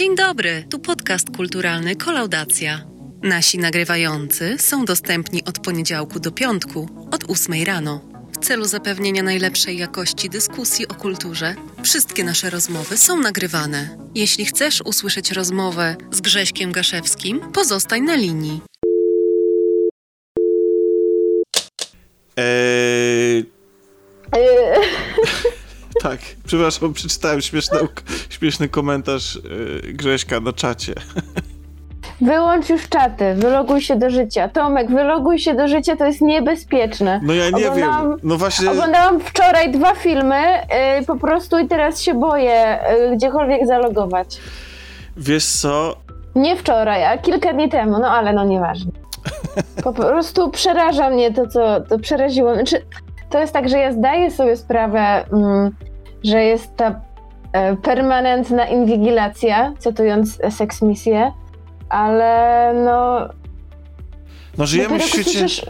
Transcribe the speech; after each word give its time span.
Dzień 0.00 0.16
dobry, 0.16 0.64
tu 0.70 0.78
podcast 0.78 1.36
kulturalny 1.36 1.96
Kolaudacja. 1.96 2.84
Nasi 3.22 3.58
nagrywający 3.58 4.56
są 4.58 4.84
dostępni 4.84 5.44
od 5.44 5.58
poniedziałku 5.58 6.20
do 6.20 6.32
piątku 6.32 6.88
od 7.10 7.30
8 7.30 7.64
rano. 7.64 8.00
W 8.32 8.44
celu 8.44 8.64
zapewnienia 8.64 9.22
najlepszej 9.22 9.78
jakości 9.78 10.30
dyskusji 10.30 10.88
o 10.88 10.94
kulturze, 10.94 11.54
wszystkie 11.82 12.24
nasze 12.24 12.50
rozmowy 12.50 12.96
są 12.96 13.20
nagrywane. 13.20 13.88
Jeśli 14.14 14.44
chcesz 14.44 14.80
usłyszeć 14.80 15.30
rozmowę 15.30 15.96
z 16.10 16.20
Grześkiem 16.20 16.72
Gaszewskim, 16.72 17.40
pozostań 17.52 18.02
na 18.02 18.14
linii. 18.14 18.60
Eee, 22.36 23.44
Yy, 24.36 25.50
tak, 26.02 26.18
przepraszam, 26.46 26.92
przeczytałem 26.92 27.40
śmieszny, 27.40 27.78
śmieszny 28.30 28.68
komentarz 28.68 29.38
yy, 29.84 29.92
Grześka 29.92 30.40
na 30.40 30.52
czacie. 30.52 30.94
Wyłącz 32.20 32.68
już 32.68 32.88
czaty, 32.88 33.34
wyloguj 33.34 33.80
się 33.80 33.96
do 33.96 34.10
życia. 34.10 34.48
Tomek, 34.48 34.90
wyloguj 34.90 35.38
się 35.38 35.54
do 35.54 35.68
życia, 35.68 35.96
to 35.96 36.04
jest 36.06 36.20
niebezpieczne. 36.20 37.20
No 37.22 37.34
ja 37.34 37.50
nie 37.50 37.56
Oglądałam- 37.70 38.10
wiem, 38.10 38.18
no 38.22 38.36
właśnie, 38.36 38.70
Oglądałam 38.70 39.20
wczoraj 39.20 39.70
dwa 39.72 39.94
filmy 39.94 40.42
yy, 40.98 41.06
po 41.06 41.16
prostu 41.16 41.58
i 41.58 41.68
teraz 41.68 42.00
się 42.02 42.14
boję 42.14 42.78
yy, 43.00 43.16
gdziekolwiek 43.16 43.66
zalogować. 43.66 44.38
wiesz 45.16 45.46
co, 45.46 45.96
Nie 46.34 46.56
wczoraj, 46.56 47.04
a 47.04 47.18
kilka 47.18 47.52
dni 47.52 47.68
temu, 47.68 47.98
no 47.98 48.08
ale 48.08 48.32
no 48.32 48.44
nieważne. 48.44 48.90
Po 49.84 49.92
prostu 49.92 50.50
przeraża 50.50 51.10
mnie 51.10 51.32
to, 51.32 51.46
co 51.46 51.80
to 51.80 51.98
przeraziło. 51.98 52.54
Znaczy, 52.54 52.82
to 53.30 53.38
jest 53.38 53.52
tak, 53.52 53.68
że 53.68 53.78
ja 53.78 53.92
zdaję 53.92 54.30
sobie 54.30 54.56
sprawę, 54.56 55.24
mm, 55.32 55.70
że 56.24 56.44
jest 56.44 56.76
ta 56.76 57.00
e, 57.52 57.76
permanentna 57.76 58.66
inwigilacja, 58.66 59.72
cytując 59.78 60.38
Sex 60.50 60.82
Misję, 60.82 61.32
ale 61.88 62.72
no... 62.84 63.28
no 64.58 64.66
żyjemy 64.66 64.98
w 64.98 65.02
świecie, 65.02 65.44
usłyszysz- 65.44 65.66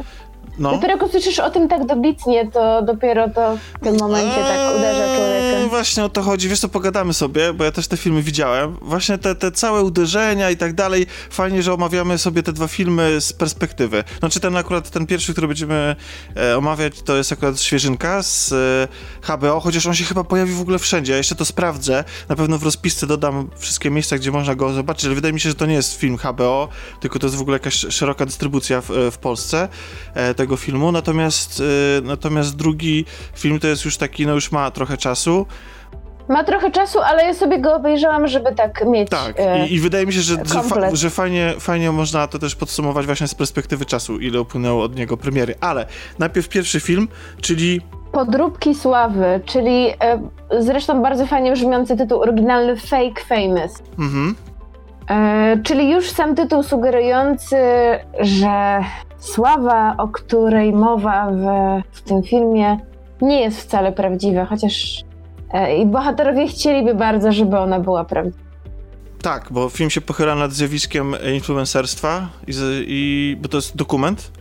no. 0.59 0.71
Dopiero 0.71 0.93
jak 0.93 1.03
usłyszysz 1.03 1.39
o 1.39 1.51
tym 1.51 1.69
tak 1.69 1.87
dobitnie, 1.87 2.51
to 2.51 2.83
dopiero 2.83 3.29
to 3.31 3.57
w 3.81 3.85
tym 3.85 3.97
momencie 3.99 4.37
tak 4.37 4.77
uderza 4.77 5.05
Eee, 5.05 5.17
człowieka. 5.17 5.71
Właśnie 5.71 6.05
o 6.05 6.09
to 6.09 6.23
chodzi, 6.23 6.49
wiesz 6.49 6.61
co, 6.61 6.69
pogadamy 6.69 7.15
sobie, 7.15 7.53
bo 7.53 7.65
ja 7.65 7.73
też 7.73 7.89
te 7.89 7.97
filmy 7.97 8.23
widziałem. 8.23 8.77
Właśnie 8.83 9.19
te, 9.19 9.35
te 9.35 9.53
całe 9.53 9.83
uderzenia 9.83 10.51
i 10.51 10.57
tak 10.57 10.73
dalej, 10.73 11.07
fajnie, 11.31 11.63
że 11.63 11.75
omawiamy 11.75 12.19
sobie 12.19 12.43
te 12.43 12.53
dwa 12.53 12.69
filmy 12.69 13.21
z 13.21 13.33
perspektywy. 13.33 14.05
Znaczy 14.19 14.41
ten 14.41 14.57
akurat, 14.57 14.91
ten 14.91 15.07
pierwszy, 15.07 15.33
który 15.33 15.49
będziemy 15.49 15.97
e, 16.37 16.57
omawiać, 16.59 17.03
to 17.03 17.17
jest 17.17 17.33
akurat 17.33 17.61
świeżynka 17.61 18.23
z 18.23 18.53
e, 18.53 19.33
HBO, 19.35 19.61
chociaż 19.61 19.87
on 19.87 19.95
się 19.95 20.05
chyba 20.05 20.25
pojawi 20.25 20.53
w 20.53 20.61
ogóle 20.61 20.79
wszędzie, 20.79 21.13
ja 21.13 21.19
jeszcze 21.19 21.35
to 21.35 21.45
sprawdzę. 21.45 22.05
Na 22.29 22.37
pewno 22.37 22.59
w 22.59 22.63
rozpisce 22.63 23.07
dodam 23.07 23.51
wszystkie 23.59 23.91
miejsca, 23.91 24.17
gdzie 24.17 24.31
można 24.31 24.55
go 24.55 24.73
zobaczyć, 24.73 25.05
ale 25.05 25.15
wydaje 25.15 25.35
mi 25.35 25.41
się, 25.41 25.49
że 25.49 25.55
to 25.55 25.67
nie 25.67 25.75
jest 25.75 25.95
film 25.95 26.17
HBO, 26.17 26.69
tylko 27.01 27.19
to 27.19 27.27
jest 27.27 27.37
w 27.37 27.41
ogóle 27.41 27.55
jakaś 27.55 27.75
szeroka 27.75 28.27
dystrybucja 28.27 28.81
w, 28.81 28.89
w 29.13 29.19
Polsce 29.19 29.69
e, 30.15 30.35
tego 30.41 30.57
filmu. 30.57 30.93
Natomiast, 30.93 31.63
e, 31.99 32.01
natomiast 32.03 32.57
drugi 32.57 33.05
film 33.35 33.61
to 33.61 33.67
jest 33.67 33.85
już 33.85 33.97
taki, 33.97 34.27
no 34.27 34.35
już 34.35 34.53
ma 34.53 34.71
trochę 34.71 34.97
czasu. 34.97 35.47
Ma 36.29 36.45
trochę 36.45 36.71
czasu, 36.71 36.99
ale 36.99 37.25
ja 37.25 37.35
sobie 37.35 37.59
go 37.59 37.75
obejrzałam, 37.75 38.29
żeby 38.29 38.55
tak 38.55 38.87
mieć. 38.87 39.11
Tak, 39.11 39.35
e, 39.39 39.69
I, 39.69 39.75
i 39.75 39.81
wydaje 39.81 40.07
mi 40.07 40.13
się, 40.13 40.21
że, 40.21 40.37
że, 40.45 40.63
fa, 40.63 40.97
że 40.97 41.11
fajnie, 41.11 41.55
fajnie 41.59 41.93
można 41.93 42.27
to 42.27 42.39
też 42.39 42.55
podsumować 42.55 43.07
właśnie 43.07 43.29
z 43.29 43.35
perspektywy 43.35 43.85
czasu, 43.85 44.19
ile 44.19 44.41
upłynęło 44.41 44.83
od 44.83 44.97
niego 44.97 45.17
premiery. 45.17 45.55
Ale 45.61 45.87
najpierw 46.19 46.49
pierwszy 46.49 46.81
film, 46.81 47.09
czyli 47.41 47.81
Podróbki 48.13 48.75
sławy, 48.75 49.41
czyli 49.47 49.87
e, 50.01 50.21
zresztą 50.61 51.03
bardzo 51.03 51.27
fajnie 51.27 51.53
brzmiący 51.53 51.97
tytuł 51.97 52.21
oryginalny 52.23 52.77
Fake 52.77 53.21
Famous. 53.29 53.73
mhm, 53.99 54.35
E, 55.11 55.59
czyli 55.63 55.91
już 55.91 56.11
sam 56.11 56.35
tytuł 56.35 56.63
sugerujący, 56.63 57.57
że 58.21 58.81
sława, 59.21 59.95
o 59.99 60.09
której 60.09 60.73
mowa 60.73 61.31
w, 61.31 61.45
w 61.97 62.03
tym 62.03 62.23
filmie, 62.23 62.79
nie 63.21 63.41
jest 63.41 63.61
wcale 63.61 63.93
prawdziwa, 63.93 64.45
chociaż 64.45 65.05
e, 65.53 65.77
i 65.77 65.87
bohaterowie 65.87 66.47
chcieliby 66.49 66.95
bardzo, 66.95 67.33
żeby 67.33 67.59
ona 67.59 67.81
była 67.81 68.05
prawdziwa. 68.05 68.45
tak, 69.23 69.49
bo 69.51 69.69
film 69.69 69.91
się 69.91 70.01
pochyla 70.01 70.35
nad 70.35 70.53
zjawiskiem 70.53 71.15
influencerstwa, 71.35 72.29
i, 72.47 72.53
i, 72.87 73.37
bo 73.43 73.49
to 73.49 73.59
jest 73.59 73.77
dokument, 73.77 74.33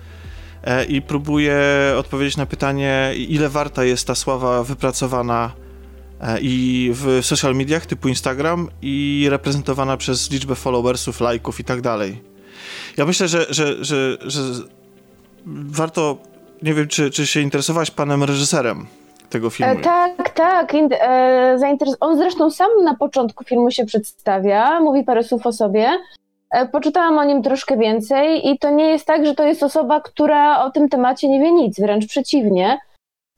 e, 0.64 0.86
i 0.86 1.02
próbuje 1.02 1.60
odpowiedzieć 1.98 2.38
na 2.38 2.46
pytanie, 2.46 3.12
ile 3.16 3.50
warta 3.50 3.84
jest 3.84 4.08
ta 4.08 4.16
sława 4.16 4.64
wypracowana 4.64 5.52
e, 6.22 6.40
i 6.42 6.92
w 6.94 7.26
social 7.26 7.56
mediach 7.56 7.86
typu 7.86 8.08
Instagram 8.08 8.68
i 8.82 9.28
reprezentowana 9.30 9.98
przez 9.98 10.32
liczbę 10.32 10.56
followersów, 10.56 11.22
lajków 11.22 11.60
i 11.60 11.64
tak 11.64 11.82
dalej. 11.82 12.29
Ja 12.98 13.06
myślę, 13.06 13.28
że, 13.28 13.46
że, 13.50 13.86
że, 13.86 14.18
że 14.22 14.42
warto, 15.56 16.18
nie 16.62 16.74
wiem, 16.74 16.88
czy, 16.88 17.12
czy 17.12 17.28
się 17.28 17.40
interesowałaś 17.42 17.92
panem 17.92 18.24
reżyserem 18.24 18.88
tego 19.30 19.50
filmu. 19.50 19.74
E, 19.74 19.76
tak, 19.76 20.30
tak. 20.30 20.74
In, 20.74 20.90
e, 20.94 21.58
zainteres- 21.60 21.98
on 22.00 22.18
zresztą 22.18 22.52
sam 22.52 22.68
na 22.84 22.96
początku 22.96 23.44
filmu 23.44 23.72
się 23.72 23.86
przedstawia, 23.86 24.80
mówi 24.80 25.04
parę 25.04 25.24
słów 25.24 25.46
o 25.48 25.52
sobie. 25.52 25.90
E, 26.52 26.66
poczytałam 26.68 27.18
o 27.18 27.24
nim 27.24 27.44
troszkę 27.44 27.78
więcej 27.78 28.50
i 28.50 28.60
to 28.60 28.70
nie 28.70 28.90
jest 28.90 29.06
tak, 29.06 29.26
że 29.26 29.36
to 29.36 29.44
jest 29.44 29.64
osoba, 29.64 30.02
która 30.02 30.64
o 30.64 30.72
tym 30.72 30.90
temacie 30.90 31.30
nie 31.30 31.40
wie 31.40 31.52
nic, 31.52 31.80
wręcz 31.80 32.08
przeciwnie. 32.08 32.80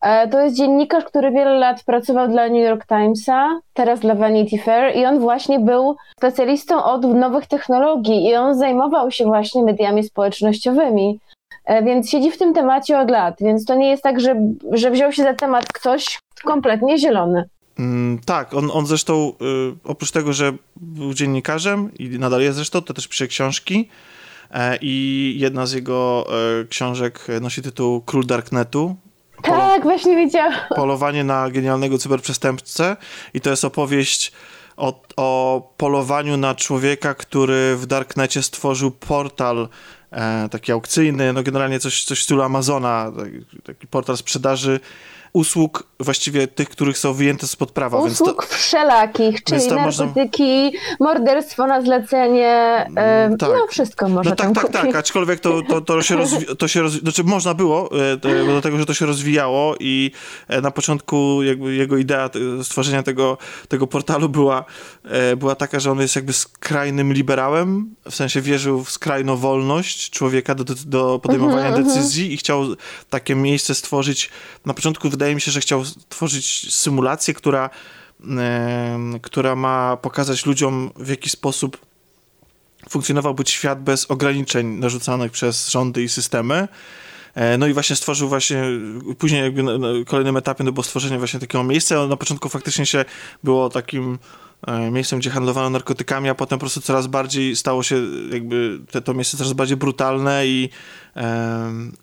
E, 0.01 0.27
to 0.27 0.39
jest 0.39 0.55
dziennikarz, 0.57 1.05
który 1.05 1.31
wiele 1.31 1.53
lat 1.53 1.83
pracował 1.83 2.27
dla 2.27 2.47
New 2.47 2.69
York 2.69 2.85
Timesa, 2.85 3.59
teraz 3.73 3.99
dla 3.99 4.15
Vanity 4.15 4.57
Fair 4.57 4.95
i 4.97 5.05
on 5.05 5.19
właśnie 5.19 5.59
był 5.59 5.95
specjalistą 6.17 6.83
od 6.83 7.03
nowych 7.03 7.47
technologii 7.47 8.29
i 8.29 8.35
on 8.35 8.57
zajmował 8.57 9.11
się 9.11 9.25
właśnie 9.25 9.63
mediami 9.63 10.03
społecznościowymi. 10.03 11.19
E, 11.65 11.83
Więc 11.83 12.09
siedzi 12.09 12.31
w 12.31 12.37
tym 12.37 12.53
temacie 12.53 12.99
od 12.99 13.09
lat, 13.09 13.35
więc 13.41 13.65
to 13.65 13.75
nie 13.75 13.89
jest 13.89 14.03
tak, 14.03 14.19
że, 14.19 14.35
że 14.71 14.91
wziął 14.91 15.11
się 15.11 15.23
za 15.23 15.33
temat 15.33 15.65
ktoś 15.73 16.19
kompletnie 16.43 16.97
zielony. 16.97 17.49
Mm, 17.79 18.19
tak, 18.25 18.53
on, 18.53 18.69
on 18.73 18.85
zresztą 18.85 19.33
y, 19.41 19.75
oprócz 19.83 20.11
tego, 20.11 20.33
że 20.33 20.53
był 20.75 21.13
dziennikarzem 21.13 21.91
i 21.99 22.09
nadal 22.09 22.41
jest 22.41 22.55
zresztą, 22.55 22.81
to 22.81 22.93
też 22.93 23.07
pisze 23.07 23.27
książki 23.27 23.89
e, 24.51 24.77
i 24.81 25.35
jedna 25.37 25.65
z 25.65 25.73
jego 25.73 26.25
książek 26.69 27.27
nosi 27.41 27.61
tytuł 27.61 28.01
Król 28.01 28.25
Darknetu. 28.25 28.95
Polo- 29.41 29.57
Tak, 29.57 29.83
właśnie 29.83 30.15
wiedziałam. 30.15 30.53
Polowanie 30.75 31.23
na 31.23 31.49
genialnego 31.49 31.97
cyberprzestępcę 31.97 32.97
i 33.33 33.41
to 33.41 33.49
jest 33.49 33.65
opowieść 33.65 34.31
o, 34.77 35.01
o 35.17 35.61
polowaniu 35.77 36.37
na 36.37 36.55
człowieka, 36.55 37.13
który 37.13 37.75
w 37.75 37.85
Darknecie 37.85 38.43
stworzył 38.43 38.91
portal 38.91 39.69
e, 40.11 40.49
taki 40.51 40.71
aukcyjny, 40.71 41.33
no 41.33 41.43
generalnie 41.43 41.79
coś, 41.79 42.03
coś 42.03 42.19
w 42.19 42.23
stylu 42.23 42.41
Amazona, 42.41 43.11
taki, 43.17 43.61
taki 43.63 43.87
portal 43.87 44.17
sprzedaży 44.17 44.79
usług 45.33 45.83
właściwie 45.99 46.47
tych, 46.47 46.69
których 46.69 46.97
są 46.97 47.13
wyjęte 47.13 47.47
spod 47.47 47.71
prawa. 47.71 47.97
więc 48.05 48.17
to, 48.17 48.23
Usług 48.23 48.45
wszelakich, 48.45 49.43
czyli 49.43 49.67
to 49.67 49.79
można- 49.79 50.05
narkotyki, 50.05 50.71
morderstwo 50.99 51.67
na 51.67 51.81
zlecenie, 51.81 52.47
e, 52.97 53.35
tak. 53.39 53.49
no 53.49 53.67
wszystko 53.69 54.09
można 54.09 54.29
No 54.29 54.35
tak, 54.35 54.53
tak, 54.55 54.65
kupić. 54.65 54.81
tak, 54.81 54.95
aczkolwiek 54.95 55.39
to, 55.39 55.61
to, 55.69 55.81
to 55.81 56.01
się, 56.01 56.15
rozwi- 56.15 56.55
to 56.59 56.67
się 56.67 56.81
rozwi- 56.81 56.99
znaczy 56.99 57.23
można 57.23 57.53
było, 57.53 57.89
e, 58.13 58.17
bo 58.45 58.51
do 58.53 58.61
tego, 58.61 58.77
że 58.77 58.85
to 58.85 58.93
się 58.93 59.05
rozwijało 59.05 59.75
i 59.79 60.11
e, 60.47 60.61
na 60.61 60.71
początku 60.71 61.43
jakby 61.43 61.73
jego 61.75 61.97
idea 61.97 62.29
e, 62.59 62.63
stworzenia 62.63 63.03
tego, 63.03 63.37
tego 63.67 63.87
portalu 63.87 64.29
była, 64.29 64.65
e, 65.03 65.35
była 65.35 65.55
taka, 65.55 65.79
że 65.79 65.91
on 65.91 65.99
jest 66.01 66.15
jakby 66.15 66.33
skrajnym 66.33 67.13
liberałem, 67.13 67.95
w 68.09 68.15
sensie 68.15 68.41
wierzył 68.41 68.83
w 68.83 68.91
skrajną 68.91 69.35
wolność 69.37 70.09
człowieka 70.09 70.55
do, 70.55 70.63
do 70.85 71.19
podejmowania 71.19 71.67
Mhm, 71.67 71.83
decyzji 71.85 72.33
i 72.33 72.37
chciał 72.37 72.63
takie 73.09 73.35
miejsce 73.35 73.75
stworzyć. 73.75 74.29
Na 74.65 74.73
początku 74.73 75.09
wydaje 75.21 75.35
mi 75.35 75.41
się, 75.41 75.51
że 75.51 75.61
chciał 75.61 75.85
stworzyć 75.85 76.73
symulację, 76.73 77.33
która, 77.33 77.69
która 79.21 79.55
ma 79.55 79.97
pokazać 79.97 80.45
ludziom 80.45 80.91
w 80.95 81.09
jaki 81.09 81.29
sposób 81.29 81.77
funkcjonowałby 82.89 83.43
świat 83.45 83.83
bez 83.83 84.11
ograniczeń 84.11 84.67
narzucanych 84.67 85.31
przez 85.31 85.69
rządy 85.69 86.03
i 86.03 86.09
systemy. 86.09 86.67
E, 87.35 87.57
No 87.57 87.67
i 87.67 87.73
właśnie 87.73 87.95
stworzył 87.95 88.29
właśnie, 88.29 88.63
później 89.17 89.41
jakby 89.41 89.63
na, 89.63 89.77
kolejnym 90.07 90.37
etapie 90.37 90.63
to 90.63 90.71
było 90.71 90.83
stworzenie 90.83 91.17
właśnie 91.17 91.39
takiego 91.39 91.63
miejsca. 91.63 92.07
Na 92.07 92.17
początku 92.17 92.49
faktycznie 92.49 92.85
się 92.85 93.05
było 93.43 93.69
takim 93.69 94.19
miejscem, 94.91 95.19
gdzie 95.19 95.29
handlowano 95.29 95.69
narkotykami, 95.69 96.29
a 96.29 96.35
potem 96.35 96.59
po 96.59 96.63
prostu 96.63 96.81
coraz 96.81 97.07
bardziej 97.07 97.55
stało 97.55 97.83
się 97.83 97.95
jakby 98.31 98.79
te, 98.91 99.01
to 99.01 99.13
miejsce 99.13 99.37
coraz 99.37 99.53
bardziej 99.53 99.77
brutalne 99.77 100.47
i, 100.47 100.69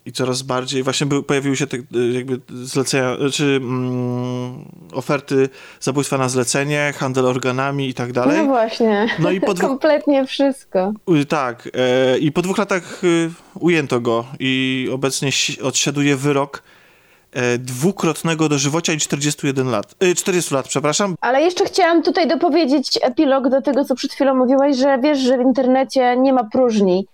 i 0.05 0.11
coraz 0.11 0.41
bardziej 0.41 0.83
właśnie 0.83 1.07
by, 1.07 1.23
pojawiły 1.23 1.57
się 1.57 1.67
te 1.67 1.77
e, 1.77 1.81
jakby 2.11 2.39
zlecenia, 2.49 3.17
czy 3.31 3.43
mm, 3.45 4.65
oferty 4.93 5.49
zabójstwa 5.79 6.17
na 6.17 6.29
zlecenie, 6.29 6.93
handel 6.97 7.25
organami 7.25 7.89
i 7.89 7.93
tak 7.93 8.13
dalej. 8.13 8.37
No 8.37 8.45
właśnie, 8.45 9.07
No 9.19 9.31
i 9.31 9.41
po 9.41 9.53
dwóch, 9.53 9.69
kompletnie 9.69 10.25
wszystko. 10.25 10.93
Tak, 11.27 11.69
e, 11.73 12.17
i 12.17 12.31
po 12.31 12.41
dwóch 12.41 12.57
latach 12.57 13.03
y, 13.03 13.31
ujęto 13.53 13.99
go 13.99 14.25
i 14.39 14.89
obecnie 14.91 15.31
si- 15.31 15.61
odsiaduje 15.61 16.15
wyrok 16.15 16.57
e, 16.57 16.78
dwukrotnego 17.59 18.49
dożywocia 18.49 18.93
i 18.93 18.97
41 18.97 19.69
lat. 19.69 19.95
40 20.15 20.53
lat, 20.53 20.67
przepraszam. 20.67 21.15
Ale 21.21 21.41
jeszcze 21.41 21.65
chciałam 21.65 22.03
tutaj 22.03 22.27
dopowiedzieć 22.27 22.99
epilog 23.01 23.49
do 23.49 23.61
tego, 23.61 23.85
co 23.85 23.95
przed 23.95 24.13
chwilą 24.13 24.35
mówiłaś, 24.35 24.75
że 24.75 24.99
wiesz, 25.03 25.19
że 25.19 25.37
w 25.37 25.41
internecie 25.41 26.17
nie 26.17 26.33
ma 26.33 26.43
próżni. 26.43 27.05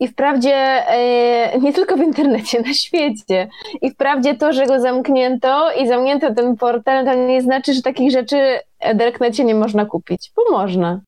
I 0.00 0.08
wprawdzie 0.08 0.54
e, 0.88 1.58
nie 1.58 1.72
tylko 1.72 1.96
w 1.96 2.00
internecie, 2.00 2.60
na 2.60 2.74
świecie. 2.74 3.48
I 3.82 3.90
wprawdzie 3.90 4.34
to, 4.34 4.52
że 4.52 4.66
go 4.66 4.80
zamknięto 4.80 5.72
i 5.72 5.88
zamknięto 5.88 6.34
ten 6.34 6.56
portal, 6.56 7.04
to 7.04 7.14
nie 7.14 7.42
znaczy, 7.42 7.74
że 7.74 7.82
takich 7.82 8.10
rzeczy 8.10 8.58
w 8.94 8.96
Darknecie 8.96 9.44
nie 9.44 9.54
można 9.54 9.86
kupić, 9.86 10.32
bo 10.36 10.58
można. 10.58 11.00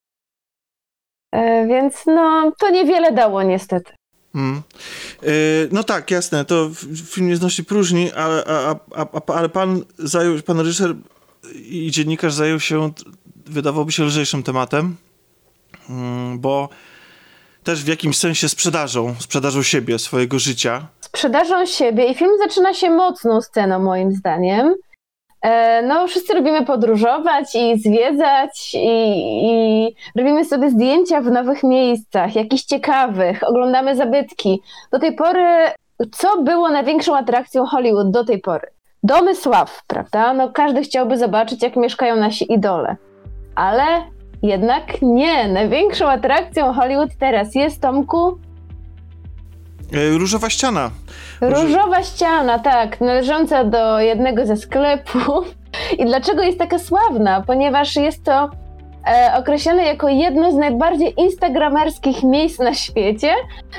E, 1.33 1.67
więc 1.67 2.07
no, 2.07 2.53
to 2.61 2.71
niewiele 2.71 3.13
dało 3.13 3.43
niestety. 3.43 3.96
Hmm. 4.37 4.63
no 5.73 5.85
tak, 5.85 6.11
jasne, 6.11 6.45
to 6.45 6.71
film 7.07 7.29
nie 7.29 7.37
znosi 7.37 7.65
próżni, 7.65 8.13
ale, 8.13 8.45
a, 8.45 8.77
a, 8.95 9.07
a, 9.13 9.33
ale 9.33 9.49
pan 9.49 9.85
zajął, 9.99 10.43
pan 10.43 10.59
reżyser 10.59 10.95
i 11.55 11.91
dziennikarz 11.91 12.35
zajął 12.35 12.61
się, 12.61 12.91
wydawałoby 13.47 13.93
się, 13.93 14.05
lżejszym 14.05 14.43
tematem, 14.43 14.97
mm, 15.91 16.39
bo 16.39 16.69
też 17.65 17.85
w 17.85 17.89
jakimś 17.89 18.19
sensie 18.19 18.49
sprzedażą, 18.49 19.15
sprzedażą 19.19 19.63
siebie, 19.63 19.99
swojego 19.99 20.39
życia. 20.39 20.87
Sprzedażą 21.01 21.67
siebie 21.67 22.07
i 22.07 22.15
film 22.15 22.31
zaczyna 22.39 22.75
się 22.75 22.91
mocną 22.91 23.41
sceną 23.43 23.79
moim 23.79 24.13
zdaniem. 24.13 24.75
E, 25.47 25.83
no, 25.83 26.07
wszyscy 26.07 26.35
lubimy 26.35 26.65
podróżować 26.65 27.55
i 27.55 27.79
zwiedzać 27.79 28.75
i, 28.75 29.11
i, 29.47 29.95
robimy 30.17 30.45
sobie 30.45 30.71
zdjęcia 30.71 31.21
w 31.21 31.31
nowych 31.31 31.63
miejscach, 31.63 32.35
jakichś 32.35 32.63
ciekawych, 32.63 33.49
oglądamy 33.49 33.97
zabytki. 33.97 34.63
Do 34.93 34.99
tej 34.99 35.15
pory, 35.15 35.47
co 36.13 36.43
było 36.43 36.69
największą 36.69 37.17
atrakcją 37.17 37.65
Hollywood 37.65 38.11
do 38.11 38.25
tej 38.25 38.41
pory? 38.41 38.67
Domy 39.03 39.35
sław, 39.35 39.83
prawda? 39.87 40.33
No, 40.33 40.49
każdy 40.53 40.83
chciałby 40.83 41.19
zobaczyć, 41.19 41.63
jak 41.63 41.77
mieszkają 41.77 42.17
nasi 42.17 42.53
idole. 42.53 42.97
Ale 43.55 43.83
jednak 44.43 45.03
nie. 45.03 45.49
Największą 45.49 46.09
atrakcją 46.09 46.73
Hollywood 46.73 47.11
teraz 47.19 47.55
jest, 47.55 47.83
Tomku? 47.83 48.39
E, 49.93 50.19
różowa 50.19 50.51
ściana. 50.51 50.91
Różowa 51.41 52.03
ściana, 52.03 52.59
tak, 52.59 53.01
należąca 53.01 53.65
do 53.65 54.01
jednego 54.01 54.47
ze 54.47 54.57
sklepów. 54.57 55.55
I 55.99 56.05
dlaczego 56.05 56.43
jest 56.43 56.59
taka 56.59 56.79
sławna? 56.79 57.43
Ponieważ 57.47 57.97
jest 57.97 58.25
to 58.25 58.51
e, 59.07 59.85
jako 59.85 60.09
jedno 60.09 60.53
z 60.53 60.55
najbardziej 60.55 61.15
instagramerskich 61.21 62.23
miejsc 62.23 62.59
na 62.59 62.75
świecie. 62.75 63.35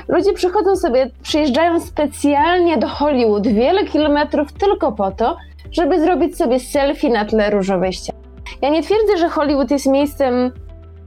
Ludzie 0.08 0.32
przychodzą 0.32 0.76
sobie, 0.76 1.10
przyjeżdżają 1.22 1.80
specjalnie 1.80 2.78
do 2.78 2.88
Hollywood 2.88 3.46
wiele 3.46 3.84
kilometrów 3.84 4.52
tylko 4.52 4.92
po 4.92 5.10
to, 5.10 5.36
żeby 5.72 6.00
zrobić 6.00 6.36
sobie 6.36 6.60
selfie 6.60 7.10
na 7.10 7.24
tle 7.24 7.50
różowej 7.50 7.92
ściany. 7.92 8.18
Ja 8.62 8.68
nie 8.68 8.82
twierdzę, 8.82 9.16
że 9.16 9.28
Hollywood 9.28 9.70
jest 9.70 9.86
miejscem, 9.86 10.52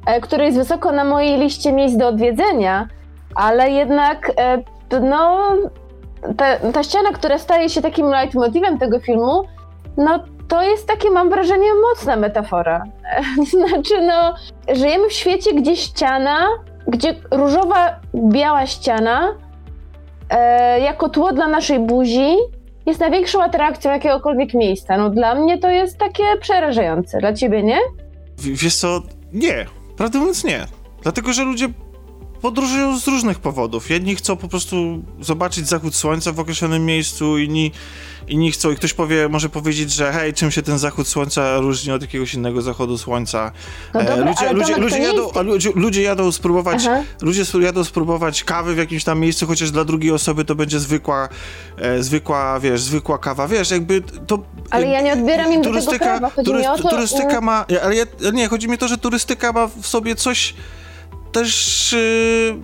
e, 0.06 0.22
które 0.22 0.46
jest 0.46 0.58
wysoko 0.58 0.92
na 0.92 1.04
mojej 1.04 1.40
liście 1.40 1.74
miejsc 1.74 1.98
do 1.98 2.08
odwiedzenia, 2.08 2.88
ale 3.36 3.72
jednak 3.72 4.32
e, 4.38 4.58
no, 5.00 5.50
ta, 6.38 6.72
ta 6.74 6.84
ściana, 6.84 7.12
która 7.12 7.38
staje 7.38 7.70
się 7.70 7.82
takim 7.82 8.06
leitmotivem 8.06 8.78
tego 8.78 9.00
filmu, 9.00 9.44
no 9.98 10.24
to 10.48 10.64
jest 10.64 10.88
takie, 10.88 11.12
mam 11.12 11.30
wrażenie, 11.30 11.68
mocna 11.90 12.16
metafora. 12.16 12.84
Znaczy, 13.52 14.02
no, 14.02 14.36
żyjemy 14.76 15.10
w 15.10 15.14
świecie, 15.14 15.54
gdzie 15.54 15.76
ściana, 15.76 16.48
gdzie 16.88 17.16
różowa, 17.32 18.00
biała 18.16 18.68
ściana 18.68 19.36
e, 20.30 20.80
jako 20.80 21.10
tło 21.10 21.34
dla 21.34 21.48
naszej 21.48 21.80
buzi 21.80 22.36
jest 22.86 23.00
największą 23.00 23.44
atrakcją 23.44 23.92
jakiegokolwiek 23.92 24.54
miejsca. 24.54 24.98
No 24.98 25.10
dla 25.10 25.36
mnie 25.36 25.58
to 25.58 25.70
jest 25.70 25.98
takie 25.98 26.24
przerażające. 26.42 27.20
Dla 27.20 27.34
ciebie 27.34 27.64
nie? 27.64 27.78
W, 28.38 28.44
wiesz 28.44 28.76
co, 28.76 29.02
nie. 29.34 29.66
Prawdę 29.98 30.20
mówiąc 30.20 30.44
nie. 30.44 30.66
Dlatego, 31.04 31.34
że 31.34 31.44
ludzie 31.44 31.68
podróżują 32.42 33.00
z 33.00 33.08
różnych 33.08 33.40
powodów. 33.40 33.90
Jedni 33.90 34.16
chcą 34.16 34.38
po 34.38 34.48
prostu 34.48 35.04
zobaczyć 35.22 35.68
zachód 35.68 35.96
słońca 35.96 36.32
w 36.32 36.40
określonym 36.40 36.86
miejscu, 36.86 37.38
inni, 37.38 37.72
inni 38.28 38.52
chcą, 38.52 38.72
i 38.72 38.76
ktoś 38.76 38.94
powie, 38.94 39.30
może 39.30 39.50
powiedzieć, 39.50 39.92
że 39.92 40.12
hej, 40.12 40.34
czym 40.34 40.52
się 40.52 40.62
ten 40.62 40.80
zachód 40.80 41.08
słońca 41.08 41.58
różni 41.58 41.92
od 41.92 42.02
jakiegoś 42.02 42.34
innego 42.34 42.62
zachodu 42.62 42.98
słońca. 42.98 43.52
No 43.94 44.04
dobra, 44.04 44.26
ludzie, 44.26 44.54
ludzie, 44.54 44.78
ludzie, 44.78 45.00
jadą, 45.00 45.24
jest... 45.24 45.36
ludzie, 45.36 45.70
ludzie, 45.76 46.02
jadą 46.02 46.32
spróbować, 46.32 46.84
ludzie 47.22 47.44
jadą 47.62 47.84
spróbować 47.84 48.44
kawy 48.44 48.76
w 48.76 48.78
jakimś 48.78 49.04
tam 49.04 49.20
miejscu, 49.20 49.48
chociaż 49.48 49.72
dla 49.72 49.84
drugiej 49.84 50.12
osoby 50.12 50.46
to 50.46 50.56
będzie 50.56 50.80
zwykła, 50.80 51.30
e, 51.78 52.04
zwykła, 52.04 52.60
wiesz, 52.60 52.82
zwykła 52.82 53.18
kawa, 53.18 53.48
wiesz, 53.48 53.72
jakby 53.72 54.02
to... 54.28 54.40
Ale 54.70 54.88
ja 54.88 55.02
nie 55.02 55.14
odbieram 55.14 55.54
im 55.54 55.64
turystyka, 55.64 55.98
tego 56.00 56.06
prawa, 56.06 56.30
chodzi 56.30 56.46
turyst, 56.46 56.70
to, 56.82 56.90
Turystyka 56.90 57.42
ma, 57.42 57.66
ale 57.84 57.96
ja, 57.96 58.06
nie, 58.34 58.48
chodzi 58.48 58.68
mi 58.68 58.74
o 58.74 58.78
to, 58.78 58.88
że 58.88 58.98
turystyka 58.98 59.52
ma 59.52 59.68
w 59.68 59.88
sobie 59.88 60.16
coś 60.16 60.54
też 61.32 61.92
yy, 61.94 62.58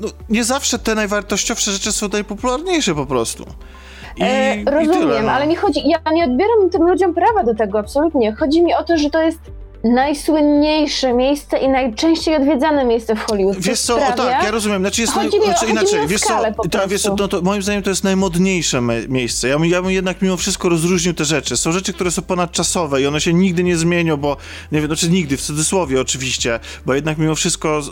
no, 0.00 0.08
nie 0.28 0.44
zawsze 0.44 0.78
te 0.78 0.94
najwartościowsze 0.94 1.70
rzeczy 1.70 1.92
są 1.92 2.08
najpopularniejsze 2.08 2.94
po 2.94 3.06
prostu. 3.06 3.44
I, 4.16 4.22
e, 4.22 4.64
rozumiem, 4.64 4.90
i 4.90 5.00
tyle, 5.00 5.22
no. 5.22 5.32
ale 5.32 5.46
nie 5.46 5.56
chodzi, 5.56 5.88
ja 5.88 6.12
nie 6.12 6.24
odbieram 6.24 6.70
tym 6.70 6.82
ludziom 6.82 7.14
prawa 7.14 7.44
do 7.44 7.54
tego, 7.54 7.78
absolutnie. 7.78 8.32
Chodzi 8.32 8.62
mi 8.62 8.74
o 8.74 8.84
to, 8.84 8.96
że 8.96 9.10
to 9.10 9.22
jest 9.22 9.38
najsłynniejsze 9.94 11.12
miejsce 11.12 11.58
i 11.58 11.68
najczęściej 11.68 12.36
odwiedzane 12.36 12.84
miejsce 12.84 13.16
w 13.16 13.20
Hollywood. 13.20 13.56
Wiesz 13.58 13.80
co, 13.80 13.94
sprawia... 13.94 14.14
o 14.14 14.16
tak, 14.16 14.44
ja 14.44 14.50
rozumiem, 14.50 14.82
znaczy 14.82 15.00
jest 15.00 15.12
chodzi 15.12 15.38
naj... 15.38 15.40
mi, 15.40 15.46
znaczy, 15.46 15.66
inaczej, 15.66 16.06
wiesz 16.06 16.20
co, 16.20 16.40
ta, 16.70 16.86
wiesz, 16.86 17.04
no 17.04 17.28
to 17.28 17.42
moim 17.42 17.62
zdaniem 17.62 17.82
to 17.82 17.90
jest 17.90 18.04
najmodniejsze 18.04 18.80
miejsce. 19.08 19.48
Ja, 19.48 19.56
ja 19.64 19.82
bym 19.82 19.90
jednak 19.90 20.22
mimo 20.22 20.36
wszystko 20.36 20.68
rozróżnił 20.68 21.14
te 21.14 21.24
rzeczy. 21.24 21.56
Są 21.56 21.72
rzeczy, 21.72 21.92
które 21.92 22.10
są 22.10 22.22
ponadczasowe 22.22 23.02
i 23.02 23.06
one 23.06 23.20
się 23.20 23.34
nigdy 23.34 23.64
nie 23.64 23.76
zmienią, 23.76 24.16
bo 24.16 24.36
nie 24.72 24.78
wiem, 24.80 24.86
znaczy 24.86 25.10
nigdy, 25.10 25.36
w 25.36 25.42
cudzysłowie 25.42 26.00
oczywiście, 26.00 26.60
bo 26.86 26.94
jednak 26.94 27.18
mimo 27.18 27.34
wszystko 27.34 27.82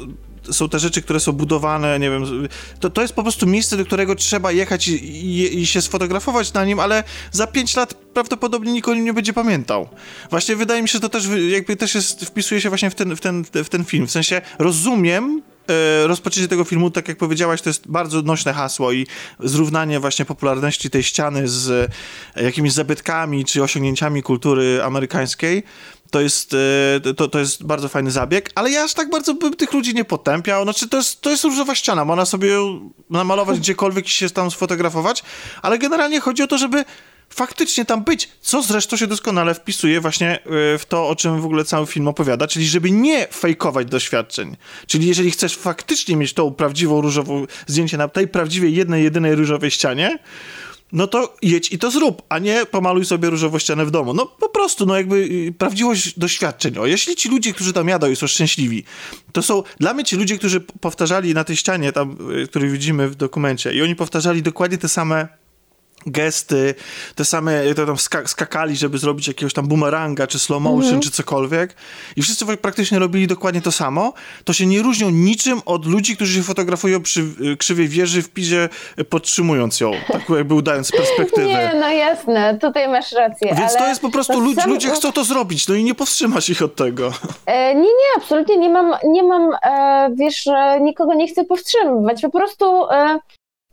są 0.51 0.69
te 0.69 0.79
rzeczy, 0.79 1.03
które 1.03 1.21
są 1.21 1.33
budowane, 1.33 1.99
nie 1.99 2.11
wiem, 2.11 2.49
to, 2.81 2.91
to 2.91 3.03
jest 3.03 3.15
po 3.15 3.23
prostu 3.23 3.47
miejsce, 3.47 3.77
do 3.77 3.85
którego 3.85 4.15
trzeba 4.15 4.53
jechać 4.53 4.89
i, 4.89 4.95
i, 4.95 5.59
i 5.61 5.67
się 5.67 5.83
sfotografować 5.83 6.53
na 6.53 6.65
nim, 6.65 6.81
ale 6.81 7.05
za 7.33 7.47
pięć 7.47 7.77
lat 7.77 7.95
prawdopodobnie 7.95 8.73
nikt 8.73 8.89
o 8.89 8.95
nim 8.95 9.05
nie 9.05 9.13
będzie 9.13 9.33
pamiętał. 9.33 9.89
Właśnie 10.31 10.57
wydaje 10.57 10.83
mi 10.83 10.89
się, 10.89 10.93
że 10.93 11.01
to 11.01 11.09
też 11.09 11.29
jakby 11.49 11.77
też 11.77 11.95
jest, 11.95 12.25
wpisuje 12.25 12.61
się 12.61 12.69
właśnie 12.69 12.91
w 12.91 12.95
ten, 12.95 13.17
w 13.17 13.21
ten, 13.21 13.45
w 13.55 13.69
ten 13.69 13.85
film. 13.85 14.07
W 14.07 14.11
sensie 14.11 14.43
rozumiem, 14.59 15.43
e, 15.69 16.07
rozpoczęcie 16.07 16.49
tego 16.49 16.65
filmu, 16.65 16.91
tak 16.91 17.09
jak 17.09 17.19
powiedziałaś, 17.19 17.63
to 17.63 17.71
jest 17.71 17.89
bardzo 17.89 18.23
nośne 18.23 18.53
hasło 18.53 18.93
i 18.93 19.07
zrównanie 19.41 20.01
właśnie 20.01 20.25
popularności 20.25 20.91
tej 20.91 21.03
ściany 21.03 21.49
z 21.49 21.93
jakimiś 22.37 22.73
zabytkami 22.73 23.45
czy 23.45 23.63
osiągnięciami 23.63 24.23
kultury 24.23 24.83
amerykańskiej 24.83 25.63
to 26.15 26.21
jest, 26.21 26.55
e, 27.07 27.15
to, 27.15 27.29
to 27.29 27.39
jest 27.39 27.65
bardzo 27.65 27.89
fajny 27.89 28.11
zabieg, 28.11 28.51
ale 28.55 28.71
ja 28.71 28.85
aż 28.85 28.95
tak 28.95 29.11
bardzo 29.11 29.35
bym 29.35 29.57
tych 29.57 29.73
ludzi 29.73 29.95
nie 29.95 30.05
potępiał. 30.05 30.63
Znaczy, 30.63 30.89
to 30.89 30.97
jest, 30.97 31.21
to 31.21 31.31
jest 31.31 31.45
różowa 31.45 31.75
ściana, 31.75 32.05
można 32.05 32.25
sobie 32.25 32.57
namalować 33.11 33.59
gdziekolwiek 33.59 34.07
i 34.07 34.11
się 34.11 34.31
tam 34.31 34.51
sfotografować, 34.51 35.23
ale 35.63 35.79
generalnie 35.79 36.21
chodzi 36.21 36.43
o 36.43 36.47
to, 36.47 36.59
żeby 36.59 36.85
faktycznie 37.31 37.85
tam 37.85 38.05
być, 38.05 38.31
co 38.41 38.63
zresztą 38.63 38.97
się 38.97 39.07
doskonale 39.07 39.55
wpisuje 39.55 40.01
właśnie 40.01 40.31
e, 40.31 40.39
w 40.79 40.85
to, 40.89 41.09
o 41.09 41.17
czym 41.17 41.41
w 41.41 41.45
ogóle 41.45 41.65
cały 41.65 41.87
film 41.87 42.09
opowiada, 42.09 42.47
czyli 42.47 42.67
żeby 42.67 42.91
nie 42.91 43.27
fejkować 43.27 43.87
doświadczeń. 43.87 44.57
Czyli 44.87 45.07
jeżeli 45.07 45.31
chcesz 45.31 45.57
faktycznie 45.57 46.17
mieć 46.17 46.33
tą 46.33 46.55
prawdziwą 46.55 47.01
różową 47.01 47.47
zdjęcie 47.67 47.97
na 47.97 48.09
tej 48.09 48.29
prawdziwej 48.29 48.75
jednej, 48.75 49.05
jedynej 49.05 49.35
różowej 49.35 49.71
ścianie, 49.71 50.19
no 50.95 51.07
to 51.07 51.37
jedź 51.43 51.73
i 51.73 51.79
to 51.79 51.91
zrób, 51.91 52.23
a 52.29 52.39
nie 52.39 52.67
pomaluj 52.67 53.05
sobie 53.05 53.31
różową 53.31 53.59
ścianę 53.59 53.87
w 53.87 53.91
domu. 53.91 54.15
No 54.15 54.27
po 54.27 54.49
prostu, 54.49 54.87
no 54.87 54.97
jakby 54.97 55.17
y, 55.17 55.55
prawdziwość 55.59 56.19
doświadczeń. 56.19 56.79
O, 56.79 56.87
jeśli 56.87 57.17
ci 57.17 57.29
ludzie, 57.29 57.53
którzy 57.53 57.73
tam 57.73 57.89
jadą 57.89 58.11
i 58.11 58.17
są 58.17 58.27
szczęśliwi, 58.27 58.85
to 59.33 59.43
są 59.43 59.63
dla 59.81 59.95
mnie 59.95 60.05
ci 60.05 60.17
ludzie, 60.17 60.39
którzy 60.39 60.61
powtarzali 60.61 61.35
na 61.35 61.45
tej 61.45 61.57
ścianie 61.57 61.93
tam, 61.93 62.17
y, 62.43 62.47
który 62.47 62.71
widzimy 62.71 63.09
w 63.09 63.15
dokumencie 63.15 63.75
i 63.75 63.83
oni 63.83 63.97
powtarzali 63.97 64.43
dokładnie 64.43 64.79
te 64.79 64.89
same 64.89 65.44
gesty, 66.07 66.75
te 67.15 67.25
same, 67.25 67.75
to 67.75 67.87
tam 67.87 67.97
skakali, 68.27 68.77
żeby 68.77 68.99
zrobić 68.99 69.29
jakiegoś 69.29 69.55
tam 69.55 69.69
boomeranga, 69.69 70.27
czy 70.27 70.39
slow 70.39 70.63
motion, 70.63 70.89
mm 70.89 71.01
-hmm. 71.01 71.05
czy 71.05 71.11
cokolwiek. 71.11 71.75
I 72.17 72.23
wszyscy 72.23 72.57
praktycznie 72.57 72.99
robili 72.99 73.27
dokładnie 73.27 73.61
to 73.61 73.73
samo. 73.73 74.13
To 74.45 74.53
się 74.53 74.67
nie 74.67 74.83
różnią 74.83 75.11
niczym 75.11 75.63
od 75.65 75.87
ludzi, 75.87 76.17
którzy 76.17 76.35
się 76.35 76.43
fotografują 76.43 77.03
przy 77.03 77.21
y, 77.21 77.57
krzywej 77.57 77.89
wieży 77.89 78.23
w 78.23 78.31
pizie, 78.31 78.69
y, 78.99 79.05
podtrzymując 79.05 79.81
ją, 79.81 79.93
tak 80.13 80.29
jakby 80.29 80.55
udając 80.55 80.91
perspektywę. 80.91 81.49
Nie, 81.55 81.73
no 81.81 81.89
jasne, 81.89 82.59
tutaj 82.61 82.89
masz 82.89 83.13
rację. 83.13 83.55
Więc 83.59 83.75
to 83.77 83.89
jest 83.89 84.01
po 84.01 84.11
prostu, 84.11 84.41
ludzi, 84.41 84.61
sam... 84.61 84.71
ludzie 84.71 84.91
chcą 84.91 85.13
to 85.13 85.25
zrobić, 85.25 85.69
no 85.69 85.75
i 85.75 85.85
nie 85.85 85.95
powstrzymasz 85.95 86.49
ich 86.49 86.63
od 86.63 86.77
tego. 86.77 87.13
E, 87.47 87.75
nie, 87.75 87.81
nie, 87.81 88.11
absolutnie 88.17 88.57
nie 88.57 88.69
mam, 88.69 88.95
nie 89.05 89.23
mam, 89.23 89.51
e, 89.67 90.11
wiesz, 90.15 90.49
nikogo 90.81 91.15
nie 91.15 91.29
chcę 91.29 91.45
powstrzymywać. 91.45 92.23
Po 92.23 92.31
prostu 92.31 92.91
e, 92.91 93.19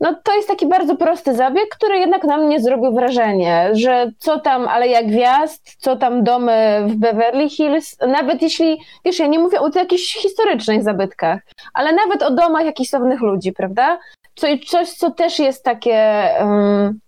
no 0.02 0.14
to 0.24 0.34
jest 0.34 0.48
taki 0.48 0.66
bardzo 0.66 0.96
prosty 0.96 1.34
zabieg, 1.34 1.68
który 1.70 1.98
jednak 1.98 2.24
na 2.24 2.36
mnie 2.36 2.60
zrobił 2.60 2.94
wrażenie, 2.94 3.70
że 3.72 4.10
co 4.18 4.40
tam 4.40 4.68
Aleja 4.68 5.02
Gwiazd, 5.02 5.76
co 5.78 5.96
tam 5.96 6.24
domy 6.24 6.84
w 6.86 6.96
Beverly 6.96 7.48
Hills, 7.48 7.96
nawet 8.08 8.42
jeśli, 8.42 8.80
wiesz, 9.04 9.18
ja 9.18 9.26
nie 9.26 9.38
mówię 9.38 9.60
o 9.60 9.70
jakichś 9.74 10.14
historycznych 10.14 10.82
zabytkach, 10.82 11.40
ale 11.74 11.92
nawet 11.92 12.22
o 12.22 12.30
domach 12.30 12.64
jakichś 12.64 12.90
sławnych 12.90 13.20
ludzi, 13.20 13.52
prawda? 13.52 13.98
Co, 14.34 14.46
coś, 14.66 14.90
co 14.90 15.10
też 15.10 15.38
jest 15.38 15.64
takie 15.64 16.28
um, 16.40 17.00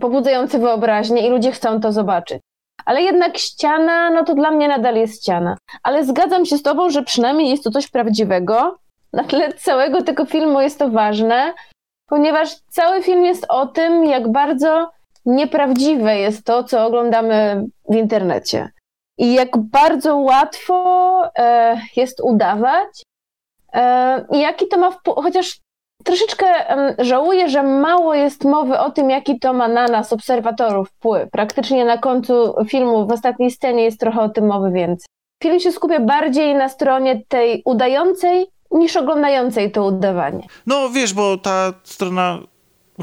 pobudzające 0.00 0.58
wyobraźnię 0.58 1.26
i 1.26 1.30
ludzie 1.30 1.52
chcą 1.52 1.80
to 1.80 1.92
zobaczyć. 1.92 2.40
Ale 2.84 3.02
jednak 3.02 3.38
ściana, 3.38 4.10
no 4.10 4.24
to 4.24 4.34
dla 4.34 4.50
mnie 4.50 4.68
nadal 4.68 4.96
jest 4.96 5.22
ściana. 5.22 5.56
Ale 5.82 6.04
zgadzam 6.04 6.46
się 6.46 6.56
z 6.56 6.62
tobą, 6.62 6.90
że 6.90 7.02
przynajmniej 7.02 7.50
jest 7.50 7.64
to 7.64 7.70
coś 7.70 7.88
prawdziwego. 7.88 8.78
Na 9.12 9.24
tle 9.24 9.52
całego 9.52 10.02
tego 10.02 10.24
filmu 10.24 10.60
jest 10.60 10.78
to 10.78 10.90
ważne, 10.90 11.54
ponieważ 12.06 12.54
cały 12.70 13.02
film 13.02 13.24
jest 13.24 13.46
o 13.48 13.66
tym, 13.66 14.04
jak 14.04 14.32
bardzo 14.32 14.90
nieprawdziwe 15.26 16.18
jest 16.18 16.44
to, 16.44 16.64
co 16.64 16.86
oglądamy 16.86 17.64
w 17.90 17.94
internecie. 17.94 18.68
I 19.18 19.34
jak 19.34 19.58
bardzo 19.58 20.16
łatwo 20.16 21.22
e, 21.38 21.80
jest 21.96 22.20
udawać. 22.20 23.02
E, 23.72 24.24
jaki 24.32 24.68
to 24.68 24.78
ma 24.78 24.90
wpływ, 24.90 25.16
chociaż 25.16 25.60
troszeczkę 26.04 26.46
e, 26.46 26.94
żałuję, 26.98 27.48
że 27.48 27.62
mało 27.62 28.14
jest 28.14 28.44
mowy 28.44 28.78
o 28.78 28.90
tym, 28.90 29.10
jaki 29.10 29.38
to 29.38 29.52
ma 29.52 29.68
na 29.68 29.88
nas, 29.88 30.12
obserwatorów, 30.12 30.88
wpływ. 30.88 31.30
Praktycznie 31.30 31.84
na 31.84 31.98
końcu 31.98 32.54
filmu, 32.68 33.06
w 33.06 33.12
ostatniej 33.12 33.50
scenie 33.50 33.84
jest 33.84 34.00
trochę 34.00 34.20
o 34.20 34.28
tym 34.28 34.46
mowy 34.46 34.70
więcej. 34.70 35.06
Film 35.42 35.60
się 35.60 35.72
skupia 35.72 36.00
bardziej 36.00 36.54
na 36.54 36.68
stronie 36.68 37.22
tej 37.28 37.62
udającej 37.64 38.46
niż 38.74 38.96
oglądającej 38.96 39.72
to 39.72 39.84
udawanie. 39.84 40.46
No 40.66 40.90
wiesz, 40.90 41.14
bo 41.14 41.38
ta 41.38 41.74
strona, 41.84 42.38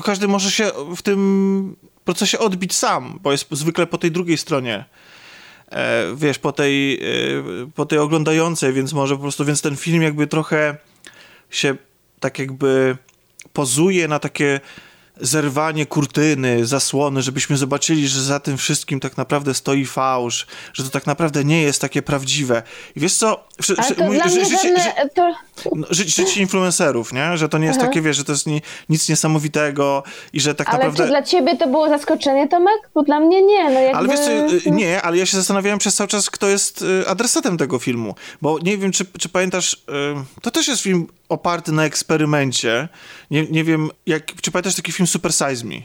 każdy 0.03 0.27
może 0.27 0.51
się 0.51 0.71
w 0.95 1.01
tym 1.01 1.75
procesie 2.05 2.39
odbić 2.39 2.75
sam, 2.75 3.19
bo 3.23 3.31
jest 3.31 3.47
zwykle 3.51 3.87
po 3.87 3.97
tej 3.97 4.11
drugiej 4.11 4.37
stronie. 4.37 4.85
E, 5.71 6.05
wiesz, 6.15 6.39
po 6.39 6.51
tej, 6.51 6.93
e, 6.95 6.99
po 7.75 7.85
tej 7.85 7.99
oglądającej, 7.99 8.73
więc 8.73 8.93
może 8.93 9.15
po 9.15 9.21
prostu, 9.21 9.45
więc 9.45 9.61
ten 9.61 9.75
film 9.75 10.01
jakby 10.01 10.27
trochę 10.27 10.77
się 11.49 11.75
tak 12.19 12.39
jakby 12.39 12.97
pozuje 13.53 14.07
na 14.07 14.19
takie 14.19 14.59
zerwanie 15.21 15.85
kurtyny, 15.85 16.65
zasłony, 16.65 17.21
żebyśmy 17.21 17.57
zobaczyli, 17.57 18.07
że 18.07 18.23
za 18.23 18.39
tym 18.39 18.57
wszystkim 18.57 18.99
tak 18.99 19.17
naprawdę 19.17 19.53
stoi 19.53 19.85
fałsz, 19.85 20.47
że 20.73 20.83
to 20.83 20.89
tak 20.89 21.07
naprawdę 21.07 21.43
nie 21.43 21.61
jest 21.61 21.81
takie 21.81 22.01
prawdziwe. 22.01 22.63
I 22.95 22.99
wiesz 22.99 23.13
co? 23.13 23.47
Ale 23.77 23.95
to 23.95 23.95
dla 23.95 24.25
mnie 24.25 24.93
to... 25.15 25.31
no, 25.75 25.87
życie 25.89 26.41
influencerów, 26.41 27.13
nie? 27.13 27.37
Że 27.37 27.49
to 27.49 27.57
nie 27.57 27.65
jest 27.65 27.79
Aha. 27.79 27.87
takie, 27.87 28.01
wiesz, 28.01 28.17
że 28.17 28.23
to 28.23 28.31
jest 28.31 28.47
ni, 28.47 28.61
nic 28.89 29.09
niesamowitego 29.09 30.03
i 30.33 30.39
że 30.39 30.55
tak 30.55 30.69
ale 30.69 30.77
naprawdę... 30.77 31.03
Ale 31.03 31.07
czy 31.07 31.11
dla 31.11 31.39
ciebie 31.39 31.57
to 31.57 31.67
było 31.67 31.89
zaskoczenie, 31.89 32.47
Tomek? 32.47 32.89
Bo 32.93 33.03
dla 33.03 33.19
mnie 33.19 33.43
nie, 33.43 33.69
no 33.69 33.79
jakby... 33.79 33.97
Ale 33.97 34.07
wiesz 34.07 34.19
co, 34.19 34.31
y, 34.69 34.71
nie, 34.71 35.01
ale 35.01 35.17
ja 35.17 35.25
się 35.25 35.37
zastanawiałem 35.37 35.79
przez 35.79 35.95
cały 35.95 36.07
czas, 36.07 36.29
kto 36.29 36.47
jest 36.47 36.81
y, 36.81 37.07
adresatem 37.07 37.57
tego 37.57 37.79
filmu, 37.79 38.15
bo 38.41 38.59
nie 38.63 38.77
wiem, 38.77 38.91
czy, 38.91 39.05
czy 39.19 39.29
pamiętasz, 39.29 39.73
y, 39.73 39.77
to 40.41 40.51
też 40.51 40.67
jest 40.67 40.81
film 40.81 41.07
oparty 41.29 41.71
na 41.71 41.85
eksperymencie. 41.85 42.87
Nie, 43.31 43.43
nie 43.43 43.63
wiem, 43.63 43.89
jak, 44.05 44.23
czy 44.41 44.51
pamiętasz 44.51 44.75
taki 44.75 44.91
film 44.91 45.07
Super 45.07 45.33
Size 45.33 45.65
Me? 45.65 45.75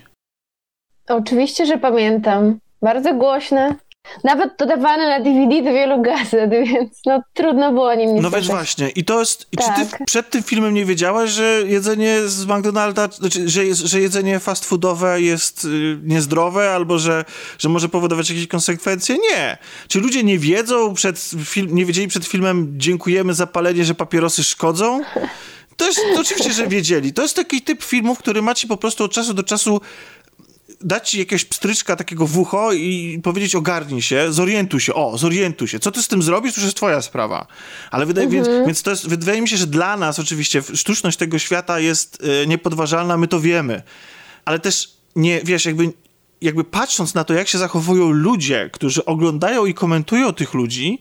Oczywiście, 1.09 1.67
że 1.67 1.79
pamiętam. 1.79 2.59
Bardzo 2.83 3.15
głośny. 3.15 3.75
Nawet 4.25 4.57
dodawany 4.59 5.09
na 5.09 5.21
DVD 5.21 5.63
do 5.63 5.73
wielu 5.73 6.03
gazet, 6.03 6.51
więc 6.73 6.99
no 7.07 7.23
trudno 7.35 7.73
było 7.73 7.95
nim 7.95 8.15
nie 8.15 8.21
No 8.21 8.31
więc 8.31 8.47
właśnie. 8.47 8.89
I 8.89 9.05
to 9.05 9.21
jest. 9.21 9.47
Tak. 9.51 9.67
Czy 9.67 9.85
ty 9.85 9.91
tak. 9.91 10.05
przed 10.07 10.31
tym 10.31 10.43
filmem 10.43 10.75
nie 10.75 10.85
wiedziałaś, 10.85 11.31
że 11.31 11.63
jedzenie 11.67 12.21
z 12.27 12.47
McDonalda, 12.47 13.09
znaczy, 13.09 13.49
że, 13.49 13.75
że 13.75 14.01
jedzenie 14.01 14.41
fast 14.41 14.65
foodowe 14.65 15.21
jest 15.21 15.65
y, 15.65 15.99
niezdrowe, 16.03 16.71
albo 16.71 16.99
że, 16.99 17.25
że 17.59 17.69
może 17.69 17.89
powodować 17.89 18.31
jakieś 18.31 18.47
konsekwencje? 18.47 19.17
Nie. 19.19 19.59
Czy 19.89 20.01
ludzie 20.01 20.25
nie 20.25 20.39
wiedzą 20.39 20.95
przed 20.95 21.31
film, 21.45 21.69
nie 21.75 21.85
wiedzieli 21.87 22.09
przed 22.09 22.27
filmem 22.27 22.75
dziękujemy 22.77 23.35
za 23.35 23.47
palenie, 23.47 23.85
że 23.85 23.95
papierosy 23.95 24.45
szkodzą? 24.45 25.01
To 25.77 25.87
jest 25.87 26.01
to 26.15 26.21
oczywiście, 26.21 26.53
że 26.53 26.67
wiedzieli. 26.67 27.13
To 27.13 27.23
jest 27.23 27.37
taki 27.37 27.63
typ 27.63 27.83
filmów, 27.83 28.19
który 28.19 28.43
macie 28.43 28.69
po 28.69 28.77
prostu 28.77 29.05
od 29.05 29.13
czasu 29.13 29.35
do 29.35 29.43
czasu 29.43 29.81
dać 30.87 31.11
ci 31.11 31.19
jakiegoś 31.19 31.45
pstryczka 31.45 31.97
takiego 31.97 32.27
w 32.27 32.39
ucho 32.39 32.73
i 32.73 33.21
powiedzieć 33.23 33.55
ogarnij 33.55 34.03
się, 34.03 34.33
zorientuj 34.33 34.81
się, 34.81 34.95
o, 34.95 35.19
zorientuj 35.19 35.69
się. 35.69 35.79
Co 35.79 35.91
ty 35.91 36.03
z 36.03 36.09
tym 36.09 36.23
zrobisz, 36.23 36.55
to 36.55 36.61
już 36.61 36.65
jest 36.65 36.77
twoja 36.77 37.03
sprawa. 37.03 37.47
Ale 37.91 38.07
wydaje, 38.07 38.27
mhm. 38.27 38.45
więc, 38.45 38.67
więc 38.67 38.83
to 38.83 38.91
jest, 38.91 39.09
wydaje 39.09 39.43
mi 39.43 39.49
się, 39.49 39.57
że 39.57 39.67
dla 39.67 39.97
nas 39.97 40.19
oczywiście 40.19 40.63
sztuczność 40.75 41.17
tego 41.17 41.39
świata 41.39 41.81
jest 41.81 42.25
y, 42.43 42.47
niepodważalna, 42.47 43.17
my 43.17 43.29
to 43.29 43.41
wiemy. 43.41 43.83
Ale 44.45 44.59
też 44.59 44.91
nie, 45.17 45.41
wiesz, 45.45 45.65
jakby, 45.65 45.93
jakby 46.41 46.65
patrząc 46.65 47.15
na 47.15 47.25
to, 47.25 47.35
jak 47.35 47.49
się 47.49 47.59
zachowują 47.59 48.11
ludzie, 48.11 48.71
którzy 48.73 49.05
oglądają 49.05 49.67
i 49.67 49.75
komentują 49.75 50.33
tych 50.33 50.55
ludzi, 50.55 50.99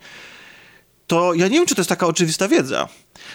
to 1.08 1.34
ja 1.34 1.48
nie 1.48 1.58
wiem, 1.58 1.66
czy 1.66 1.76
to 1.76 1.82
jest 1.82 1.90
taka 1.90 2.08
oczywista 2.08 2.48
wiedza. 2.48 2.88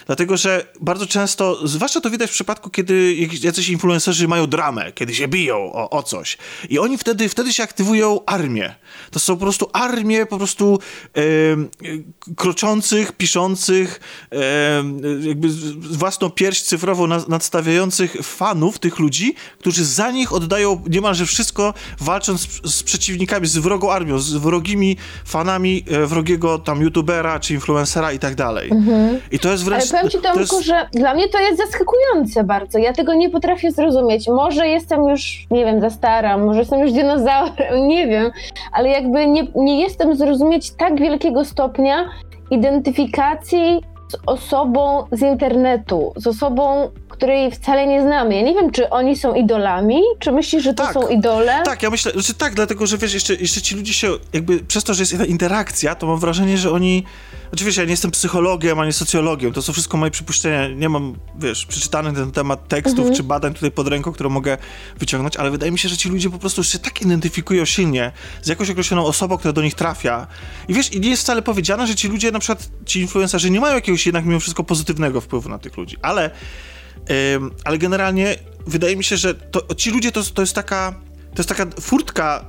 Dlatego, 0.05 0.37
że 0.37 0.65
bardzo 0.81 1.07
często, 1.07 1.67
zwłaszcza 1.67 2.01
to 2.01 2.09
widać 2.09 2.29
w 2.29 2.33
przypadku, 2.33 2.69
kiedy 2.69 3.15
jacyś 3.41 3.69
influencerzy 3.69 4.27
mają 4.27 4.47
dramę, 4.47 4.91
kiedy 4.91 5.15
się 5.15 5.27
biją 5.27 5.57
o, 5.73 5.89
o 5.89 6.03
coś. 6.03 6.37
I 6.69 6.79
oni 6.79 6.97
wtedy, 6.97 7.29
wtedy 7.29 7.53
się 7.53 7.63
aktywują 7.63 8.25
armię. 8.25 8.75
To 9.11 9.19
są 9.19 9.35
po 9.35 9.41
prostu 9.41 9.69
armie 9.73 10.25
po 10.25 10.37
prostu 10.37 10.79
kroczących, 12.35 13.11
piszących, 13.11 13.99
jakby 15.21 15.47
własną 15.75 16.29
pierś 16.29 16.61
cyfrowo 16.61 17.07
nadstawiających 17.07 18.15
fanów 18.23 18.79
tych 18.79 18.99
ludzi, 18.99 19.35
którzy 19.59 19.85
za 19.85 20.11
nich 20.11 20.33
oddają 20.33 20.83
niemalże 20.89 21.25
wszystko, 21.25 21.73
walcząc 21.99 22.41
z, 22.41 22.75
z 22.75 22.83
przeciwnikami, 22.83 23.47
z 23.47 23.57
wrogą 23.57 23.91
armią, 23.91 24.19
z 24.19 24.33
wrogimi 24.33 24.97
fanami 25.25 25.83
e, 25.87 26.05
wrogiego 26.05 26.59
tam 26.59 26.81
youtubera 26.81 27.39
czy 27.39 27.53
influencera 27.53 28.11
i 28.11 28.19
tak 28.19 28.35
dalej. 28.35 28.71
Mhm. 28.71 29.19
I 29.31 29.39
to 29.39 29.51
jest 29.51 29.63
wręcz 29.71 29.91
powiem 29.91 30.09
ci, 30.09 30.17
Tomku, 30.17 30.39
jest... 30.39 30.63
że 30.63 30.87
dla 30.93 31.13
mnie 31.13 31.27
to 31.27 31.39
jest 31.39 31.57
zaskakujące 31.57 32.43
bardzo. 32.43 32.79
Ja 32.79 32.93
tego 32.93 33.13
nie 33.13 33.29
potrafię 33.29 33.71
zrozumieć. 33.71 34.27
Może 34.27 34.67
jestem 34.67 35.09
już, 35.09 35.47
nie 35.51 35.65
wiem, 35.65 35.81
za 35.81 35.89
stara, 35.89 36.37
może 36.37 36.59
jestem 36.59 36.79
już 36.79 36.91
dinozaurem, 36.91 37.87
nie 37.87 38.07
wiem, 38.07 38.31
ale 38.71 38.89
jakby 38.89 39.27
nie, 39.27 39.47
nie 39.55 39.81
jestem 39.81 40.15
zrozumieć 40.15 40.71
tak 40.71 40.99
wielkiego 40.99 41.45
stopnia 41.45 42.09
identyfikacji 42.51 43.81
z 44.11 44.15
osobą 44.25 45.03
z 45.11 45.21
internetu, 45.21 46.13
z 46.15 46.27
osobą, 46.27 46.89
której 47.21 47.51
wcale 47.51 47.87
nie 47.87 48.01
znamy. 48.01 48.35
Ja 48.35 48.41
nie 48.41 48.53
wiem, 48.53 48.71
czy 48.71 48.89
oni 48.89 49.17
są 49.17 49.33
idolami, 49.33 50.01
czy 50.19 50.31
myślisz, 50.31 50.63
że 50.63 50.73
to 50.73 50.83
tak, 50.83 50.93
są 50.93 51.07
idole? 51.07 51.61
Tak, 51.65 51.83
ja 51.83 51.89
myślę, 51.89 52.11
że 52.11 52.21
znaczy 52.21 52.33
tak, 52.33 52.53
dlatego, 52.53 52.87
że 52.87 52.97
wiesz, 52.97 53.13
jeszcze, 53.13 53.35
jeszcze 53.35 53.61
ci 53.61 53.75
ludzie 53.75 53.93
się 53.93 54.07
jakby, 54.33 54.59
przez 54.59 54.83
to, 54.83 54.93
że 54.93 55.01
jest 55.01 55.13
interakcja, 55.27 55.95
to 55.95 56.07
mam 56.07 56.19
wrażenie, 56.19 56.57
że 56.57 56.71
oni 56.71 57.03
Oczywiście 57.53 57.81
ja 57.81 57.85
nie 57.85 57.91
jestem 57.91 58.11
psychologiem 58.11 58.79
ani 58.79 58.93
socjologiem, 58.93 59.53
to 59.53 59.61
są 59.61 59.73
wszystko 59.73 59.97
moje 59.97 60.11
przypuszczenia. 60.11 60.67
Nie 60.67 60.89
mam, 60.89 61.15
wiesz, 61.39 61.65
przeczytanych 61.65 62.13
na 62.13 62.19
ten 62.19 62.31
temat 62.31 62.67
tekstów 62.67 62.99
mhm. 62.99 63.15
czy 63.15 63.23
badań 63.23 63.53
tutaj 63.53 63.71
pod 63.71 63.87
ręką, 63.87 64.11
które 64.11 64.29
mogę 64.29 64.57
wyciągnąć, 64.97 65.37
ale 65.37 65.51
wydaje 65.51 65.71
mi 65.71 65.79
się, 65.79 65.89
że 65.89 65.97
ci 65.97 66.09
ludzie 66.09 66.29
po 66.29 66.39
prostu 66.39 66.63
się 66.63 66.79
tak 66.79 67.01
identyfikują 67.01 67.65
silnie 67.65 68.11
z 68.41 68.47
jakąś 68.47 68.69
określoną 68.69 69.05
osobą, 69.05 69.37
która 69.37 69.53
do 69.53 69.61
nich 69.61 69.75
trafia. 69.75 70.27
I 70.67 70.73
wiesz, 70.73 70.93
i 70.93 70.99
nie 70.99 71.09
jest 71.09 71.21
wcale 71.21 71.41
powiedziane, 71.41 71.87
że 71.87 71.95
ci 71.95 72.07
ludzie, 72.07 72.31
na 72.31 72.39
przykład 72.39 72.69
ci 72.85 72.99
influencerzy, 73.01 73.49
nie 73.49 73.59
mają 73.59 73.75
jakiegoś 73.75 74.05
jednak 74.05 74.25
mimo 74.25 74.39
wszystko 74.39 74.63
pozytywnego 74.63 75.21
wpływu 75.21 75.49
na 75.49 75.59
tych 75.59 75.77
ludzi, 75.77 75.97
ale, 76.01 76.31
ale 77.63 77.77
generalnie 77.77 78.35
wydaje 78.67 78.95
mi 78.95 79.03
się, 79.03 79.17
że 79.17 79.33
to, 79.33 79.75
ci 79.75 79.91
ludzie 79.91 80.11
to, 80.11 80.23
to 80.23 80.41
jest 80.41 80.55
taka 80.55 80.93
to 81.33 81.37
jest 81.37 81.49
taka 81.49 81.65
furtka 81.81 82.45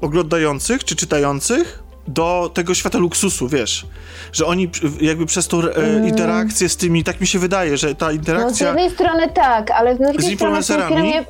oglądających 0.00 0.84
czy 0.84 0.96
czytających 0.96 1.82
do 2.08 2.50
tego 2.54 2.74
świata 2.74 2.98
luksusu, 2.98 3.48
wiesz, 3.48 3.86
że 4.32 4.46
oni 4.46 4.70
jakby 5.00 5.26
przez 5.26 5.48
tą 5.48 5.62
e, 5.62 5.74
mm. 5.74 6.08
interakcję 6.08 6.68
z 6.68 6.76
tymi, 6.76 7.04
tak 7.04 7.20
mi 7.20 7.26
się 7.26 7.38
wydaje, 7.38 7.76
że 7.76 7.94
ta 7.94 8.12
interakcja... 8.12 8.72
No 8.72 8.78
z 8.78 8.82
jednej 8.82 8.90
strony 8.90 9.28
tak, 9.34 9.70
ale 9.70 9.96
z 9.96 9.98
drugiej 9.98 10.22
z 10.22 10.30
influencerami... 10.30 10.84
strony 10.84 11.12
filmie... 11.12 11.24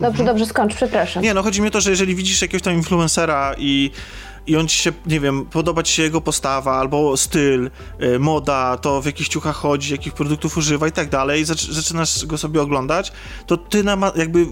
Dobrze, 0.00 0.20
mhm. 0.20 0.26
dobrze, 0.26 0.46
skończ, 0.46 0.74
przepraszam. 0.74 1.22
Nie, 1.22 1.34
no 1.34 1.42
chodzi 1.42 1.62
mi 1.62 1.68
o 1.68 1.70
to, 1.70 1.80
że 1.80 1.90
jeżeli 1.90 2.14
widzisz 2.14 2.42
jakiegoś 2.42 2.62
tam 2.62 2.74
influencera 2.74 3.54
i 3.58 3.90
i 4.46 4.56
on 4.56 4.68
ci 4.68 4.78
się, 4.78 4.92
nie 5.06 5.20
wiem, 5.20 5.46
podoba 5.46 5.82
ci 5.82 5.92
się 5.92 6.02
jego 6.02 6.20
postawa, 6.20 6.76
albo 6.76 7.16
styl, 7.16 7.70
y, 8.02 8.18
moda, 8.18 8.76
to 8.76 9.02
w 9.02 9.06
jakich 9.06 9.28
ciuchach 9.28 9.56
chodzi, 9.56 9.92
jakich 9.92 10.14
produktów 10.14 10.56
używa 10.56 10.88
i 10.88 10.92
tak 10.92 11.08
dalej, 11.08 11.44
zaczynasz 11.44 12.26
go 12.26 12.38
sobie 12.38 12.62
oglądać, 12.62 13.12
to 13.46 13.56
ty 13.56 13.84
na, 13.84 14.12
jakby 14.16 14.46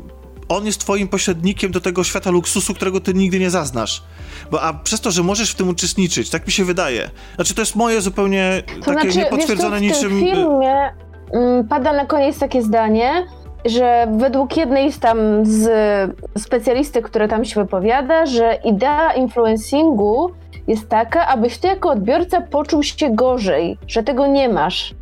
on 0.48 0.66
jest 0.66 0.80
twoim 0.80 1.08
pośrednikiem 1.08 1.72
do 1.72 1.80
tego 1.80 2.04
świata 2.04 2.30
luksusu, 2.30 2.74
którego 2.74 3.00
ty 3.00 3.14
nigdy 3.14 3.38
nie 3.38 3.50
zaznasz. 3.50 4.02
Bo, 4.50 4.62
a 4.62 4.72
przez 4.72 5.00
to, 5.00 5.10
że 5.10 5.22
możesz 5.22 5.50
w 5.50 5.54
tym 5.54 5.68
uczestniczyć, 5.68 6.30
tak 6.30 6.46
mi 6.46 6.52
się 6.52 6.64
wydaje. 6.64 7.10
Znaczy, 7.34 7.54
to 7.54 7.62
jest 7.62 7.76
moje 7.76 8.00
zupełnie 8.00 8.62
to 8.66 8.94
takie 8.94 9.12
znaczy, 9.12 9.18
niepotwierdzone 9.18 9.80
wiesz, 9.80 9.96
niczym. 9.96 10.16
W 10.16 10.20
tym 10.20 10.34
filmie 10.34 10.94
mm, 11.32 11.68
pada 11.68 11.92
na 11.92 12.06
koniec 12.06 12.38
takie 12.38 12.62
zdanie, 12.62 13.26
że 13.64 14.06
według 14.10 14.56
jednej 14.56 14.92
z 14.92 15.00
tam 15.00 15.46
z 15.46 15.70
specjalisty, 16.38 17.02
które 17.02 17.28
tam 17.28 17.44
się 17.44 17.60
wypowiada, 17.60 18.26
że 18.26 18.58
idea 18.64 19.12
influencingu 19.12 20.30
jest 20.66 20.88
taka, 20.88 21.26
abyś 21.26 21.58
ty 21.58 21.68
jako 21.68 21.90
odbiorca 21.90 22.40
poczuł 22.40 22.82
się 22.82 23.10
gorzej, 23.10 23.78
że 23.86 24.02
tego 24.02 24.26
nie 24.26 24.48
masz. 24.48 24.94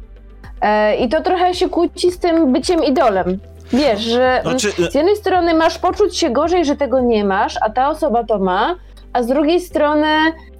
E, 0.61 0.97
I 0.97 1.09
to 1.09 1.23
trochę 1.23 1.54
się 1.54 1.69
kłóci 1.69 2.11
z 2.11 2.19
tym 2.19 2.52
byciem 2.52 2.85
idolem. 2.85 3.38
Wiesz, 3.73 4.00
że 4.00 4.40
znaczy... 4.42 4.71
z 4.90 4.95
jednej 4.95 5.16
strony 5.16 5.54
masz 5.54 5.78
poczuć 5.78 6.16
się 6.16 6.31
gorzej, 6.31 6.64
że 6.64 6.76
tego 6.76 7.00
nie 7.00 7.25
masz, 7.25 7.59
a 7.61 7.71
ta 7.71 7.90
osoba 7.90 8.25
to 8.25 8.38
ma, 8.38 8.75
a 9.12 9.23
z 9.23 9.26
drugiej 9.26 9.61
strony 9.61 10.07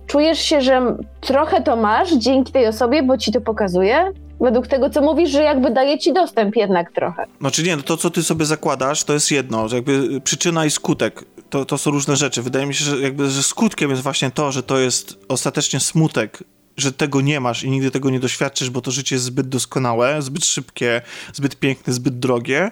czujesz 0.07 0.39
się, 0.39 0.61
że 0.61 0.97
trochę 1.21 1.63
to 1.63 1.77
masz 1.77 2.13
dzięki 2.13 2.53
tej 2.53 2.67
osobie, 2.67 3.03
bo 3.03 3.19
ci 3.19 3.33
to 3.33 3.41
pokazuje. 3.41 4.13
Według 4.43 4.67
tego, 4.67 4.91
co 4.91 5.01
mówisz, 5.01 5.31
że 5.31 5.43
jakby 5.43 5.71
daje 5.71 5.99
ci 5.99 6.13
dostęp 6.13 6.57
jednak 6.57 6.93
trochę. 6.93 7.27
Znaczy 7.41 7.63
nie, 7.63 7.77
no 7.77 7.83
to 7.83 7.97
co 7.97 8.11
ty 8.11 8.23
sobie 8.23 8.45
zakładasz, 8.45 9.05
to 9.05 9.13
jest 9.13 9.31
jedno, 9.31 9.69
że 9.69 9.77
jakby 9.77 10.21
przyczyna 10.21 10.67
i 10.67 10.71
skutek, 10.71 11.25
to, 11.51 11.65
to 11.65 11.79
są 11.79 11.91
różne 11.91 12.17
rzeczy. 12.17 12.43
Wydaje 12.43 12.67
mi 12.67 12.75
się, 12.75 12.85
że 12.85 13.01
jakby, 13.01 13.31
że 13.31 13.43
skutkiem 13.43 13.91
jest 13.91 14.03
właśnie 14.03 14.31
to, 14.31 14.53
że 14.53 14.63
to 14.63 14.79
jest 14.79 15.19
ostatecznie 15.29 15.81
smutek, 15.81 16.45
że 16.77 16.93
tego 16.93 17.21
nie 17.21 17.41
masz 17.41 17.65
i 17.65 17.71
nigdy 17.71 17.91
tego 17.91 18.11
nie 18.11 18.21
doświadczysz, 18.21 18.71
bo 18.71 18.81
to 18.81 18.91
życie 18.91 19.17
jest 19.17 19.25
zbyt 19.25 19.49
doskonałe, 19.49 20.23
zbyt 20.23 20.45
szybkie, 20.45 21.03
zbyt 21.33 21.57
piękne, 21.57 21.93
zbyt 21.93 22.19
drogie, 22.19 22.71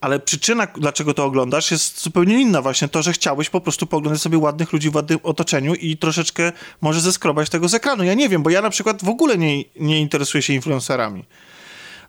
ale 0.00 0.20
przyczyna, 0.20 0.66
dlaczego 0.76 1.14
to 1.14 1.24
oglądasz, 1.24 1.70
jest 1.70 2.02
zupełnie 2.02 2.40
inna. 2.40 2.62
Właśnie 2.62 2.88
to, 2.88 3.02
że 3.02 3.12
chciałeś 3.12 3.50
po 3.50 3.60
prostu 3.60 3.86
pooglądać 3.86 4.22
sobie 4.22 4.38
ładnych 4.38 4.72
ludzi 4.72 4.90
w 4.90 4.94
ładnym 4.94 5.18
otoczeniu 5.22 5.74
i 5.74 5.96
troszeczkę 5.96 6.52
może 6.80 7.00
zeskrobać 7.00 7.50
tego 7.50 7.68
z 7.68 7.74
ekranu. 7.74 8.04
Ja 8.04 8.14
nie 8.14 8.28
wiem, 8.28 8.42
bo 8.42 8.50
ja 8.50 8.62
na 8.62 8.70
przykład 8.70 9.04
w 9.04 9.08
ogóle 9.08 9.38
nie, 9.38 9.64
nie 9.80 10.00
interesuję 10.00 10.42
się 10.42 10.52
influencerami. 10.52 11.24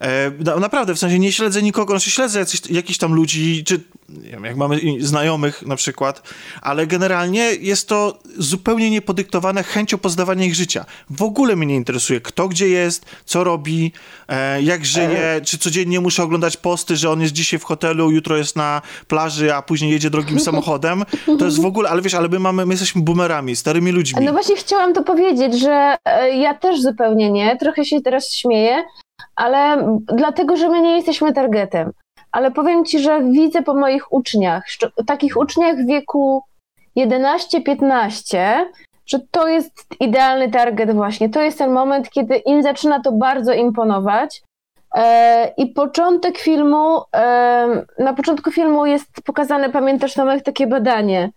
E, 0.02 0.60
naprawdę, 0.60 0.96
w 0.96 1.00
sensie 1.00 1.20
nie 1.20 1.32
śledzę 1.32 1.62
nikogo, 1.62 1.94
znaczy 1.94 2.12
śledzę 2.12 2.40
jakichś, 2.40 2.70
jakichś 2.70 2.98
tam 3.00 3.14
ludzi, 3.14 3.64
czy 3.64 3.80
wiem, 4.10 4.46
jak 4.46 4.58
mamy 4.58 4.80
znajomych 5.00 5.66
na 5.66 5.76
przykład, 5.76 6.22
ale 6.62 6.88
generalnie 6.88 7.50
jest 7.60 7.88
to 7.88 8.20
zupełnie 8.38 8.90
niepodyktowane 8.90 9.64
chęcią 9.64 9.98
poznawania 9.98 10.46
ich 10.46 10.56
życia. 10.56 10.86
W 11.10 11.22
ogóle 11.22 11.56
mnie 11.56 11.66
nie 11.66 11.76
interesuje, 11.76 12.22
kto 12.22 12.48
gdzie 12.48 12.68
jest, 12.68 13.06
co 13.26 13.44
robi, 13.44 13.92
e, 14.28 14.62
jak 14.62 14.86
żyje, 14.86 15.42
czy 15.46 15.58
codziennie 15.58 16.00
muszę 16.00 16.24
oglądać 16.24 16.58
posty, 16.58 16.96
że 16.96 17.10
on 17.10 17.22
jest 17.22 17.34
dzisiaj 17.34 17.60
w 17.60 17.64
hotelu, 17.64 18.12
jutro 18.12 18.38
jest 18.38 18.56
na 18.56 18.82
plaży, 19.08 19.56
a 19.56 19.62
później 19.62 19.92
jedzie 19.92 20.10
drogim 20.10 20.40
samochodem. 20.50 21.06
To 21.40 21.46
jest 21.46 21.62
w 21.62 21.66
ogóle, 21.66 21.90
ale 21.90 22.02
wiesz, 22.02 22.14
ale 22.14 22.28
my 22.28 22.40
mamy, 22.40 22.66
my 22.66 22.74
jesteśmy 22.74 23.02
boomerami, 23.02 23.56
starymi 23.56 23.92
ludźmi. 23.92 24.26
No 24.26 24.32
właśnie 24.32 24.56
chciałam 24.56 24.94
to 24.94 25.04
powiedzieć, 25.04 25.60
że 25.60 25.96
e, 26.06 26.30
ja 26.38 26.54
też 26.54 26.82
zupełnie 26.82 27.32
nie, 27.32 27.58
trochę 27.58 27.86
się 27.86 28.02
teraz 28.02 28.34
śmieję, 28.34 28.84
ale 29.36 29.88
dlatego, 30.02 30.58
że 30.58 30.70
my 30.70 30.82
nie 30.82 30.96
jesteśmy 30.96 31.34
targetem. 31.34 31.92
Ale 32.32 32.52
powiem 32.52 32.86
ci, 32.86 33.00
że 33.00 33.24
widzę 33.24 33.62
po 33.62 33.74
moich 33.74 34.14
uczniach, 34.14 34.64
takich 35.08 35.38
uczniach 35.38 35.76
w 35.78 35.88
wieku 35.88 36.44
11-15, 36.98 38.66
że 39.06 39.20
to 39.32 39.48
jest 39.48 39.86
idealny 40.00 40.52
target 40.52 40.92
właśnie. 40.94 41.30
To 41.30 41.42
jest 41.42 41.58
ten 41.58 41.72
moment, 41.72 42.10
kiedy 42.10 42.38
im 42.38 42.64
zaczyna 42.64 43.02
to 43.02 43.12
bardzo 43.12 43.54
imponować. 43.54 44.42
E, 44.96 45.54
I 45.58 45.68
początek 45.68 46.38
filmu, 46.38 47.02
e, 47.16 47.86
na 48.00 48.14
początku 48.14 48.52
filmu 48.52 48.86
jest 48.86 49.08
pokazane, 49.26 49.70
pamiętasz 49.70 50.14
Tomek, 50.14 50.44
takie 50.44 50.68
badanie, 50.68 51.30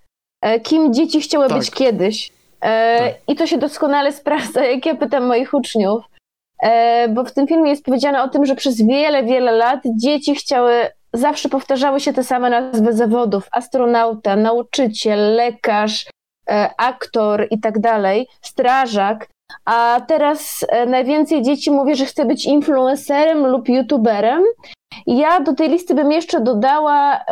e, 0.42 0.60
kim 0.60 0.94
dzieci 0.94 1.20
chciały 1.20 1.48
tak. 1.48 1.58
być 1.58 1.70
kiedyś. 1.70 2.32
Tak. 2.60 3.14
I 3.28 3.36
to 3.36 3.46
się 3.46 3.58
doskonale 3.58 4.12
sprawdza, 4.22 4.64
jak 4.64 4.86
ja 4.86 4.94
pytam 4.94 5.26
moich 5.26 5.54
uczniów. 5.54 6.04
E, 6.64 7.08
bo 7.08 7.24
w 7.24 7.32
tym 7.32 7.46
filmie 7.46 7.70
jest 7.70 7.84
powiedziane 7.84 8.22
o 8.22 8.28
tym, 8.28 8.46
że 8.46 8.54
przez 8.54 8.82
wiele, 8.82 9.22
wiele 9.22 9.52
lat 9.52 9.80
dzieci 9.96 10.34
chciały, 10.34 10.72
zawsze 11.12 11.48
powtarzały 11.48 12.00
się 12.00 12.12
te 12.12 12.24
same 12.24 12.50
nazwy 12.50 12.92
zawodów: 12.92 13.48
astronauta, 13.52 14.36
nauczyciel, 14.36 15.34
lekarz, 15.34 16.06
e, 16.50 16.70
aktor 16.78 17.46
i 17.50 17.60
tak 17.60 17.78
dalej, 17.78 18.26
strażak. 18.42 19.28
A 19.64 20.00
teraz 20.08 20.64
e, 20.68 20.86
najwięcej 20.86 21.42
dzieci 21.42 21.70
mówi, 21.70 21.96
że 21.96 22.04
chce 22.04 22.24
być 22.24 22.46
influencerem 22.46 23.46
lub 23.46 23.68
youtuberem. 23.68 24.42
Ja 25.06 25.40
do 25.40 25.54
tej 25.54 25.68
listy 25.68 25.94
bym 25.94 26.12
jeszcze 26.12 26.40
dodała 26.40 27.24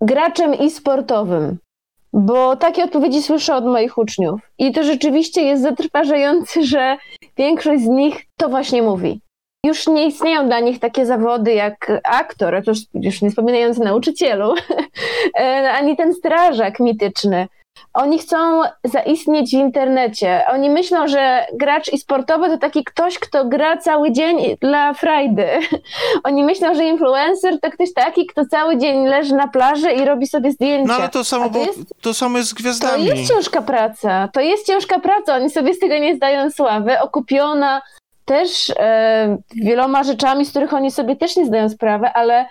graczem 0.00 0.52
e-sportowym. 0.52 1.58
Bo 2.16 2.56
takie 2.56 2.84
odpowiedzi 2.84 3.22
słyszę 3.22 3.56
od 3.56 3.64
moich 3.64 3.98
uczniów. 3.98 4.40
I 4.58 4.72
to 4.72 4.84
rzeczywiście 4.84 5.42
jest 5.42 5.62
zatrważające, 5.62 6.62
że 6.62 6.96
większość 7.36 7.82
z 7.82 7.88
nich 7.88 8.26
to 8.36 8.48
właśnie 8.48 8.82
mówi. 8.82 9.20
Już 9.66 9.86
nie 9.86 10.06
istnieją 10.06 10.46
dla 10.46 10.60
nich 10.60 10.78
takie 10.78 11.06
zawody 11.06 11.52
jak 11.52 12.00
aktor, 12.04 12.64
to 12.64 12.70
już, 12.70 12.78
już 12.94 13.22
nie 13.22 13.30
wspominając 13.30 13.80
o 13.80 13.84
nauczycielu, 13.84 14.54
e, 15.40 15.72
ani 15.72 15.96
ten 15.96 16.14
strażak 16.14 16.80
mityczny. 16.80 17.46
Oni 17.94 18.18
chcą 18.18 18.62
zaistnieć 18.84 19.50
w 19.50 19.52
internecie. 19.52 20.44
Oni 20.48 20.70
myślą, 20.70 21.08
że 21.08 21.46
gracz 21.52 21.92
i 21.92 21.98
sportowy 21.98 22.48
to 22.48 22.58
taki 22.58 22.84
ktoś, 22.84 23.18
kto 23.18 23.44
gra 23.44 23.76
cały 23.76 24.12
dzień 24.12 24.56
dla 24.60 24.94
frajdy. 24.94 25.46
Oni 26.24 26.44
myślą, 26.44 26.74
że 26.74 26.84
influencer 26.84 27.60
to 27.60 27.70
ktoś 27.70 27.92
taki, 27.92 28.26
kto 28.26 28.46
cały 28.46 28.76
dzień 28.76 29.06
leży 29.06 29.34
na 29.34 29.48
plaży 29.48 29.92
i 29.92 30.04
robi 30.04 30.26
sobie 30.26 30.52
zdjęcia. 30.52 30.88
No 30.88 30.94
ale 30.94 31.08
to 31.08 31.24
samo, 31.24 31.50
to, 31.50 31.58
jest, 31.58 31.94
to 32.00 32.14
samo 32.14 32.38
jest 32.38 32.50
z 32.50 32.54
gwiazdami. 32.54 33.08
To 33.08 33.14
jest 33.14 33.34
ciężka 33.34 33.62
praca. 33.62 34.28
To 34.32 34.40
jest 34.40 34.66
ciężka 34.66 35.00
praca. 35.00 35.36
Oni 35.36 35.50
sobie 35.50 35.74
z 35.74 35.78
tego 35.78 35.98
nie 35.98 36.16
zdają 36.16 36.50
sławy. 36.50 37.00
Okupiona 37.00 37.82
też 38.24 38.72
e, 38.78 39.36
wieloma 39.56 40.02
rzeczami, 40.04 40.44
z 40.44 40.50
których 40.50 40.74
oni 40.74 40.90
sobie 40.90 41.16
też 41.16 41.36
nie 41.36 41.46
zdają 41.46 41.68
sprawy, 41.68 42.06
ale 42.14 42.46